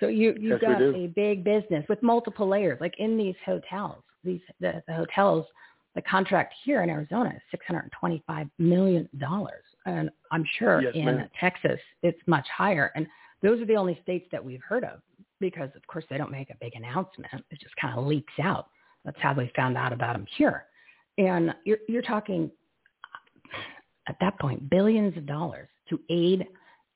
[0.00, 4.02] So you you've Yes, got a big business with multiple layers, like in these hotels.
[4.24, 5.46] These the, the hotels,
[5.94, 10.82] the contract here in Arizona is six hundred and twenty-five million dollars, and I'm sure
[10.82, 11.28] Yes, in ma'am.
[11.38, 12.90] Texas it's much higher.
[12.96, 13.06] And
[13.40, 15.00] those are the only states that we've heard of
[15.38, 17.32] because, of course, they don't make a big announcement.
[17.52, 18.66] It just kind of leaks out.
[19.04, 20.66] That's how we found out about them here.
[21.18, 22.50] And you're, you're talking
[24.08, 26.46] at that point billions of dollars to aid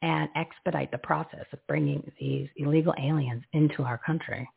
[0.02, 4.48] and expedite the process of bringing these illegal aliens into our country.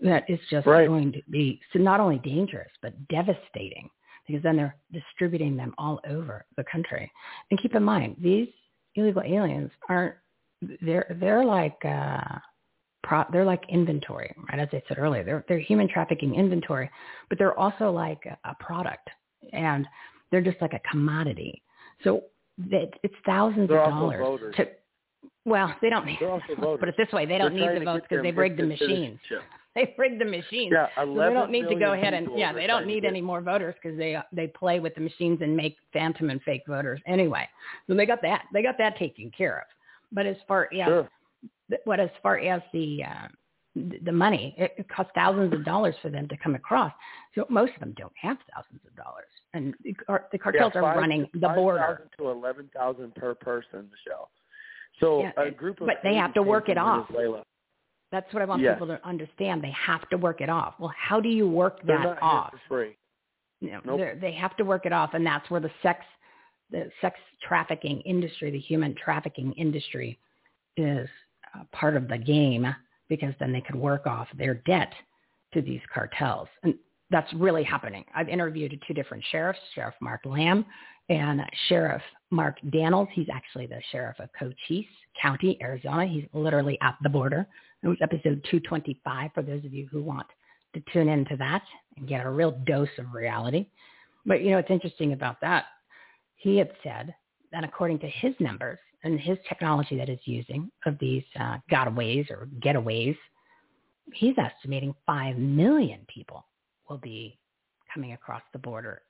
[0.00, 0.86] That is just Right.
[0.86, 3.90] going to be not only dangerous but devastating
[4.26, 7.10] because then they're distributing them all over the country.
[7.50, 8.48] And keep in mind, these
[8.94, 10.14] illegal aliens aren't
[10.82, 12.38] they're they're like uh,
[13.08, 14.60] pro, they're like inventory, right?
[14.60, 16.90] As I said earlier, they're they're human trafficking inventory,
[17.28, 19.08] but they're also like a, product,
[19.52, 19.86] and
[20.30, 21.62] they're just like a commodity.
[22.04, 22.24] So
[22.70, 24.54] that it's thousands They're of also dollars voters.
[24.56, 24.66] to.
[25.44, 26.18] Well, they don't need.
[26.20, 26.80] They're also voters.
[26.80, 28.90] Put it this way: they don't They're need the votes because they've rigged the instant
[28.90, 29.20] machines.
[29.74, 30.72] They've rigged the machines.
[30.72, 33.22] Yeah, so they 11 don't need to go ahead and yeah, they don't need any
[33.22, 37.00] more voters because they they play with the machines and make phantom and fake voters
[37.06, 37.48] anyway.
[37.86, 39.64] So they got that they got that taken care of.
[40.10, 41.08] But as far yeah, Sure.
[41.84, 43.28] What as far as the uh,
[44.04, 46.92] the money, it, it costs thousands of dollars for them to come across.
[47.34, 49.94] So most of them don't have thousands of dollars, and the,
[50.32, 51.78] the cartels yeah, are five- running the border.
[51.80, 54.30] 5,000 to eleven thousand per person, Michele.
[55.00, 57.06] So Yeah, a group of but they have to work it off.
[57.08, 57.42] Venezuela.
[58.10, 58.74] That's what I want Yes.
[58.74, 59.62] people to understand.
[59.62, 60.74] They have to work it off.
[60.80, 62.54] Well, how do you work They're that off?
[62.66, 62.96] free.
[63.60, 64.18] You know, Nope.
[64.20, 66.04] they have to work it off, and that's where the sex,
[66.70, 70.18] the sex trafficking industry, the human trafficking industry,
[70.76, 71.08] is
[71.54, 72.66] uh, part of the game
[73.08, 74.92] because then they could work off their debt
[75.54, 76.74] to these cartels, and
[77.10, 78.04] that's really happening.
[78.14, 80.66] I've interviewed two different sheriffs, Sheriff Mark Lamb
[81.08, 83.08] and Sheriff Mark Dannels.
[83.12, 84.84] He's actually the sheriff of Cochise
[85.20, 86.06] County, Arizona.
[86.06, 87.46] He's literally at the border.
[87.82, 90.26] It was episode 225 for those of you who want
[90.74, 91.62] to tune into that
[91.96, 93.68] and get a real dose of reality.
[94.26, 95.64] But you know, what's interesting about that,
[96.36, 97.14] he had said
[97.52, 102.30] that according to his numbers and his technology that he's using of these uh, gotaways
[102.30, 103.16] or getaways,
[104.12, 106.44] he's estimating 5 million people
[106.88, 107.38] will be
[107.92, 109.02] coming across the border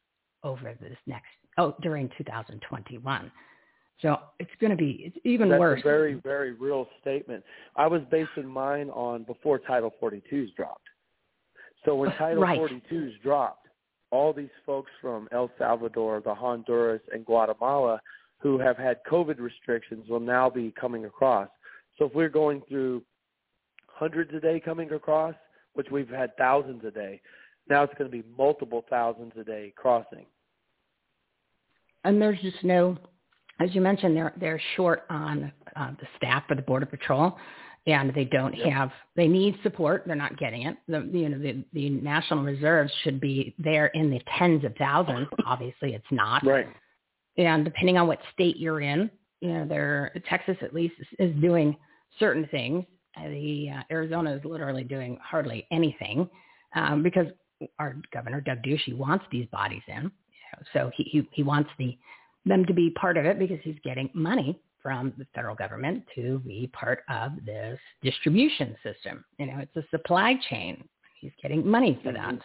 [0.45, 3.33] over this next, oh, during 2021.
[4.01, 5.81] So it's going to be, it's even That's worse.
[5.81, 7.43] a very, very real statement.
[7.75, 10.87] I was basing mine on before Title 42's dropped.
[11.85, 12.61] So when Title Right.
[12.61, 13.67] 42's dropped,
[14.11, 18.01] all these folks from El Salvador, the Honduras, and Guatemala
[18.39, 21.49] who have had COVID restrictions will now be coming across.
[21.99, 23.03] So if we're going through
[23.89, 25.35] hundreds a day coming across,
[25.75, 27.21] which we've had thousands a day,
[27.69, 30.27] now it's going to be multiple thousands a day crossing.
[32.05, 32.97] and there's just no,
[33.61, 37.37] as you mentioned, they're they're short on uh, the staff for the border patrol,
[37.87, 38.69] and they don't Yep.
[38.73, 38.91] have.
[39.17, 40.05] They need support.
[40.07, 40.77] They're not getting it.
[40.87, 45.27] The you know the the national reserves should be there in the tens of thousands.
[45.45, 46.47] Obviously, it's not.
[46.47, 46.69] Right.
[47.39, 49.11] And depending on what state you're in,
[49.41, 51.77] you know, there Texas at least is, is doing
[52.19, 52.85] certain things.
[53.17, 56.29] Uh, The uh, Arizona is literally doing hardly anything
[56.75, 57.27] um, because
[57.79, 60.03] our governor Doug Ducey wants these bodies in.
[60.03, 61.97] You know, so he, he he wants the
[62.45, 66.41] them to be part of it because he's getting money from the federal government to
[66.41, 69.25] be part of this distribution system.
[69.39, 70.89] You know, it's a supply chain.
[71.21, 72.39] He's getting money for that.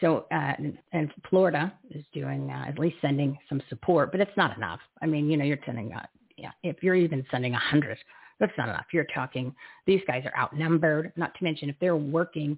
[0.00, 0.54] So, uh,
[0.92, 4.80] and, Florida is doing uh, at least sending some support, but it's not enough.
[5.02, 6.06] I mean, you know, you're sending, uh,
[6.36, 7.98] yeah, if you're even sending hundred,
[8.38, 8.86] that's not enough.
[8.92, 9.54] You're talking,
[9.86, 11.12] these guys are outnumbered.
[11.16, 12.56] Not to mention, if they're working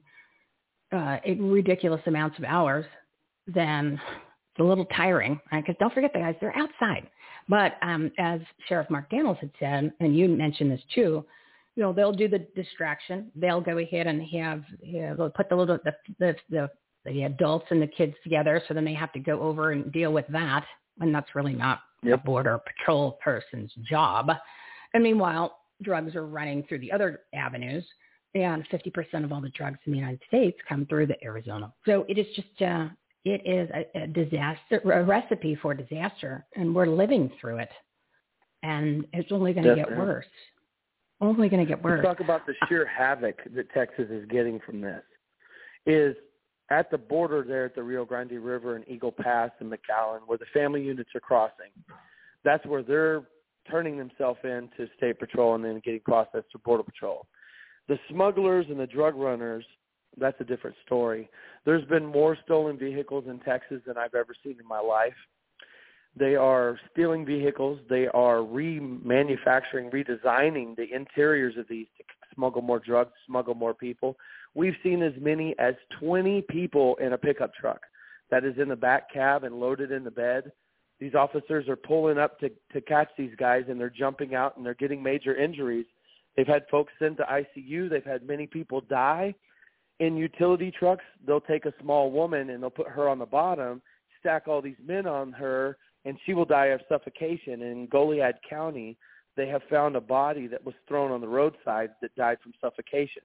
[0.93, 2.85] uh, ridiculous amounts of hours,
[3.47, 3.99] then
[4.53, 5.41] it's a little tiring.
[5.51, 5.65] right?
[5.65, 7.09] Because don't forget, the guys, they're outside.
[7.49, 11.25] But um, as Sheriff Mark Dannels had said, and you mentioned this too,
[11.77, 13.31] you know, they'll do the distraction.
[13.35, 16.71] They'll go ahead and have, you know, they'll put the little, the, the, the
[17.05, 20.13] the adults and the kids together, so then they have to go over and deal
[20.13, 20.65] with that,
[21.01, 24.31] and that's really not a border patrol person's job.
[24.95, 27.85] And meanwhile, drugs are running through the other avenues,
[28.35, 31.73] and 50% of all the drugs in the United States come through the Arizona.
[31.87, 32.89] So it is just, uh,
[33.25, 37.71] it is a, a disaster, a recipe for disaster, and we're living through it,
[38.63, 40.27] and it's only going to get worse.
[41.23, 42.01] Only going to get worse.
[42.03, 45.03] Let's talk about the sheer havoc that Texas is getting from this.
[45.87, 46.17] Is
[46.71, 50.39] at the border there at the Rio Grande River and Eagle Pass and McAllen, where
[50.39, 51.71] the family units are crossing.
[52.45, 53.25] That's where they're
[53.71, 57.27] turning themselves in to state patrol and then getting processed to border patrol.
[57.89, 59.65] The smugglers and the drug runners,
[60.17, 61.29] that's a different story.
[61.65, 65.15] There's been more stolen vehicles in Texas than I've ever seen in my life.
[66.17, 67.81] They are stealing vehicles.
[67.89, 74.17] They are remanufacturing, redesigning the interiors of these to smuggle more drugs, smuggle more people.
[74.55, 77.81] We've seen as many as 20 people in a pickup truck
[78.31, 80.53] that is in the back cab and loaded in the bed.
[80.99, 84.67] These officers are pulling up to, to catch these guys and they're jumping out and
[84.67, 85.87] they're getting major injuries.
[86.37, 87.89] They've had folks sent to ICU.
[87.89, 89.35] They've had many people die.
[89.99, 93.83] In utility trucks, they'll take a small woman and they'll put her on the bottom,
[94.19, 97.63] stack all these men on her, and she will die of suffocation.
[97.63, 98.97] In Goliad County,
[99.37, 103.23] they have found a body that was thrown on the roadside that died from suffocation.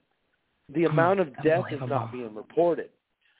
[0.73, 2.89] The amount of death is not being reported.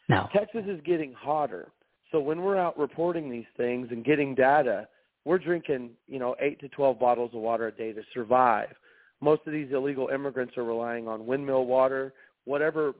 [0.10, 0.28] No.
[0.34, 1.72] Texas is getting hotter.
[2.12, 4.88] So when we're out reporting these things and getting data,
[5.26, 8.70] we're drinking, you know, 8 to 12 bottles of water a day to survive.
[9.22, 12.94] Most of these illegal immigrants are relying on windmill water, whatever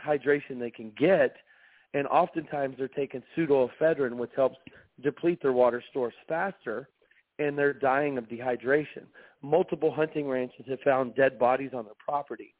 [0.00, 1.34] hydration they can get,
[1.94, 4.56] and oftentimes they're taking pseudoephedrine, which helps
[5.02, 6.88] deplete their water stores faster,
[7.38, 9.04] and they're dying of dehydration.
[9.42, 12.54] Multiple hunting ranches have found dead bodies on their property.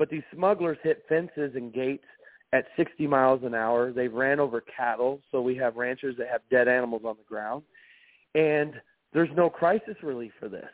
[0.00, 2.06] But these smugglers hit fences and gates
[2.54, 3.92] at 60 miles an hour.
[3.92, 7.64] They've ran over cattle, so we have ranchers that have dead animals on the ground.
[8.34, 8.80] And
[9.12, 10.70] there's no crisis relief for this.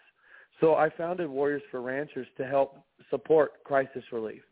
[0.61, 2.79] So I founded Warriors for Ranchers to help
[3.11, 4.43] support crisis relief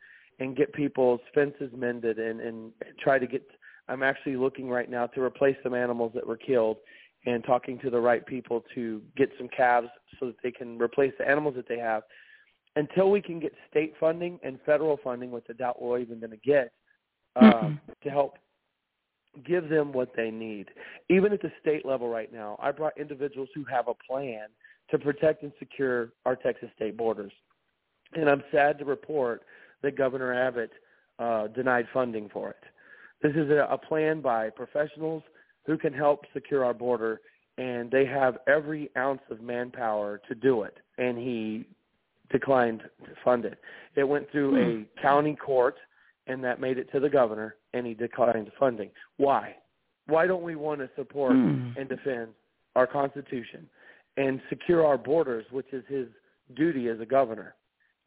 [0.41, 3.49] and get people's fences mended and, and try to get
[3.87, 6.79] I'm actually looking right now to replace some animals that were killed
[7.27, 9.89] and talking to the right people to get some calves
[10.19, 12.03] so that they can replace the animals that they have.
[12.77, 16.33] Until we can get state funding and federal funding, which I doubt we're even going
[16.33, 16.73] to get,
[17.37, 17.93] um, mm-hmm.
[18.03, 18.37] to help
[19.47, 20.67] give them what they need.
[21.09, 24.47] Even at the state level right now, I brought individuals who have a plan
[24.91, 27.33] to protect and secure our Texas state borders.
[28.15, 29.43] And I'm sad to report
[29.83, 30.71] that Governor Abbott
[31.19, 32.63] uh, denied funding for it.
[33.23, 35.23] This is a, a plan by professionals
[35.67, 37.21] who can help secure our border,
[37.57, 40.77] and they have every ounce of manpower to do it.
[40.99, 41.67] And he
[42.31, 43.59] declined to fund it.
[43.97, 44.83] It went through hmm.
[44.83, 45.77] a county court,
[46.27, 48.91] and that made it to the governor, and he declined funding.
[49.17, 49.57] Why?
[50.07, 51.71] Why don't we want to support hmm.
[51.77, 52.29] and defend
[52.77, 53.69] our Constitution
[54.17, 56.07] and secure our borders, which is his
[56.57, 57.55] duty as a governor?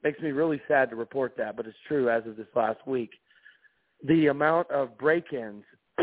[0.03, 3.11] Makes me really sad to report that, but it's true as of this last week.
[4.07, 5.63] The amount of break-ins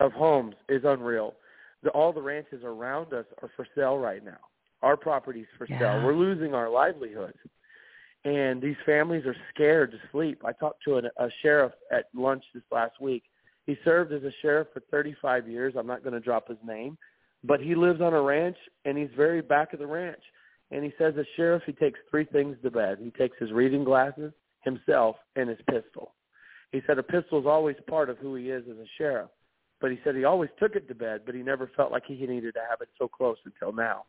[0.00, 1.34] of homes is unreal.
[1.82, 4.38] The, all the ranches around us are for sale right now.
[4.82, 5.78] Our property's for yeah.
[5.78, 6.04] sale.
[6.04, 7.38] We're losing our livelihoods.
[8.24, 10.42] And these families are scared to sleep.
[10.44, 13.22] I talked to a, a sheriff at lunch this last week.
[13.66, 15.74] He served as a sheriff for 35 years.
[15.76, 16.98] I'm not going to drop his name,
[17.44, 20.22] but he lives on a ranch and he's very back of the ranch.
[20.70, 22.98] And he says as sheriff, he takes three things to bed.
[23.00, 24.32] He takes his reading glasses,
[24.62, 26.14] himself, and his pistol.
[26.72, 29.30] He said a pistol is always part of who he is as a sheriff.
[29.80, 32.14] But he said he always took it to bed, but he never felt like he
[32.14, 34.04] needed to have it so close until now.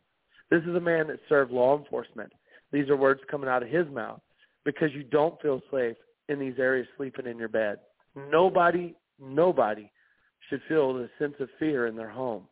[0.50, 2.32] This is a man that served law enforcement.
[2.72, 4.20] These are words coming out of his mouth
[4.64, 5.96] because you don't feel safe
[6.28, 7.78] in these areas sleeping in your bed.
[8.30, 9.90] Nobody, nobody
[10.48, 12.44] should feel the sense of fear in their home.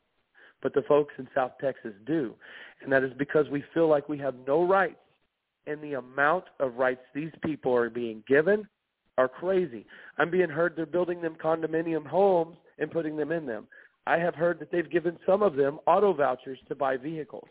[0.62, 2.35] But the folks in South Texas do.
[2.82, 4.97] And that is because we feel like we have no rights.
[5.66, 8.66] And the amount of rights these people are being given
[9.18, 9.86] are crazy.
[10.18, 13.66] I'm being heard they're building them condominium homes and putting them in them.
[14.06, 17.48] I have heard that they've given some of them auto vouchers to buy vehicles.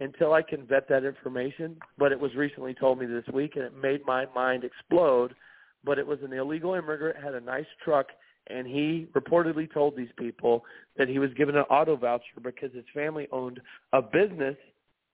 [0.00, 3.64] Until I can vet that information, but it was recently told me this week, and
[3.64, 5.34] it made my mind explode.
[5.84, 8.06] But it was an illegal immigrant, had a nice truck,
[8.48, 10.64] and he reportedly told these people
[10.96, 13.60] that he was given an auto voucher because his family owned
[13.92, 14.56] a business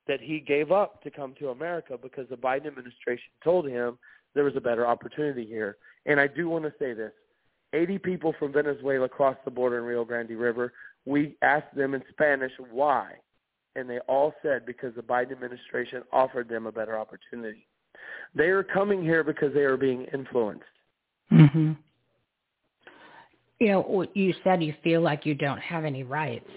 [0.09, 3.99] that he gave up to come to America because the Biden administration told him
[4.35, 5.77] there was a better opportunity here.
[6.07, 7.13] And I do want to say this.
[7.73, 10.73] 80 people from Venezuela crossed the border in Rio Grande River.
[11.05, 13.13] We asked them in Spanish why,
[13.77, 17.67] and they all said because the Biden administration offered them a better opportunity.
[18.35, 20.65] They are coming here because they are being influenced.
[21.33, 21.73] Mm-hmm.
[23.59, 26.49] You know, you said you feel like you don't have any rights,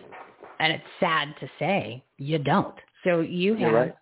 [0.60, 2.76] and it's sad to say you don't.
[3.04, 3.96] So you have right.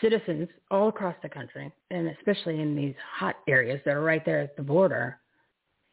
[0.00, 4.40] citizens all across the country, and especially in these hot areas that are right there
[4.40, 5.18] at the border,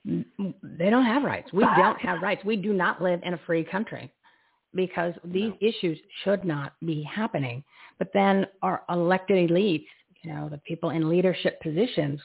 [0.06, 1.52] they don't have rights.
[1.54, 2.46] We don't have rights.
[2.46, 4.12] We do not live in a free country
[4.76, 5.68] because these no.
[5.68, 7.64] issues should not be happening.
[8.00, 9.88] But then our elected elites,
[10.22, 12.20] you know, the people in leadership positions,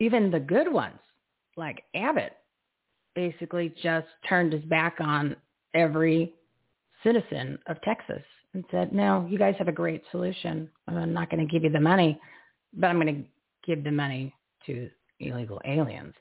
[0.00, 0.98] even the good ones
[1.56, 2.32] like Abbott,
[3.14, 5.36] basically just turned his back on
[5.74, 6.32] every
[7.04, 8.22] citizen of Texas
[8.54, 10.68] and said, no, you guys have a great solution.
[10.88, 12.18] I'm not going to give you the money,
[12.74, 13.24] but I'm going to
[13.66, 14.34] give the money
[14.66, 14.88] to
[15.20, 16.14] illegal aliens.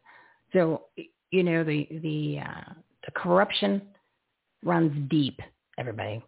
[0.53, 0.83] So
[1.31, 2.73] you know the the uh,
[3.05, 3.81] the corruption
[4.63, 5.39] runs deep,
[5.77, 6.23] everybody,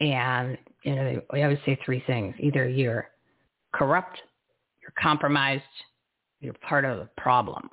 [0.00, 3.08] and you know we always say three things: either you're
[3.74, 4.18] corrupt,
[4.82, 5.62] you're compromised,
[6.40, 7.68] you're part of the problem,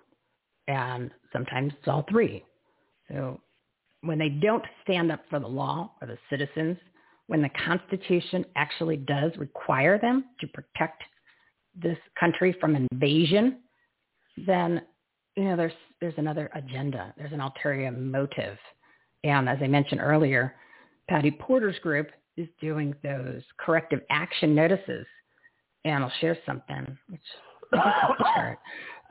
[0.67, 2.43] and sometimes it's all three.
[3.09, 3.39] So
[4.01, 6.77] when they don't stand up for the law or the citizens,
[7.27, 11.03] when the Constitution actually does require them to protect
[11.75, 13.57] this country from invasion,
[14.45, 14.81] then
[15.35, 17.13] you know, there's there's another agenda.
[17.17, 18.57] There's an ulterior motive.
[19.25, 20.55] And as I mentioned earlier,
[21.09, 25.05] Patty Porter's group is doing those corrective action notices.
[25.83, 27.21] And I'll share something, which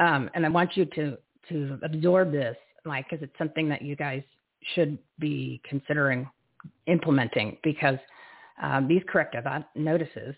[0.00, 1.18] um, and I want you to
[1.48, 4.22] to absorb this, like, because it's something that you guys
[4.74, 6.28] should be considering
[6.86, 7.98] implementing because
[8.62, 10.34] um, these corrective notices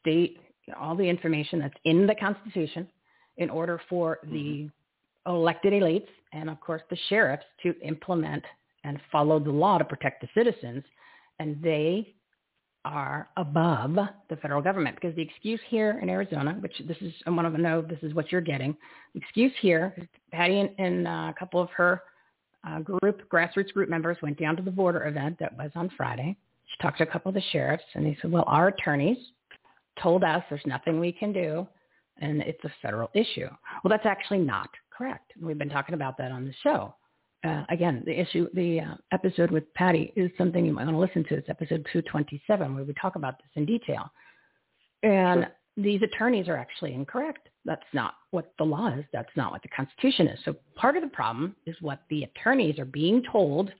[0.00, 0.38] state
[0.78, 2.86] all the information that's in the Constitution
[3.38, 4.68] in order for the
[5.26, 8.44] elected elites and, of course, the sheriffs to implement
[8.84, 10.84] and follow the law to protect the citizens.
[11.38, 12.14] And they
[12.84, 13.96] are above
[14.28, 17.60] the federal government because the excuse here in Arizona, which this is, I want to
[17.60, 18.74] know this is what you're getting.
[19.14, 19.94] The excuse here,
[20.32, 22.02] Patty and, and uh, a couple of her
[22.66, 26.36] uh, group, grassroots group members went down to the border event that was on Friday.
[26.66, 29.18] She talked to a couple of the sheriffs and they said, well, our attorneys
[30.02, 31.66] told us there's nothing we can do
[32.18, 33.48] and it's a federal issue.
[33.82, 35.32] Well, that's actually not correct.
[35.40, 36.94] We've been talking about that on the show
[37.44, 40.98] uh, again, the issue, the uh, episode with Patty is something you might want to
[40.98, 41.36] listen to.
[41.36, 44.10] It's episode 227 where we talk about this in detail.
[45.02, 45.52] And sure.
[45.76, 47.48] these attorneys are actually incorrect.
[47.64, 49.04] That's not what the law is.
[49.12, 50.38] That's not what the Constitution is.
[50.44, 53.72] So part of the problem is what the attorneys are being told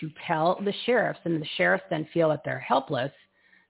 [0.00, 3.12] to tell the sheriffs, and the sheriffs then feel that they're helpless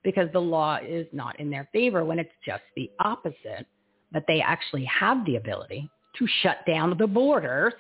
[0.03, 3.67] because the law is not in their favor when it's just the opposite.
[4.11, 7.75] But they actually have the ability to shut down the borders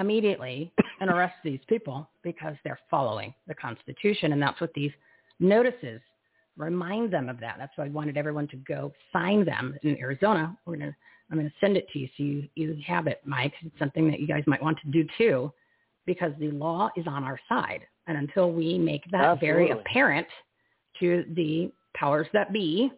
[0.00, 4.32] immediately and arrest these people because they're following the Constitution.
[4.32, 4.92] And that's what these
[5.38, 6.00] notices
[6.56, 7.56] remind them of that.
[7.58, 10.56] That's why I wanted everyone to go sign them in Arizona.
[10.66, 10.96] We're gonna,
[11.30, 13.52] I'm going to send it to you so you, you have it, Mike.
[13.62, 15.52] It's something that you guys might want to do too
[16.06, 17.80] because the law is on our side.
[18.06, 19.46] And until we make that Absolutely.
[19.46, 20.26] very apparent
[20.98, 22.90] to the powers that be,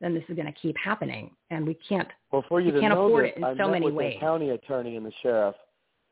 [0.00, 1.30] then this is going to keep happening.
[1.50, 3.52] And we can't, well, for you we to can't know afford this, it in I
[3.52, 4.14] so met many with ways.
[4.16, 5.54] The county attorney and the sheriff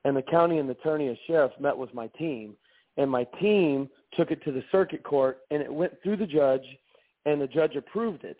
[0.07, 2.55] and the county and the attorney and sheriff met with my team
[2.97, 6.63] and my team took it to the circuit court and it went through the judge
[7.25, 8.39] and the judge approved it.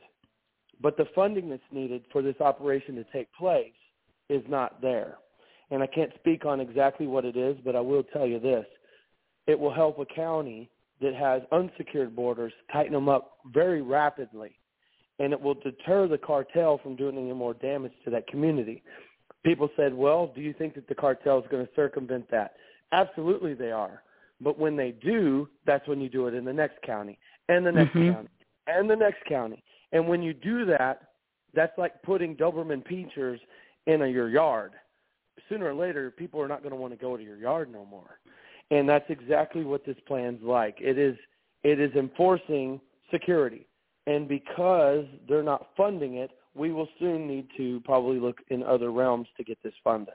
[0.81, 3.73] But the funding that's needed for this operation to take place
[4.31, 5.19] is not there.
[5.73, 8.67] And i can't speak on exactly what it is but i will tell you this.
[9.49, 10.71] It will help a county
[11.01, 14.57] that has unsecured borders tighten them up very rapidly
[15.19, 18.85] and it will deter the cartel from doing any more damage to that community
[19.47, 22.55] people said, well, do you think that the cartel is going to circumvent that?
[22.93, 24.03] Absolutely they are.
[24.41, 27.19] But when they do, that's when you do it in the next county
[27.49, 28.13] and the next Mhm.
[28.13, 28.29] county
[28.67, 29.63] and the next county.
[29.93, 31.13] And when you do that,
[31.55, 33.41] that's like putting Doberman pinschers
[33.87, 34.73] in a, your yard.
[35.49, 37.85] Sooner or later, people are not going to want to go to your yard no
[37.87, 38.19] more.
[38.71, 40.81] And that's exactly what this plan's like.
[40.81, 41.17] It is
[41.63, 43.67] it is enforcing security.
[44.07, 48.91] And because they're not funding it, we will soon need to probably look in other
[48.91, 50.15] realms to get this funded.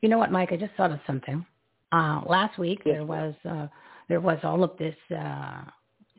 [0.00, 0.52] You know what, Mike?
[0.52, 1.44] I just thought of something.
[1.92, 3.68] Uh, last week there was uh,
[4.08, 5.62] there was all of this uh,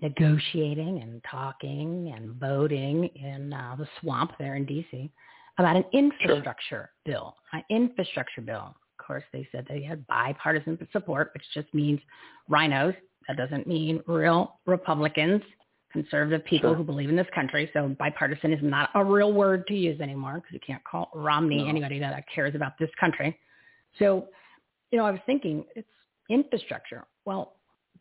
[0.01, 5.11] negotiating and talking and voting in uh, the swamp there in D.C.
[5.57, 7.35] about an infrastructure bill.
[7.53, 8.75] An infrastructure bill.
[8.97, 11.99] Of course, they said they had bipartisan support, which just means
[12.49, 12.95] RINOs.
[13.27, 15.41] That doesn't mean real Republicans,
[15.95, 16.75] conservative people Sure.
[16.75, 17.69] who believe in this country.
[17.73, 21.63] So bipartisan is not a real word to use anymore because you can't call Romney
[21.63, 21.69] No.
[21.69, 23.39] anybody that cares about this country.
[23.97, 24.27] So,
[24.91, 25.87] you know, I was thinking it's
[26.29, 27.05] infrastructure.
[27.23, 27.53] Well,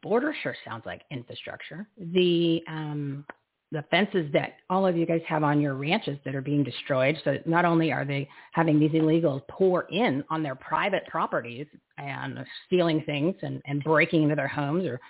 [0.03, 1.87] border sure sounds like infrastructure.
[1.97, 3.25] The um,
[3.71, 7.17] the fences that all of you guys have on your ranches that are being destroyed.
[7.25, 11.67] So not only are they having these illegals pour in on their private properties
[11.99, 15.01] and stealing things and, and breaking into their homes or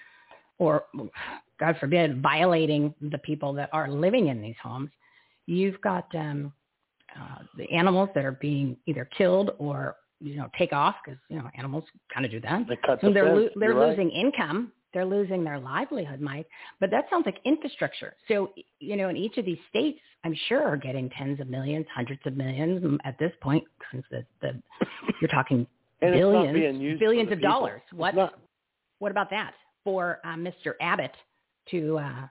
[0.58, 0.84] or
[1.58, 4.90] God forbid violating the people that are living in these homes,
[5.46, 6.52] you've got um,
[7.18, 11.36] uh, the animals that are being either killed or you know take off because you
[11.36, 12.66] know animals kind of do that.
[12.68, 13.90] They cut So the they're lo- they're You're right.
[13.90, 14.72] losing income.
[14.92, 16.46] They're losing their livelihood, Mike.
[16.78, 18.14] But that sounds like infrastructure.
[18.28, 21.86] So you know, in each of these states, I'm sure are getting tens of millions,
[21.94, 24.60] hundreds of millions mm, at this point, since the, the
[25.20, 25.66] you're talking
[26.00, 27.50] And it's not billions, being used for billions of people.
[27.50, 27.82] dollars.
[27.92, 28.14] What
[29.00, 29.54] what about that
[29.84, 30.72] for uh, Mr.
[30.80, 31.14] Abbott
[31.70, 32.26] to uh,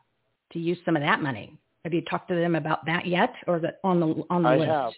[0.51, 1.57] to use some of that money?
[1.83, 4.49] Have you talked to them about that yet, or is it on the on the
[4.49, 4.69] I list?
[4.69, 4.93] have.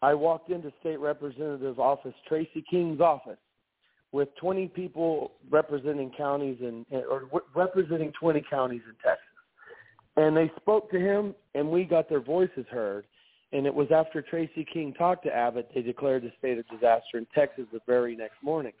[0.00, 3.38] I walked into State Representative office, Tracy King's office,
[4.12, 7.24] with 20 people representing counties and or
[7.54, 9.24] representing 20 counties in Texas,
[10.16, 13.04] and they spoke to him, and we got their voices heard.
[13.50, 17.16] And it was after Tracy King talked to Abbott, they declared a state of disaster
[17.16, 18.72] in Texas the very next morning.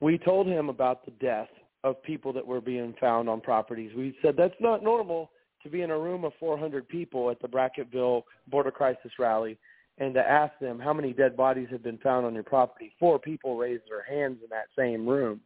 [0.00, 1.48] We told him about the death
[1.84, 3.92] of people that were being found on properties.
[3.96, 5.30] We said that's not normal
[5.62, 9.58] to be in a room of 400 people at the Brackettville Border Crisis Rally
[9.98, 12.92] and to ask them how many dead bodies have been found on your property.
[12.98, 15.40] Four people raised their hands in that same room.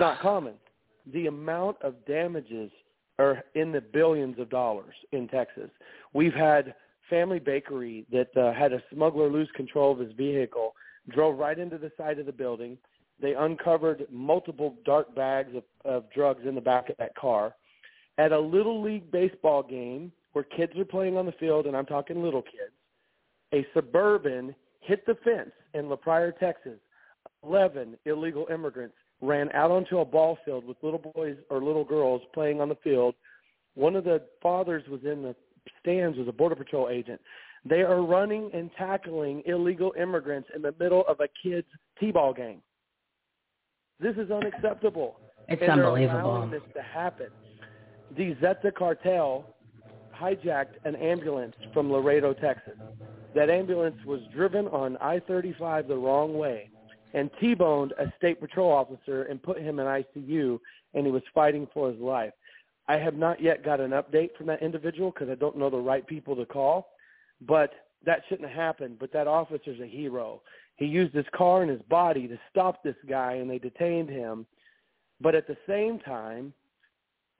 [0.00, 0.54] Not common.
[1.12, 2.70] The amount of damages
[3.18, 5.70] are in the billions of dollars in Texas.
[6.12, 6.74] We've had
[7.08, 10.74] Family Bakery that uh, had a smuggler lose control of his vehicle,
[11.08, 12.76] drove right into the side of the building.
[13.20, 17.54] They uncovered multiple dark bags of, of drugs in the back of that car.
[18.18, 21.86] At a little league baseball game where kids are playing on the field, and I'm
[21.86, 22.72] talking little kids.
[23.54, 26.78] A suburban hit the fence in La Pryor, Texas.
[27.42, 32.22] Eleven illegal immigrants ran out onto a ball field with little boys or little girls
[32.34, 33.14] playing on the field.
[33.74, 35.34] One of the fathers was in the
[35.80, 37.20] stands was a border patrol agent.
[37.64, 41.66] They are running and tackling illegal immigrants in the middle of a kids
[42.00, 42.62] t-ball game.
[44.00, 45.16] This is unacceptable.
[45.48, 46.30] It's and unbelievable.
[46.30, 47.28] Allowing this to happen.
[48.16, 49.54] The Zeta cartel
[50.18, 52.74] hijacked an ambulance from Laredo, Texas.
[53.34, 56.70] That ambulance was driven on I-35 the wrong way
[57.14, 60.60] and T-boned a state patrol officer and put him in ICU,
[60.94, 62.32] and he was fighting for his life.
[62.86, 65.78] I have not yet got an update from that individual because I don't know the
[65.78, 66.88] right people to call,
[67.40, 67.72] but
[68.04, 68.98] that shouldn't have happened.
[68.98, 70.42] But that officer's a hero.
[70.78, 74.46] He used his car and his body to stop this guy, and they detained him.
[75.20, 76.52] But at the same time,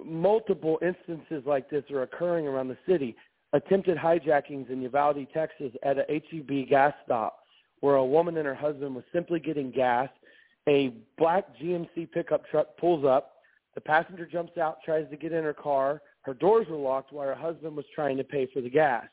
[0.04, 3.16] multiple instances like this are occurring around the city.
[3.52, 7.38] Attempted hijackings in Uvalde, Texas at a HEB gas stop
[7.80, 10.08] where a woman and her husband was simply getting gas.
[10.68, 13.36] A black GMC pickup truck pulls up.
[13.76, 16.02] The passenger jumps out, tries to get in her car.
[16.22, 19.06] Her doors were locked while her husband was trying to pay for the gas.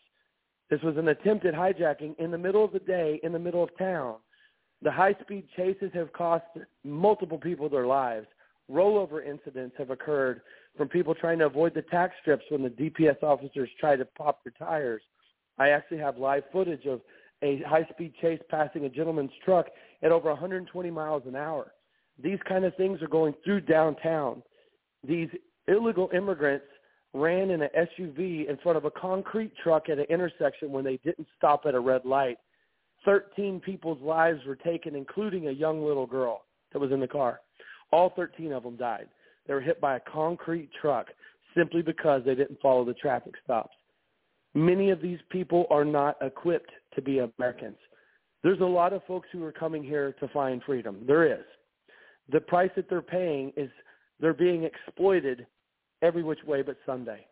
[0.70, 3.78] This was an attempted hijacking in the middle of the day, in the middle of
[3.78, 4.16] town.
[4.82, 6.46] The high-speed chases have cost
[6.84, 8.28] multiple people their lives.
[8.70, 10.42] Rollover incidents have occurred
[10.76, 14.44] from people trying to avoid the tax strips when the DPS officers try to pop
[14.44, 15.02] their tires.
[15.58, 17.02] I actually have live footage of
[17.42, 19.68] a high-speed chase passing a gentleman's truck
[20.02, 21.74] at over 120 miles an hour.
[22.22, 24.42] These kind of things are going through downtown.
[25.08, 25.30] These
[25.68, 26.66] illegal immigrants
[27.16, 30.98] ran in an SUV in front of a concrete truck at an intersection when they
[30.98, 32.38] didn't stop at a red light.
[33.06, 36.44] 13 people's lives were taken, including a young little girl
[36.74, 37.40] that was in the car.
[37.92, 39.08] All 13 of them died.
[39.48, 41.08] They were hit by a concrete truck
[41.56, 43.76] simply because they didn't follow the traffic stops.
[44.54, 47.78] Many of these people are not equipped to be Americans.
[48.44, 51.04] There's a lot of folks who are coming here to find freedom.
[51.08, 51.46] There is.
[52.32, 53.70] The price that they're paying is
[54.20, 55.46] they're being exploited
[56.06, 57.26] every which way but Sunday.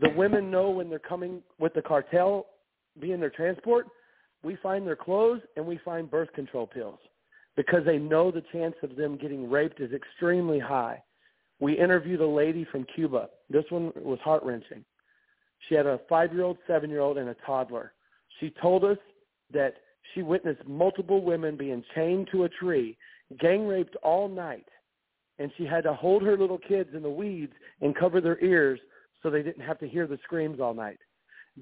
[0.00, 2.46] The women know when they're coming with the cartel
[3.00, 3.86] being their transport,
[4.42, 6.98] we find their clothes and we find birth control pills
[7.56, 11.02] because they know the chance of them getting raped is extremely high.
[11.58, 13.30] We interviewed a lady from Cuba.
[13.50, 14.84] This one was heart-wrenching.
[15.68, 17.92] She had a five-year-old, seven-year-old, and a toddler.
[18.38, 18.98] She told us
[19.52, 19.74] that
[20.14, 22.96] she witnessed multiple women being chained to a tree,
[23.40, 24.68] gang raped all night,
[25.38, 28.80] and she had to hold her little kids in the weeds and cover their ears
[29.22, 30.98] so they didn't have to hear the screams all night.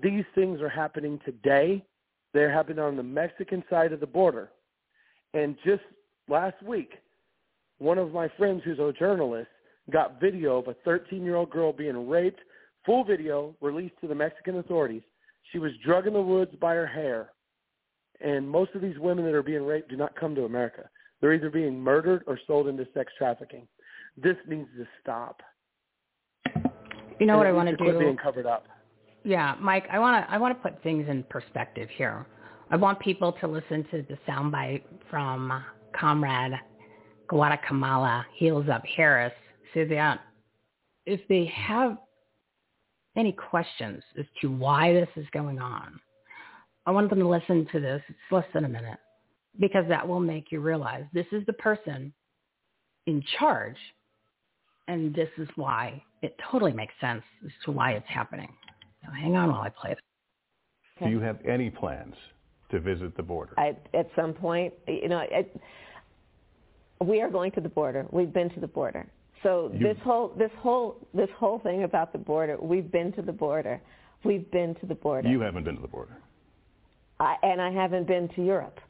[0.03, 1.85] These things are happening today.
[2.33, 4.51] They're happening on the Mexican side of the border.
[5.35, 5.83] And just
[6.29, 6.93] last week,
[7.79, 9.49] one of my friends who's a journalist
[9.91, 12.41] got video of a 13-year-old girl being raped,
[12.85, 15.03] full video released to the Mexican authorities.
[15.53, 17.31] She was drugged in the woods by her hair.
[18.21, 20.89] And most of these women that are being raped do not come to America.
[21.21, 23.67] They're either being murdered or sold into sex trafficking.
[24.17, 25.41] This needs to stop.
[27.19, 27.99] You know And what I want to quit do?
[27.99, 28.67] being covered up.
[29.25, 32.27] Yeah, Mike, I want to I want to put things in perspective here.
[32.71, 35.65] I want people to listen to the soundbite from
[35.99, 36.53] Comrade
[37.29, 39.33] Guatemala Heels Up Harris
[39.75, 40.21] so that
[41.07, 41.97] if they have
[43.17, 45.99] any questions as to why this is going on,
[46.85, 48.03] I want them to listen to this.
[48.09, 48.99] It's less than a minute
[49.59, 52.13] because that will make you realize this is the person
[53.07, 53.77] in charge
[54.89, 58.49] and this is why it totally makes sense as to why it's happening.
[59.03, 59.99] Now, hang on while I play it.
[61.03, 62.15] Do you have any plans
[62.71, 63.53] to visit the border?
[63.59, 65.47] I, at some point, you know, I,
[67.05, 68.07] we are going to the border.
[68.11, 69.07] We've been to the border.
[69.43, 73.23] So You- this whole this whole this whole thing about the border, we've been to
[73.23, 73.81] the border.
[74.25, 75.29] We've been to the border.
[75.29, 76.17] You haven't been to the border.
[77.21, 78.81] I, and I haven't been to Europe.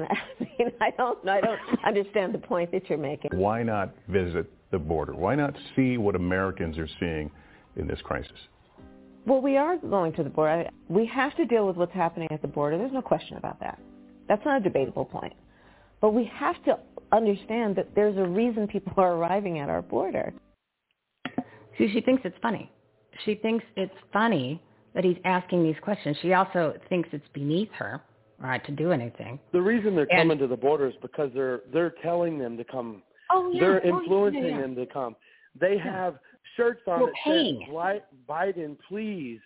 [0.00, 3.30] And I mean, I don't I don't understand the point that you're making.
[3.34, 5.14] Why not visit the border?
[5.14, 7.30] Why not see what Americans are seeing
[7.76, 8.36] in this crisis?
[9.26, 10.68] Well, we are going to the border.
[10.88, 12.78] We have to deal with what's happening at the border.
[12.78, 13.78] There's no question about that.
[14.28, 15.34] That's not a debatable point.
[16.00, 16.78] But we have to
[17.12, 20.32] understand that there's a reason people are arriving at our border.
[21.76, 22.70] See, she thinks it's funny.
[23.24, 24.62] She thinks it's funny
[24.94, 26.16] that he's asking these questions.
[26.22, 28.00] She also thinks it's beneath her,
[28.48, 29.38] right, to do anything.
[29.52, 32.64] The reason they're And- coming to the border is because they're they're telling them to
[32.64, 33.02] come.
[33.30, 33.60] Oh, yeah.
[33.60, 34.60] They're Oh, yeah, influencing yeah.
[34.60, 35.14] them to come.
[35.54, 36.18] They have
[36.56, 37.60] shirts on We're that paying.
[37.66, 39.40] says Biden, please,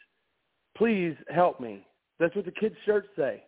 [0.76, 1.86] please help me.
[2.18, 3.42] That's what the kids' shirts say.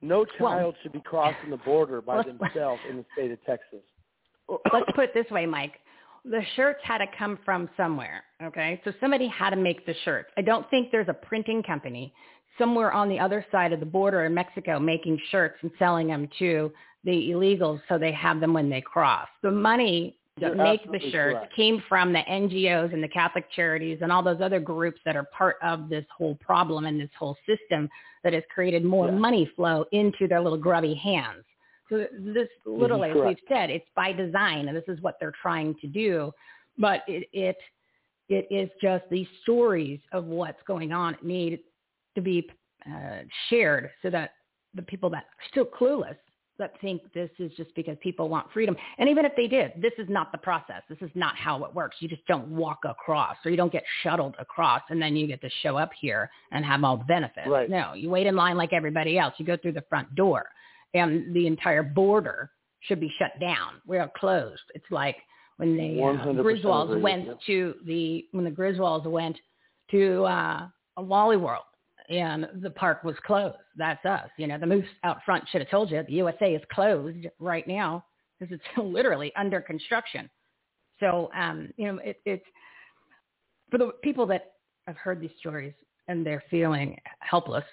[0.00, 3.82] No child should be crossing the border by themselves in the state of Texas.
[4.72, 5.74] Let's put it this way, Mike.
[6.24, 8.22] the shirts had to come from somewhere.
[8.42, 10.30] Okay, so somebody had to make the shirts.
[10.36, 12.12] I don't think there's a printing company
[12.58, 16.28] somewhere on the other side of the border in Mexico making shirts and selling them
[16.38, 16.72] to
[17.04, 19.28] the illegals so they have them when they cross.
[19.42, 21.56] The money to make the shirts correct.
[21.56, 25.26] came from the NGOs and the Catholic charities and all those other groups that are
[25.36, 27.88] part of this whole problem and this whole system
[28.24, 31.44] that has created more money flow into their little grubby hands.
[31.88, 35.74] So this literally, as we've said, it's by design, and this is what they're trying
[35.80, 36.32] to do.
[36.76, 37.56] But it it
[38.28, 41.60] it is just these stories of what's going on need
[42.14, 42.48] to be
[42.86, 43.18] uh,
[43.48, 44.32] shared so that
[44.74, 46.16] the people that are still clueless
[46.58, 48.76] that think this is just because people want freedom.
[48.98, 50.82] And even if they did, this is not the process.
[50.88, 51.96] This is not how it works.
[52.00, 55.40] You just don't walk across or you don't get shuttled across and then you get
[55.42, 57.46] to show up here and have all the benefits.
[57.46, 57.70] Right.
[57.70, 59.34] No, you wait in line like everybody else.
[59.38, 60.46] You go through the front door
[60.94, 63.74] and the entire border should be shut down.
[63.86, 64.62] We are closed.
[64.74, 65.16] It's like
[65.58, 69.36] when the uh, Griswolds agree went to the when the Griswolds went
[69.90, 70.66] to uh,
[70.96, 71.64] a Wally World
[72.08, 73.56] and the park was closed.
[73.76, 74.28] That's us.
[74.38, 77.66] You know, the moose out front should have told you the USA is closed right
[77.66, 78.04] now
[78.38, 80.28] because it's literally under construction.
[81.00, 82.44] So, um, you know, it, it's
[83.70, 84.52] for the people that
[84.86, 85.74] have heard these stories
[86.08, 87.64] and they're feeling helpless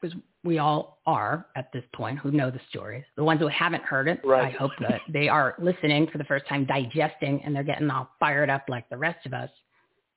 [0.00, 3.04] because we all are at this point who know the stories.
[3.16, 4.52] The ones who haven't heard it, Right.
[4.54, 8.10] I hope that they are listening for the first time, digesting, and they're getting all
[8.20, 9.48] fired up like the rest of us.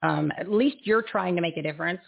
[0.03, 2.01] Um, at least you're trying to make a difference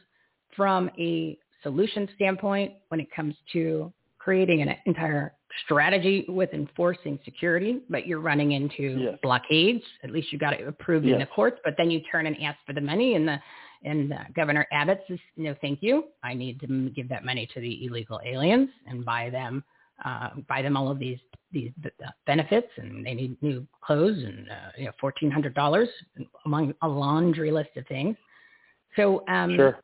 [0.56, 5.34] from a solution standpoint when it comes to creating an entire
[5.66, 9.20] strategy with enforcing security, but you're running into Yes.
[9.24, 9.84] blockades.
[10.04, 12.60] At least you got it approved in the courts, but then you turn and ask
[12.66, 13.40] for the money, and the
[13.86, 16.06] and uh, Governor Abbott says, "No, thank you.
[16.22, 19.64] I need to m- give that money to the illegal aliens and buy them
[20.06, 21.20] uh, buy them all of these
[21.52, 25.90] these uh, benefits, and they need new clothes and uh, you know fourteen hundred dollars
[26.46, 28.16] among a laundry list of things."
[28.96, 29.80] So um, Sure.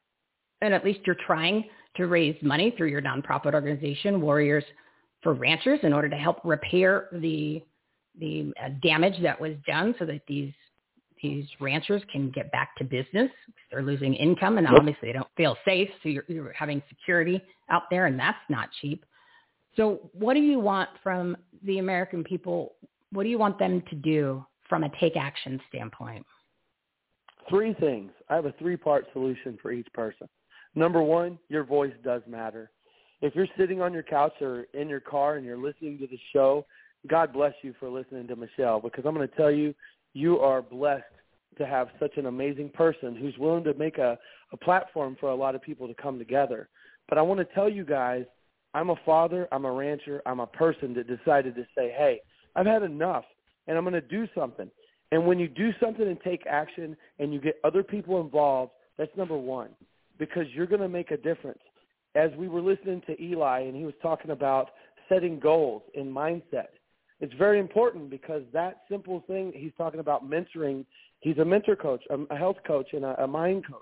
[0.62, 1.66] And at least you're trying
[1.96, 4.64] to raise money through your nonprofit organization, Warriors
[5.22, 7.62] for Ranchers, in order to help repair the
[8.18, 10.54] the uh, damage that was done, so that these
[11.22, 13.30] these ranchers can get back to business.
[13.72, 15.90] They're losing income, and obviously they don't feel safe.
[16.04, 19.06] So you're, you're having security out there, and that's not cheap.
[19.76, 22.76] So what do you want from the American people?
[23.12, 26.26] What do you want them to do from a take action standpoint?
[27.50, 28.12] Three things.
[28.30, 30.28] I have a three-part solution for each person.
[30.76, 32.70] Number one, your voice does matter.
[33.22, 36.20] If you're sitting on your couch or in your car and you're listening to the
[36.34, 36.66] show,
[37.08, 39.74] God bless you for listening to Michele because I'm going to tell you,
[40.14, 41.04] you are blessed
[41.58, 44.18] to have such an amazing person who's willing to make a,
[44.52, 46.68] a platform for a lot of people to come together.
[47.08, 48.26] But I want to tell you guys,
[48.74, 52.20] I'm a father, I'm a rancher, I'm a person that decided to say, hey,
[52.56, 53.24] I've had enough
[53.68, 54.70] and I'm going to do something.
[55.12, 59.16] And when you do something and take action and you get other people involved, that's
[59.16, 59.70] number one
[60.18, 61.60] because you're going to make a difference.
[62.16, 64.70] As we were listening to Eli and he was talking about
[65.10, 66.68] setting goals and mindset,
[67.20, 70.86] it's very important because that simple thing he's talking about mentoring.
[71.20, 73.82] He's a mentor coach, a, health coach, and a, a mind coach.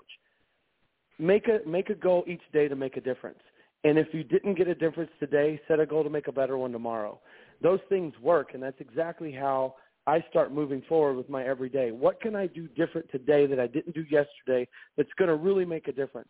[1.18, 3.38] Make a make a goal each day to make a difference.
[3.84, 6.56] And if you didn't get a difference today, set a goal to make a better
[6.56, 7.20] one tomorrow.
[7.62, 9.74] Those things work, and that's exactly how
[10.06, 11.90] I start moving forward with my everyday.
[11.90, 15.64] What can I do different today that I didn't do yesterday that's going to really
[15.64, 16.28] make a difference?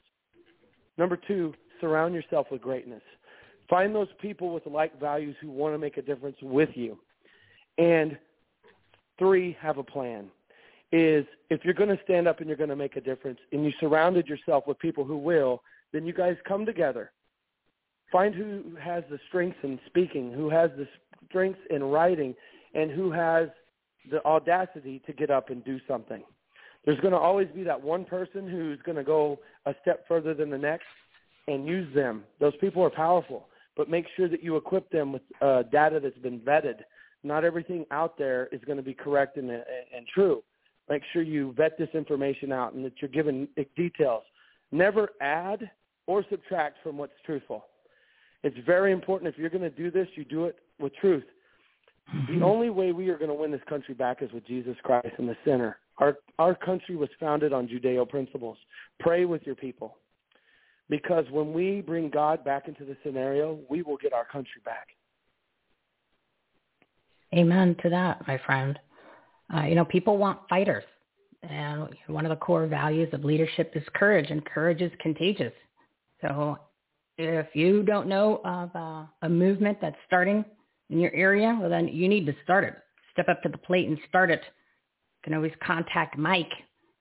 [0.97, 3.03] Number two, surround yourself with greatness.
[3.69, 6.99] Find those people with like values who want to make a difference with you.
[7.79, 8.17] And
[9.19, 10.29] three, have a plan.
[10.93, 13.65] Is if you're going to stand up and you're going to make a difference and
[13.65, 17.11] you surrounded yourself with people who will, then you guys come together.
[18.13, 20.87] Find who has the strengths in speaking, who has the
[21.29, 22.37] strengths in writing,
[22.75, 23.49] and who has
[24.11, 26.23] the audacity to get up and do something.
[26.85, 30.35] There's going to always be that one person who's going to go a step further
[30.35, 30.87] than the next
[31.49, 32.25] and use them.
[32.41, 36.19] Those people are powerful, but make sure that you equip them with uh, data that's
[36.19, 36.81] been vetted.
[37.23, 40.43] Not everything out there is going to be correct and, and true.
[40.91, 44.23] Make sure you vet this information out and that you're given details.
[44.71, 45.71] Never add
[46.07, 47.65] or subtract from what's truthful.
[48.43, 51.25] It's very important if you're going to do this, you do it with truth.
[52.29, 55.09] The only way we are going to win this country back is with Jesus Christ
[55.19, 55.79] in the center.
[55.99, 58.59] Our our country was founded on Judeo principles.
[59.01, 59.97] Pray with your people.
[60.91, 64.89] Because when we bring God back into the scenario, we will get our country back.
[67.35, 68.79] Amen to that, my friend.
[69.55, 70.85] Uh, you know, people want fighters.
[71.43, 75.53] And one of the core values of leadership is courage, and courage is contagious.
[76.21, 76.59] So
[77.19, 80.45] if you don't know of uh, a movement that's starting
[80.91, 82.75] in your area, well, then you need to start it.
[83.13, 86.51] Step up to the plate and start it You can always contact Mike.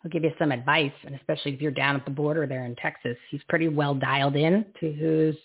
[0.02, 2.76] He'll give you some advice, and especially if you're down at the border there in
[2.76, 5.36] Texas, he's pretty well dialed in to who's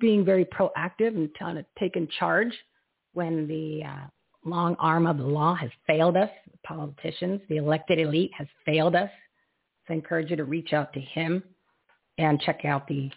[0.00, 1.30] being very proactive and
[1.78, 2.52] take in charge
[3.12, 4.06] when the uh,
[4.44, 8.94] long arm of the law has failed us, the politicians, the elected elite has failed
[8.94, 9.10] us.
[9.86, 11.42] So I encourage you to reach out to him
[12.18, 13.10] and check out the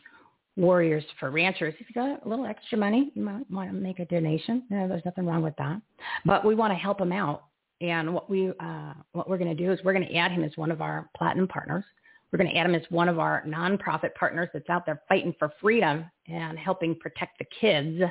[0.57, 1.73] Warriors for Ranchers.
[1.79, 4.63] If you got a little extra money, you might want to make a donation.
[4.69, 5.81] There's nothing wrong with that.
[6.25, 7.45] But we want to help him out.
[7.79, 10.43] And what we uh, what we're going to do is we're going to add him
[10.43, 11.83] as one of our platinum partners.
[12.31, 15.33] We're going to add him as one of our nonprofit partners that's out there fighting
[15.39, 18.01] for freedom and helping protect the kids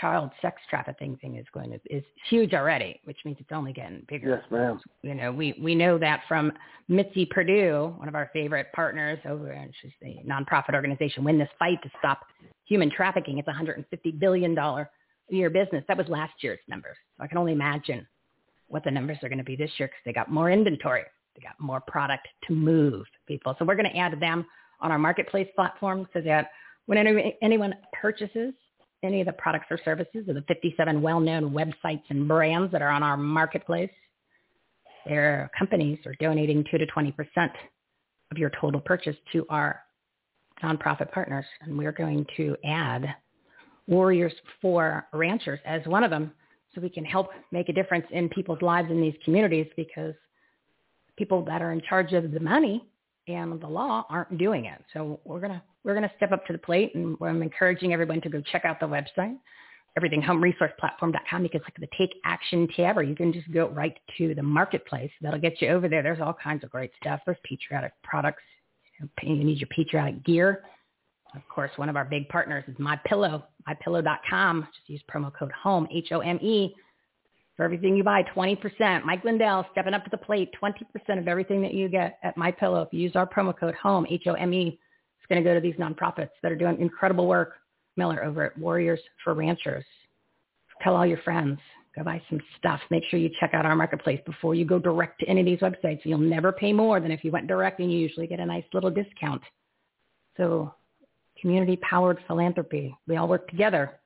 [0.00, 4.04] child sex trafficking thing is going to is huge already, which means it's only getting
[4.08, 4.30] bigger.
[4.30, 4.80] Yes, ma'am.
[5.02, 6.52] You know, we we know that from
[6.88, 11.48] Mitzi Perdue, one of our favorite partners over, and she's the nonprofit organization, win this
[11.58, 12.20] fight to stop
[12.64, 13.38] human trafficking.
[13.38, 14.90] It's a 150 billion dollar
[15.30, 15.84] a year business.
[15.88, 16.96] That was last year's numbers.
[17.16, 18.06] So I can only imagine
[18.68, 21.04] what the numbers are going to be this year because they got more inventory,
[21.34, 23.54] they got more product to move people.
[23.58, 24.46] So we're going to add them
[24.80, 26.50] on our marketplace platform so that
[26.86, 28.54] when any, anyone purchases
[29.02, 32.90] any of the products or services of the 57 well-known websites and brands that are
[32.90, 33.90] on our marketplace.
[35.06, 37.14] Their companies are donating 2 to 20%
[38.30, 39.80] of your total purchase to our
[40.62, 41.46] nonprofit partners.
[41.62, 43.14] And we're going to add
[43.86, 46.32] Warriors for Ranchers as one of them
[46.74, 50.14] so we can help make a difference in people's lives in these communities because
[51.16, 52.86] people that are in charge of the money
[53.28, 54.82] and the law aren't doing it.
[54.92, 58.28] So we're to we're to step up to the plate, and I'm encouraging everyone to
[58.28, 59.36] go check out the website,
[59.98, 61.42] everythinghomeresourceplatform.com.
[61.42, 64.42] You can click the Take Action tab, or you can just go right to the
[64.42, 65.10] marketplace.
[65.22, 66.02] That'll get you over there.
[66.02, 67.20] There's all kinds of great stuff.
[67.24, 68.42] There's patriotic products.
[69.22, 70.64] You need your patriotic gear.
[71.34, 74.68] Of course, one of our big partners is My Pillow, mypillow.com.
[74.74, 76.74] Just use promo code HOME, H-O-M-E,
[77.60, 79.04] for everything you buy, 20%.
[79.04, 82.50] Mike Lindell stepping up to the plate, 20% of everything that you get at My
[82.50, 82.80] Pillow.
[82.80, 84.66] If you use our promo code HOME, H-O-M-E,
[85.18, 87.56] it's going to go to these nonprofits that are doing incredible work.
[87.98, 89.84] Miller over at Warriors for Ranchers.
[90.80, 91.58] Tell all your friends.
[91.94, 92.80] Go buy some stuff.
[92.90, 95.58] Make sure you check out our marketplace before you go direct to any of these
[95.58, 96.00] websites.
[96.04, 98.64] You'll never pay more than if you went direct and you usually get a nice
[98.72, 99.42] little discount.
[100.38, 100.72] So
[101.42, 102.96] community-powered philanthropy.
[103.06, 104.00] We all work together.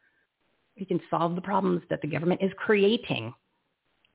[0.76, 3.32] We can solve the problems that the government is creating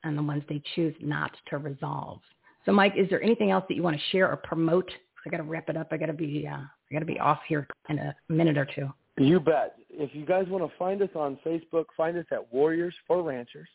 [0.03, 2.19] and the ones they choose not to resolve.
[2.65, 4.89] So Mike, is there anything else that you want to share or promote?
[5.25, 5.87] I got to wrap it up.
[5.91, 8.65] I got to be uh, I got to be off here in a minute or
[8.65, 8.89] two.
[9.17, 9.75] You bet.
[9.89, 13.67] If you guys want to find us on Facebook, find us at Warriors for Ranchers.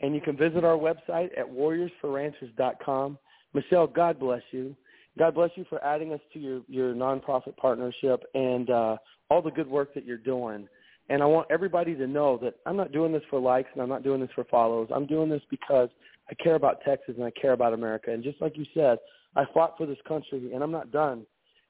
[0.00, 3.18] And you can visit our website at warriorsforranchers.com.
[3.54, 4.76] Michele, God bless you.
[5.18, 8.96] God bless you for adding us to your, your nonprofit partnership and uh,
[9.30, 10.68] all the good work that you're doing.
[11.08, 13.88] And I want everybody to know that I'm not doing this for likes and I'm
[13.88, 14.88] not doing this for follows.
[14.92, 15.88] I'm doing this because
[16.28, 18.12] I care about Texas and I care about America.
[18.12, 18.98] And just like you said,
[19.36, 21.24] I fought for this country and I'm not done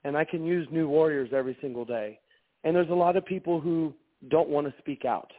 [0.05, 2.19] and I can use new warriors every single day.
[2.65, 3.93] And there's a lot of people who
[4.29, 5.31] don't want to speak out.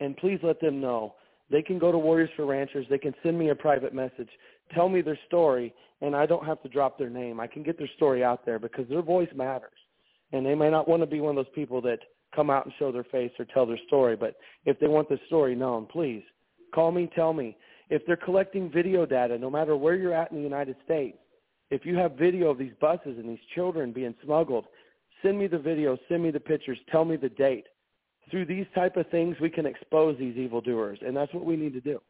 [0.00, 1.14] And please let them know.
[1.50, 2.86] They can go to Warriors for Ranchers.
[2.90, 4.28] They can send me a private message,
[4.74, 7.40] tell me their story, and I don't have to drop their name.
[7.40, 9.70] I can get their story out there because their voice matters.
[10.32, 12.00] And they may not want to be one of those people that
[12.36, 14.36] come out and show their face or tell their story, but
[14.66, 16.22] if they want the story known, please
[16.74, 17.56] call me, tell me.
[17.88, 21.16] If they're collecting video data, no matter where you're at in the United States,
[21.70, 24.66] if you have video of these buses and these children being smuggled,
[25.22, 27.66] send me the video, send me the pictures, tell me the date.
[28.30, 31.72] Through these type of things, we can expose these evildoers, and that's what we need
[31.74, 32.00] to do.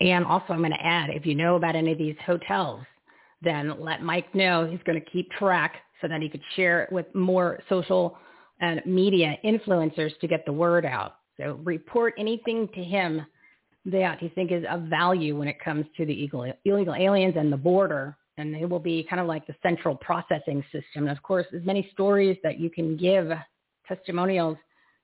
[0.00, 2.80] And also, I'm going to add, if you know about any of these hotels,
[3.42, 4.66] then let Mike know.
[4.66, 8.18] He's going to keep track so that he could share it with more social
[8.60, 11.16] and media influencers to get the word out.
[11.36, 13.26] So report anything to him
[13.86, 17.52] that you think is of value when it comes to the illegal, illegal aliens and
[17.52, 18.16] the border.
[18.36, 21.06] And it will be kind of like the central processing system.
[21.06, 23.30] And of course, as many stories that you can give,
[23.86, 24.56] testimonials,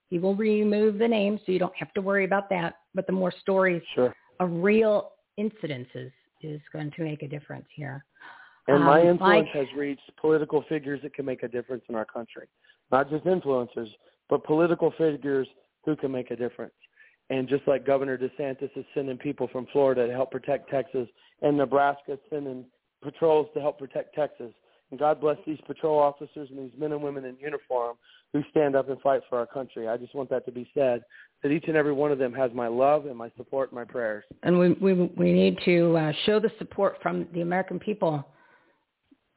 [0.09, 2.75] he will remove the name so you don't have to worry about that.
[2.95, 4.15] But the more stories sure.
[4.41, 6.11] of real incidences
[6.43, 8.05] is going to make a difference here.
[8.67, 11.95] And my um, influence like, has reached political figures that can make a difference in
[11.95, 12.47] our country.
[12.91, 13.89] Not just influencers,
[14.29, 15.49] but political figures
[15.85, 16.75] who can make a difference.
[17.31, 21.09] And just like Governor DeSantis is sending people from Florida to help protect Texas,
[21.43, 22.65] and Nebraska sending
[23.03, 24.53] patrols to help protect Texas.
[24.91, 27.97] And God bless these patrol officers and these men and women in uniform
[28.33, 29.87] who stand up and fight for our country.
[29.87, 31.03] I just want that to be said
[31.43, 33.85] that each and every one of them has my love and my support and my
[33.85, 34.25] prayers.
[34.43, 38.27] And we we we need to uh, show the support from the American people.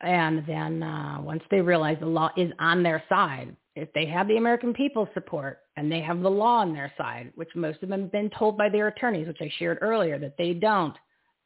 [0.04, 4.28] And then uh, once they realize the law is on their side, if they have
[4.28, 7.90] the American people's support and they have the law on their side, which most of
[7.90, 10.96] them have been told by their attorneys, which I shared earlier that they don't,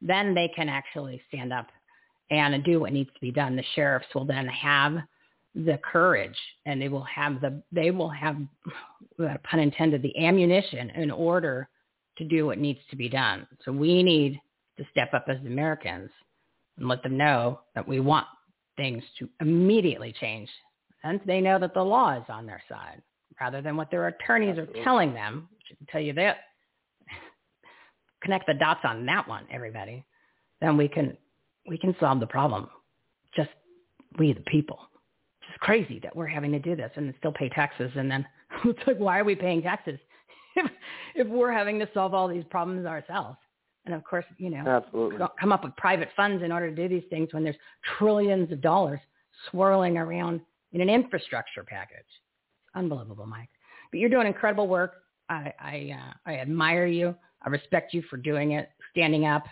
[0.02, 1.68] then they can actually stand up
[2.30, 3.56] and do what needs to be done.
[3.56, 4.98] The sheriffs will then have
[5.54, 6.36] the courage
[6.66, 8.36] and they will have the they will have
[9.18, 11.68] pun intended the ammunition in order
[12.18, 13.46] to do what needs to be done.
[13.64, 14.40] So we need
[14.76, 16.10] to step up as Americans
[16.76, 18.26] and let them know that we want
[18.78, 20.48] things to immediately change.
[21.04, 23.02] And they know that the law is on their side
[23.38, 24.80] rather than what their attorneys Absolutely.
[24.80, 25.48] are telling them.
[25.52, 26.38] I can tell you that.
[28.22, 30.04] Connect the dots on that one, everybody.
[30.62, 31.16] Then we can
[31.68, 32.68] we can solve the problem.
[33.36, 33.50] Just
[34.18, 34.78] we the people.
[35.42, 38.26] It's just crazy that we're having to do this and still pay taxes and then
[38.64, 39.98] it's like why are we paying taxes
[40.56, 40.70] if
[41.14, 43.36] if we're having to solve all these problems ourselves?
[43.88, 45.18] And of course, you know, Absolutely.
[45.40, 47.56] come up with private funds in order to do these things when there's
[47.96, 49.00] trillions of dollars
[49.50, 50.42] swirling around
[50.72, 52.04] in an infrastructure package.
[52.74, 53.48] Unbelievable, Mike.
[53.90, 54.96] But you're doing incredible work.
[55.30, 57.14] I I, uh, I admire you.
[57.40, 59.44] I respect you for doing it, standing up,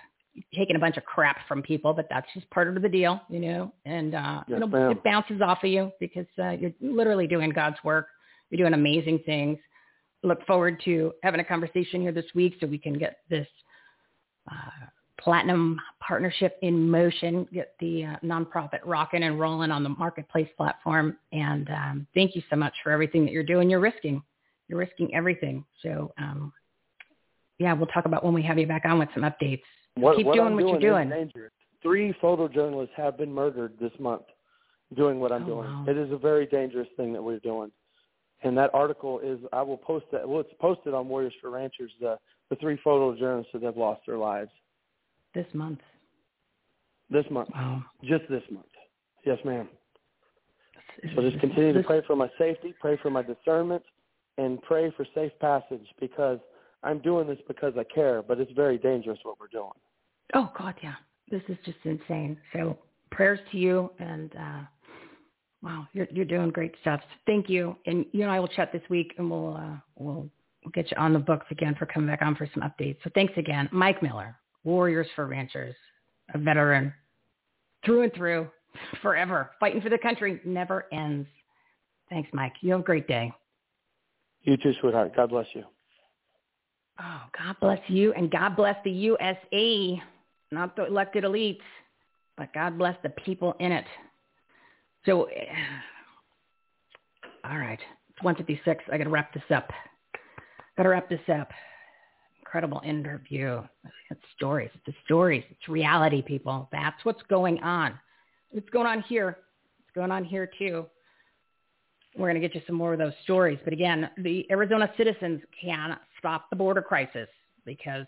[0.54, 3.40] taking a bunch of crap from people, but that's just part of the deal, you
[3.40, 3.72] know.
[3.86, 8.08] And uh, yes, it bounces off of you because uh, you're literally doing God's work.
[8.50, 9.58] You're doing amazing things.
[10.22, 13.46] Look forward to having a conversation here this week so we can get this
[14.50, 14.86] uh,
[15.20, 21.16] platinum partnership in motion, get the uh, nonprofit rocking and rolling on the marketplace platform.
[21.32, 23.68] And um, thank you so much for everything that you're doing.
[23.70, 24.22] You're risking,
[24.68, 25.64] you're risking everything.
[25.82, 26.52] So um,
[27.58, 29.62] yeah, we'll talk about when we have you back on with some updates.
[29.94, 31.08] What, Keep what doing I'm what doing you're doing.
[31.08, 31.52] Dangerous.
[31.82, 34.22] Three photojournalists have been murdered this month
[34.94, 35.64] doing what I'm oh, doing.
[35.64, 35.84] Wow.
[35.88, 37.70] It is a very dangerous thing that we're doing.
[38.42, 40.28] And that article is, I will post that.
[40.28, 42.18] Well, it's posted on Warriors for Ranchers, the,
[42.50, 44.50] the three photojournalists that have lost their lives.
[45.34, 45.80] This month.
[47.10, 47.50] This month.
[47.54, 47.82] Wow.
[48.02, 48.66] Just this month.
[49.24, 49.68] Yes, ma'am.
[51.14, 53.82] So just continue to pray for my safety, pray for my discernment,
[54.38, 56.38] and pray for safe passage because
[56.82, 59.72] I'm doing this because I care, but it's very dangerous what we're doing.
[60.34, 60.94] Oh God, yeah.
[61.30, 62.38] This is just insane.
[62.52, 62.78] So
[63.10, 64.60] prayers to you and uh
[65.62, 67.00] wow, you're you're doing great stuff.
[67.26, 67.76] Thank you.
[67.86, 70.30] And you and I will chat this week and we'll uh we'll
[70.66, 72.96] we'll get you on the books again for coming back on for some updates.
[73.04, 73.68] So thanks again.
[73.70, 74.34] Mike Miller,
[74.64, 75.76] Warriors for Ranchers,
[76.34, 76.92] a veteran
[77.84, 78.48] through and through,
[79.00, 79.52] forever.
[79.60, 81.28] Fighting for the country never ends.
[82.10, 82.54] Thanks, Mike.
[82.62, 83.32] You have a great day.
[84.42, 85.14] You too, sweetheart.
[85.14, 85.62] God bless you.
[87.00, 90.02] Oh, God bless you and God bless the USA,
[90.50, 91.60] not the elected elites,
[92.36, 93.84] but God bless the people in it.
[95.04, 95.20] So,
[97.44, 97.78] all right,
[98.10, 98.82] it's 156.
[98.90, 99.70] I got to wrap this up.
[100.76, 101.50] Got to wrap this up.
[102.40, 103.62] Incredible interview.
[104.10, 104.70] It's stories.
[104.74, 105.42] It's the stories.
[105.50, 106.68] It's reality, people.
[106.70, 107.98] That's what's going on.
[108.52, 109.38] It's going on here?
[109.80, 110.86] It's going on here too?
[112.16, 113.58] We're going to get you some more of those stories.
[113.64, 117.28] But again, the Arizona citizens can stop the border crisis
[117.64, 118.06] because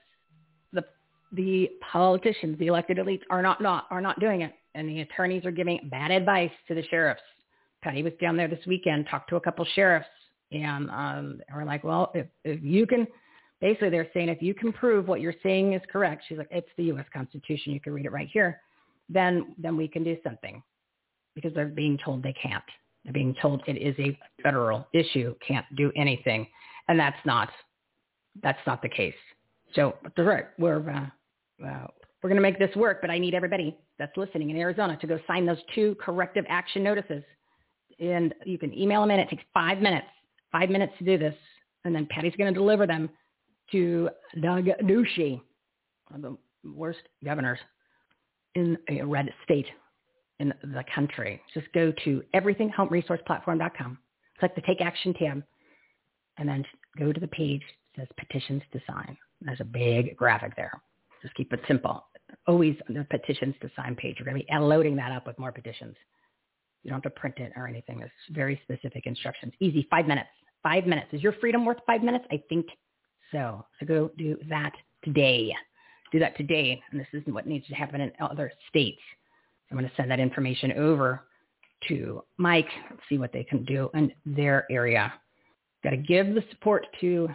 [0.73, 0.85] the
[1.33, 5.45] the politicians, the elected elites, are not, not are not doing it, and the attorneys
[5.45, 7.21] are giving bad advice to the sheriffs.
[7.83, 10.09] Patty was down there this weekend, talked to a couple sheriffs,
[10.53, 13.07] and um, we're like, well, if, if you can,
[13.61, 16.69] basically they're saying if you can prove what you're saying is correct, she's like, it's
[16.77, 17.07] the U.S.
[17.13, 18.61] Constitution, you can read it right here,
[19.09, 20.63] then then we can do something,
[21.35, 22.65] because they're being told they can't.
[23.05, 26.47] They're being told it is a federal issue, can't do anything,
[26.89, 27.49] and that's not
[28.43, 29.15] that's not the case.
[29.75, 30.47] So right.
[30.59, 31.87] We're uh, uh,
[32.23, 35.07] we're going to make this work, but I need everybody that's listening in Arizona to
[35.07, 37.23] go sign those two corrective action notices.
[38.01, 39.21] And you can email them in.
[39.21, 40.07] It takes five minutes,
[40.53, 41.35] five minutes to do this.
[41.85, 43.09] And then Patty's going to deliver them
[43.73, 44.11] to
[44.41, 45.41] Doug Ducey,
[46.09, 47.59] one of the worst governors
[48.55, 49.67] in a red state
[50.41, 51.41] in the country.
[51.55, 53.99] Just go to everythinghomeresourceplatform.com.
[54.39, 55.43] Click the Take Action tab,
[56.39, 56.65] and then
[56.99, 57.63] go to the page
[57.97, 59.17] that says Petitions to Sign.
[59.41, 60.81] There's a big graphic there.
[61.23, 62.05] Just keep it simple.
[62.47, 64.17] Always on the Petitions to Sign page.
[64.19, 65.97] We're going to be loading that up with more petitions.
[66.83, 67.99] You don't have to print it or anything.
[67.99, 69.53] There's very specific instructions.
[69.61, 70.29] Easy, five minutes.
[70.63, 71.09] Five minutes.
[71.13, 72.25] Is your freedom worth five minutes?
[72.31, 72.67] I think
[73.33, 73.65] so.
[73.79, 74.73] So go do that
[75.05, 75.55] today.
[76.13, 76.81] Do that today.
[76.91, 79.01] And this isn't what needs to happen in other states.
[79.71, 81.25] I'm going to send that information over
[81.89, 82.69] to Mike,
[83.09, 85.13] see what they can do in their area.
[85.85, 87.29] Got to give the support to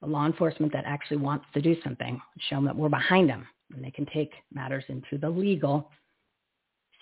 [0.00, 3.46] the law enforcement that actually wants to do something, show them that we're behind them,
[3.74, 5.90] and they can take matters into the legal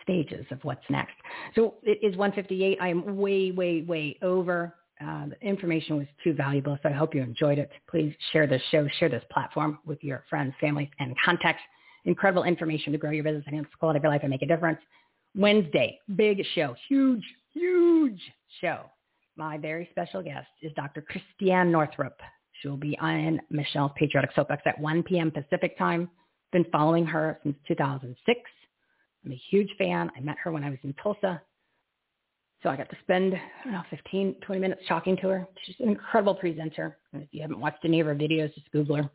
[0.07, 1.15] stages of what's next.
[1.55, 2.79] So it is 158.
[2.81, 4.75] I am way, way, way over.
[5.01, 7.71] Uh, the information was too valuable, so I hope you enjoyed it.
[7.91, 11.63] Please share this show, share this platform with your friends, families, and contacts.
[12.07, 14.47] Incredible information to grow your business, enhance the quality of your life, and make a
[14.47, 14.79] difference.
[15.37, 18.21] Wednesday, big show, huge, huge
[18.61, 18.85] show.
[19.37, 21.03] My very special guest is Dr.
[21.03, 22.19] Christiane Northrup.
[22.63, 25.31] She'll be on Michele's Patriotic Soapbox at 1 p.m.
[25.31, 26.09] Pacific time,
[26.53, 28.41] been following her since 2006.
[29.27, 30.11] I'm a huge fan.
[30.17, 31.43] I met her when I was in Tulsa.
[32.63, 35.47] So I got to spend, I don't know, 15, 20 minutes talking to her.
[35.65, 36.97] She's an incredible presenter.
[37.13, 39.11] And if you haven't watched any of her videos, just Google her.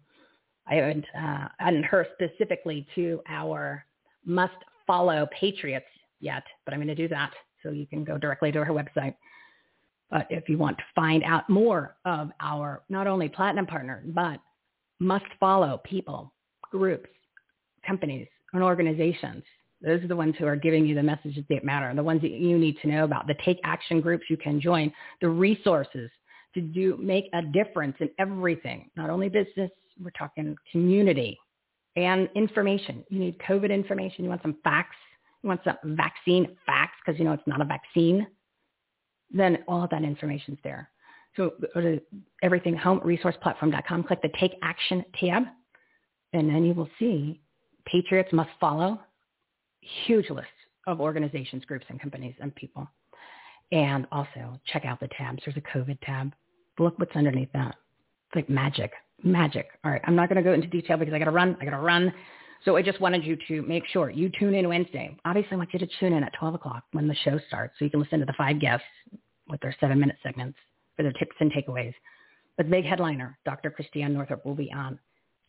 [0.68, 3.86] I haven't uh, added her specifically to our
[4.26, 4.54] must
[4.86, 5.88] follow Patriots
[6.20, 7.32] yet, but I'm going to do that.
[7.64, 9.16] So you can go directly to her website.
[10.10, 14.40] But if you want to find out more of our not only platinum partner, but
[15.00, 16.34] must follow people,
[16.70, 17.10] groups,
[17.88, 19.44] companies, and organizations,
[19.82, 22.32] those are the ones who are giving you the messages that matter, the ones that
[22.32, 24.92] you need to know about, the take action groups you can join,
[25.22, 26.10] the resources
[26.54, 29.72] to do make a difference in everything, not only business,
[30.02, 31.38] we're talking community
[31.96, 33.04] and information.
[33.10, 34.24] You need COVID information.
[34.24, 34.96] You want some facts.
[35.44, 38.28] You want some vaccine facts because you know it's not a vaccine.
[39.32, 40.90] Then all of that information's there.
[41.36, 42.02] So go to
[42.44, 45.44] everythinghomeresourceplatform.com, click the Take Action tab,
[46.34, 47.42] and then you will see
[47.86, 49.00] Patriots Must Follow,
[50.06, 50.48] huge list
[50.88, 52.88] of organizations, groups, and companies and people.
[53.72, 55.42] And also check out the tabs.
[55.46, 56.34] There's a COVID tab.
[56.80, 57.76] Look what's underneath that.
[58.28, 58.92] It's like magic
[59.24, 59.70] magic.
[59.84, 61.58] All right, I'm not going to go into detail because I got to run.
[61.62, 62.14] I got to run.
[62.66, 65.18] So I just wanted you to make sure you tune in Wednesday.
[65.26, 67.86] Obviously, I want you to tune in at 12 o'clock when the show starts so
[67.86, 68.86] you can listen to the five guests
[69.50, 70.58] with their seven-minute segments
[70.96, 71.94] for their tips and takeaways.
[72.58, 73.72] But the big headliner, Dr.
[73.72, 75.00] Christiane Northrup, will be on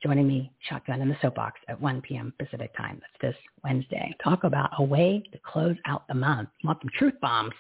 [0.03, 2.33] joining me shotgun in the soapbox at 1 p.m.
[2.39, 3.01] Pacific time.
[3.01, 4.15] That's this Wednesday.
[4.23, 6.49] Talk about a way to close out the month.
[6.63, 7.53] You want some truth bombs?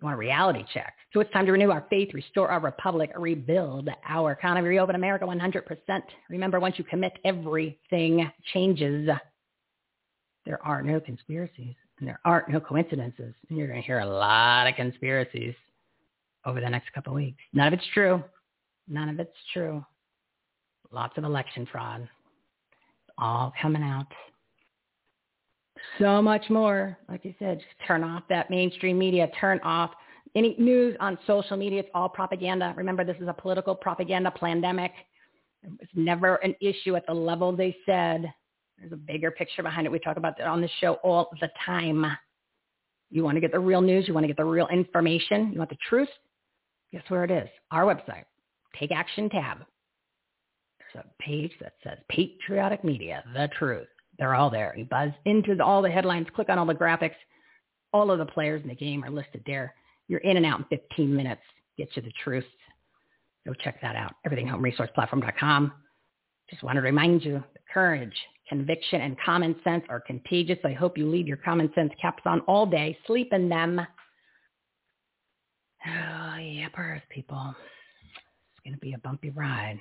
[0.00, 0.94] You want a reality check?
[1.12, 5.24] So it's time to renew our faith, restore our republic, rebuild our economy, reopen America
[5.24, 6.02] 100%.
[6.28, 9.08] Remember, once you commit, everything changes.
[10.44, 13.34] There are no conspiracies and there aren't no coincidences.
[13.48, 15.54] And you're going to hear a lot of conspiracies
[16.44, 17.38] over the next couple of weeks.
[17.52, 18.22] None of it's true.
[18.86, 19.84] None of it's true.
[20.92, 22.08] Lots of election fraud.
[23.18, 24.06] All coming out.
[25.98, 26.98] So much more.
[27.08, 29.28] Like you said, just turn off that mainstream media.
[29.40, 29.90] Turn off
[30.36, 32.74] any news on social media, it's all propaganda.
[32.76, 34.92] Remember, this is a political propaganda pandemic.
[35.80, 38.30] It's never an issue at the level they said.
[38.78, 39.90] There's a bigger picture behind it.
[39.90, 42.04] We talk about that on the show all the time.
[43.10, 44.06] You want to get the real news.
[44.06, 45.52] You want to get the real information.
[45.52, 46.08] You want the truth.
[46.92, 47.48] Guess where it is?
[47.70, 48.24] Our website.
[48.78, 49.58] Take Action tab.
[50.96, 53.88] A page that says Patriotic Media, the truth.
[54.18, 54.74] They're all there.
[54.76, 57.14] You buzz into the, all the headlines, click on all the graphics.
[57.92, 59.74] All of the players in the game are listed there.
[60.08, 61.42] You're in and out in 15 minutes.
[61.76, 62.44] Get you the truth.
[63.46, 64.14] Go check that out.
[64.26, 65.72] EverythingHomeResourcePlatform.com.
[66.50, 67.42] Just want to remind you
[67.72, 68.16] courage,
[68.48, 70.58] conviction, and common sense are contagious.
[70.64, 72.96] I hope you leave your common sense caps on all day.
[73.06, 73.80] Sleep in them.
[75.88, 77.54] Oh, yeah, birth people.
[78.50, 79.78] It's going to be a bumpy ride.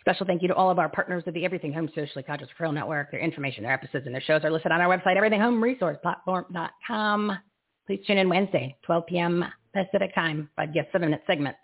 [0.00, 2.72] Special thank you to all of our partners of the Everything Home Socially Conscious Referral
[2.72, 3.10] Network.
[3.10, 7.38] Their information, their episodes, and their shows are listed on our website, everythinghomeresourceplatform.com.
[7.86, 9.44] Please tune in Wednesday, 12 p.m.
[9.74, 11.58] Pacific time, five guest seven-minute segments.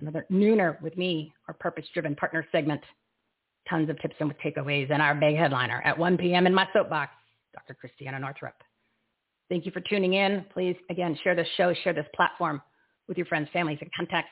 [0.00, 2.80] Another nooner with me, our purpose-driven partner segment.
[3.68, 6.46] Tons of tips and takeaways, and our big headliner at 1 p.m.
[6.46, 7.12] in my soapbox,
[7.52, 7.74] Dr.
[7.74, 8.54] Christiane Northrup.
[9.50, 10.44] Thank you for tuning in.
[10.52, 12.62] Please, again, share this show, share this platform
[13.08, 14.30] with your friends, families, and contacts.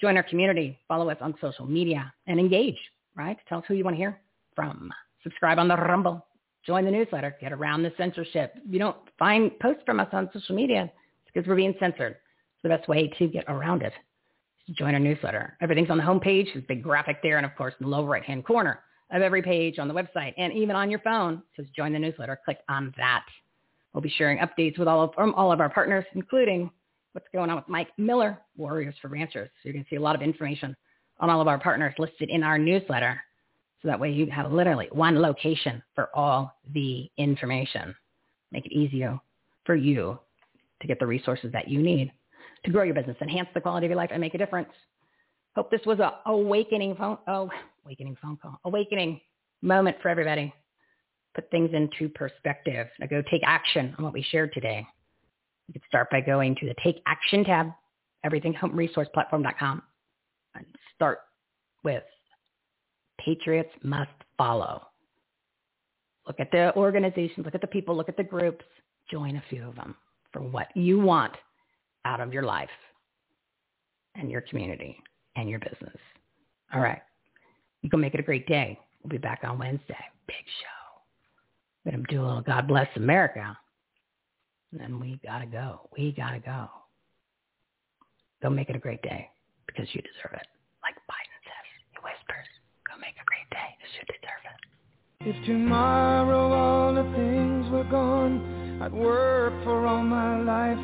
[0.00, 0.78] Join our community.
[0.86, 2.78] Follow us on social media and engage,
[3.16, 3.36] right?
[3.48, 4.20] Tell us who you want to hear
[4.54, 4.92] from.
[5.22, 6.24] Subscribe on the Rumble
[6.68, 8.52] join the newsletter, get around the censorship.
[8.56, 12.12] If you don't find posts from us on social media, it's because we're being censored.
[12.12, 13.94] It's the best way to get around it.
[14.76, 15.56] Join our newsletter.
[15.62, 16.44] Everything's on the homepage.
[16.52, 17.38] There's a big graphic there.
[17.38, 18.80] And of course, in the lower right-hand corner
[19.10, 22.38] of every page on the website and even on your phone, says join the newsletter.
[22.44, 23.24] Click on that.
[23.94, 26.70] We'll be sharing updates with all of, from all of our partners, including
[27.18, 29.50] what's going on with Mike Miller, Warriors for Ranchers.
[29.62, 30.76] So going to see a lot of information
[31.18, 33.20] on all of our partners listed in our newsletter.
[33.82, 37.92] So that way you have literally one location for all the information.
[38.52, 39.18] Make it easier
[39.64, 40.16] for you
[40.80, 42.12] to get the resources that you need
[42.64, 44.70] to grow your business, enhance the quality of your life, and make a difference.
[45.56, 47.50] Hope this was a awakening phone, oh,
[47.84, 49.20] awakening phone call, awakening
[49.60, 50.54] moment for everybody.
[51.34, 52.86] Put things into perspective.
[53.00, 54.86] Now go take action on what we shared today.
[55.68, 57.70] You can start by going to the Take Action tab,
[58.24, 59.82] everythinghomeresourceplatform.com,
[60.54, 61.20] and start
[61.84, 62.02] with
[63.18, 64.82] Patriots must follow.
[66.26, 68.64] Look at the organizations, look at the people, look at the groups.
[69.10, 69.94] Join a few of them
[70.32, 71.32] for what you want
[72.04, 72.68] out of your life
[74.14, 74.96] and your community
[75.36, 75.96] and your business.
[76.72, 77.00] All right.
[77.82, 78.78] You can make it a great day.
[79.02, 79.96] We'll be back on Wednesday.
[80.26, 81.90] Big show.
[81.90, 83.56] Going to do a little God Bless America.
[84.72, 85.88] And then we got to go.
[85.96, 86.68] We got to go.
[88.42, 89.28] Go make it a great day
[89.66, 90.46] because you deserve it.
[90.82, 92.46] Like Biden says, he whispers.
[92.86, 93.76] Go make a great day.
[93.96, 94.68] You deserve it.
[95.20, 100.78] If tomorrow all the things were gone, I'd work for all my life.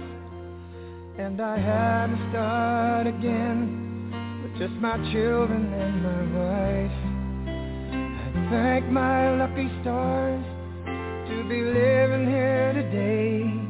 [1.19, 7.15] And I had to start again with just my children and my wife.
[8.35, 10.45] I thank my lucky stars
[11.29, 13.64] to be living here today.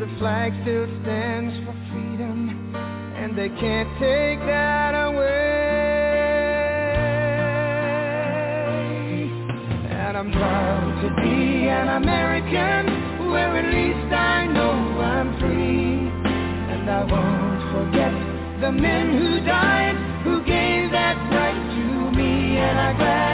[0.00, 2.74] The flag still stands for freedom,
[3.16, 5.44] and they can't take that away.
[9.88, 16.10] And I'm proud to be an American, where at least I know I'm free.
[16.74, 18.12] And I won't forget
[18.60, 22.58] the men who died, who gave that right to me.
[22.58, 23.33] And I gladly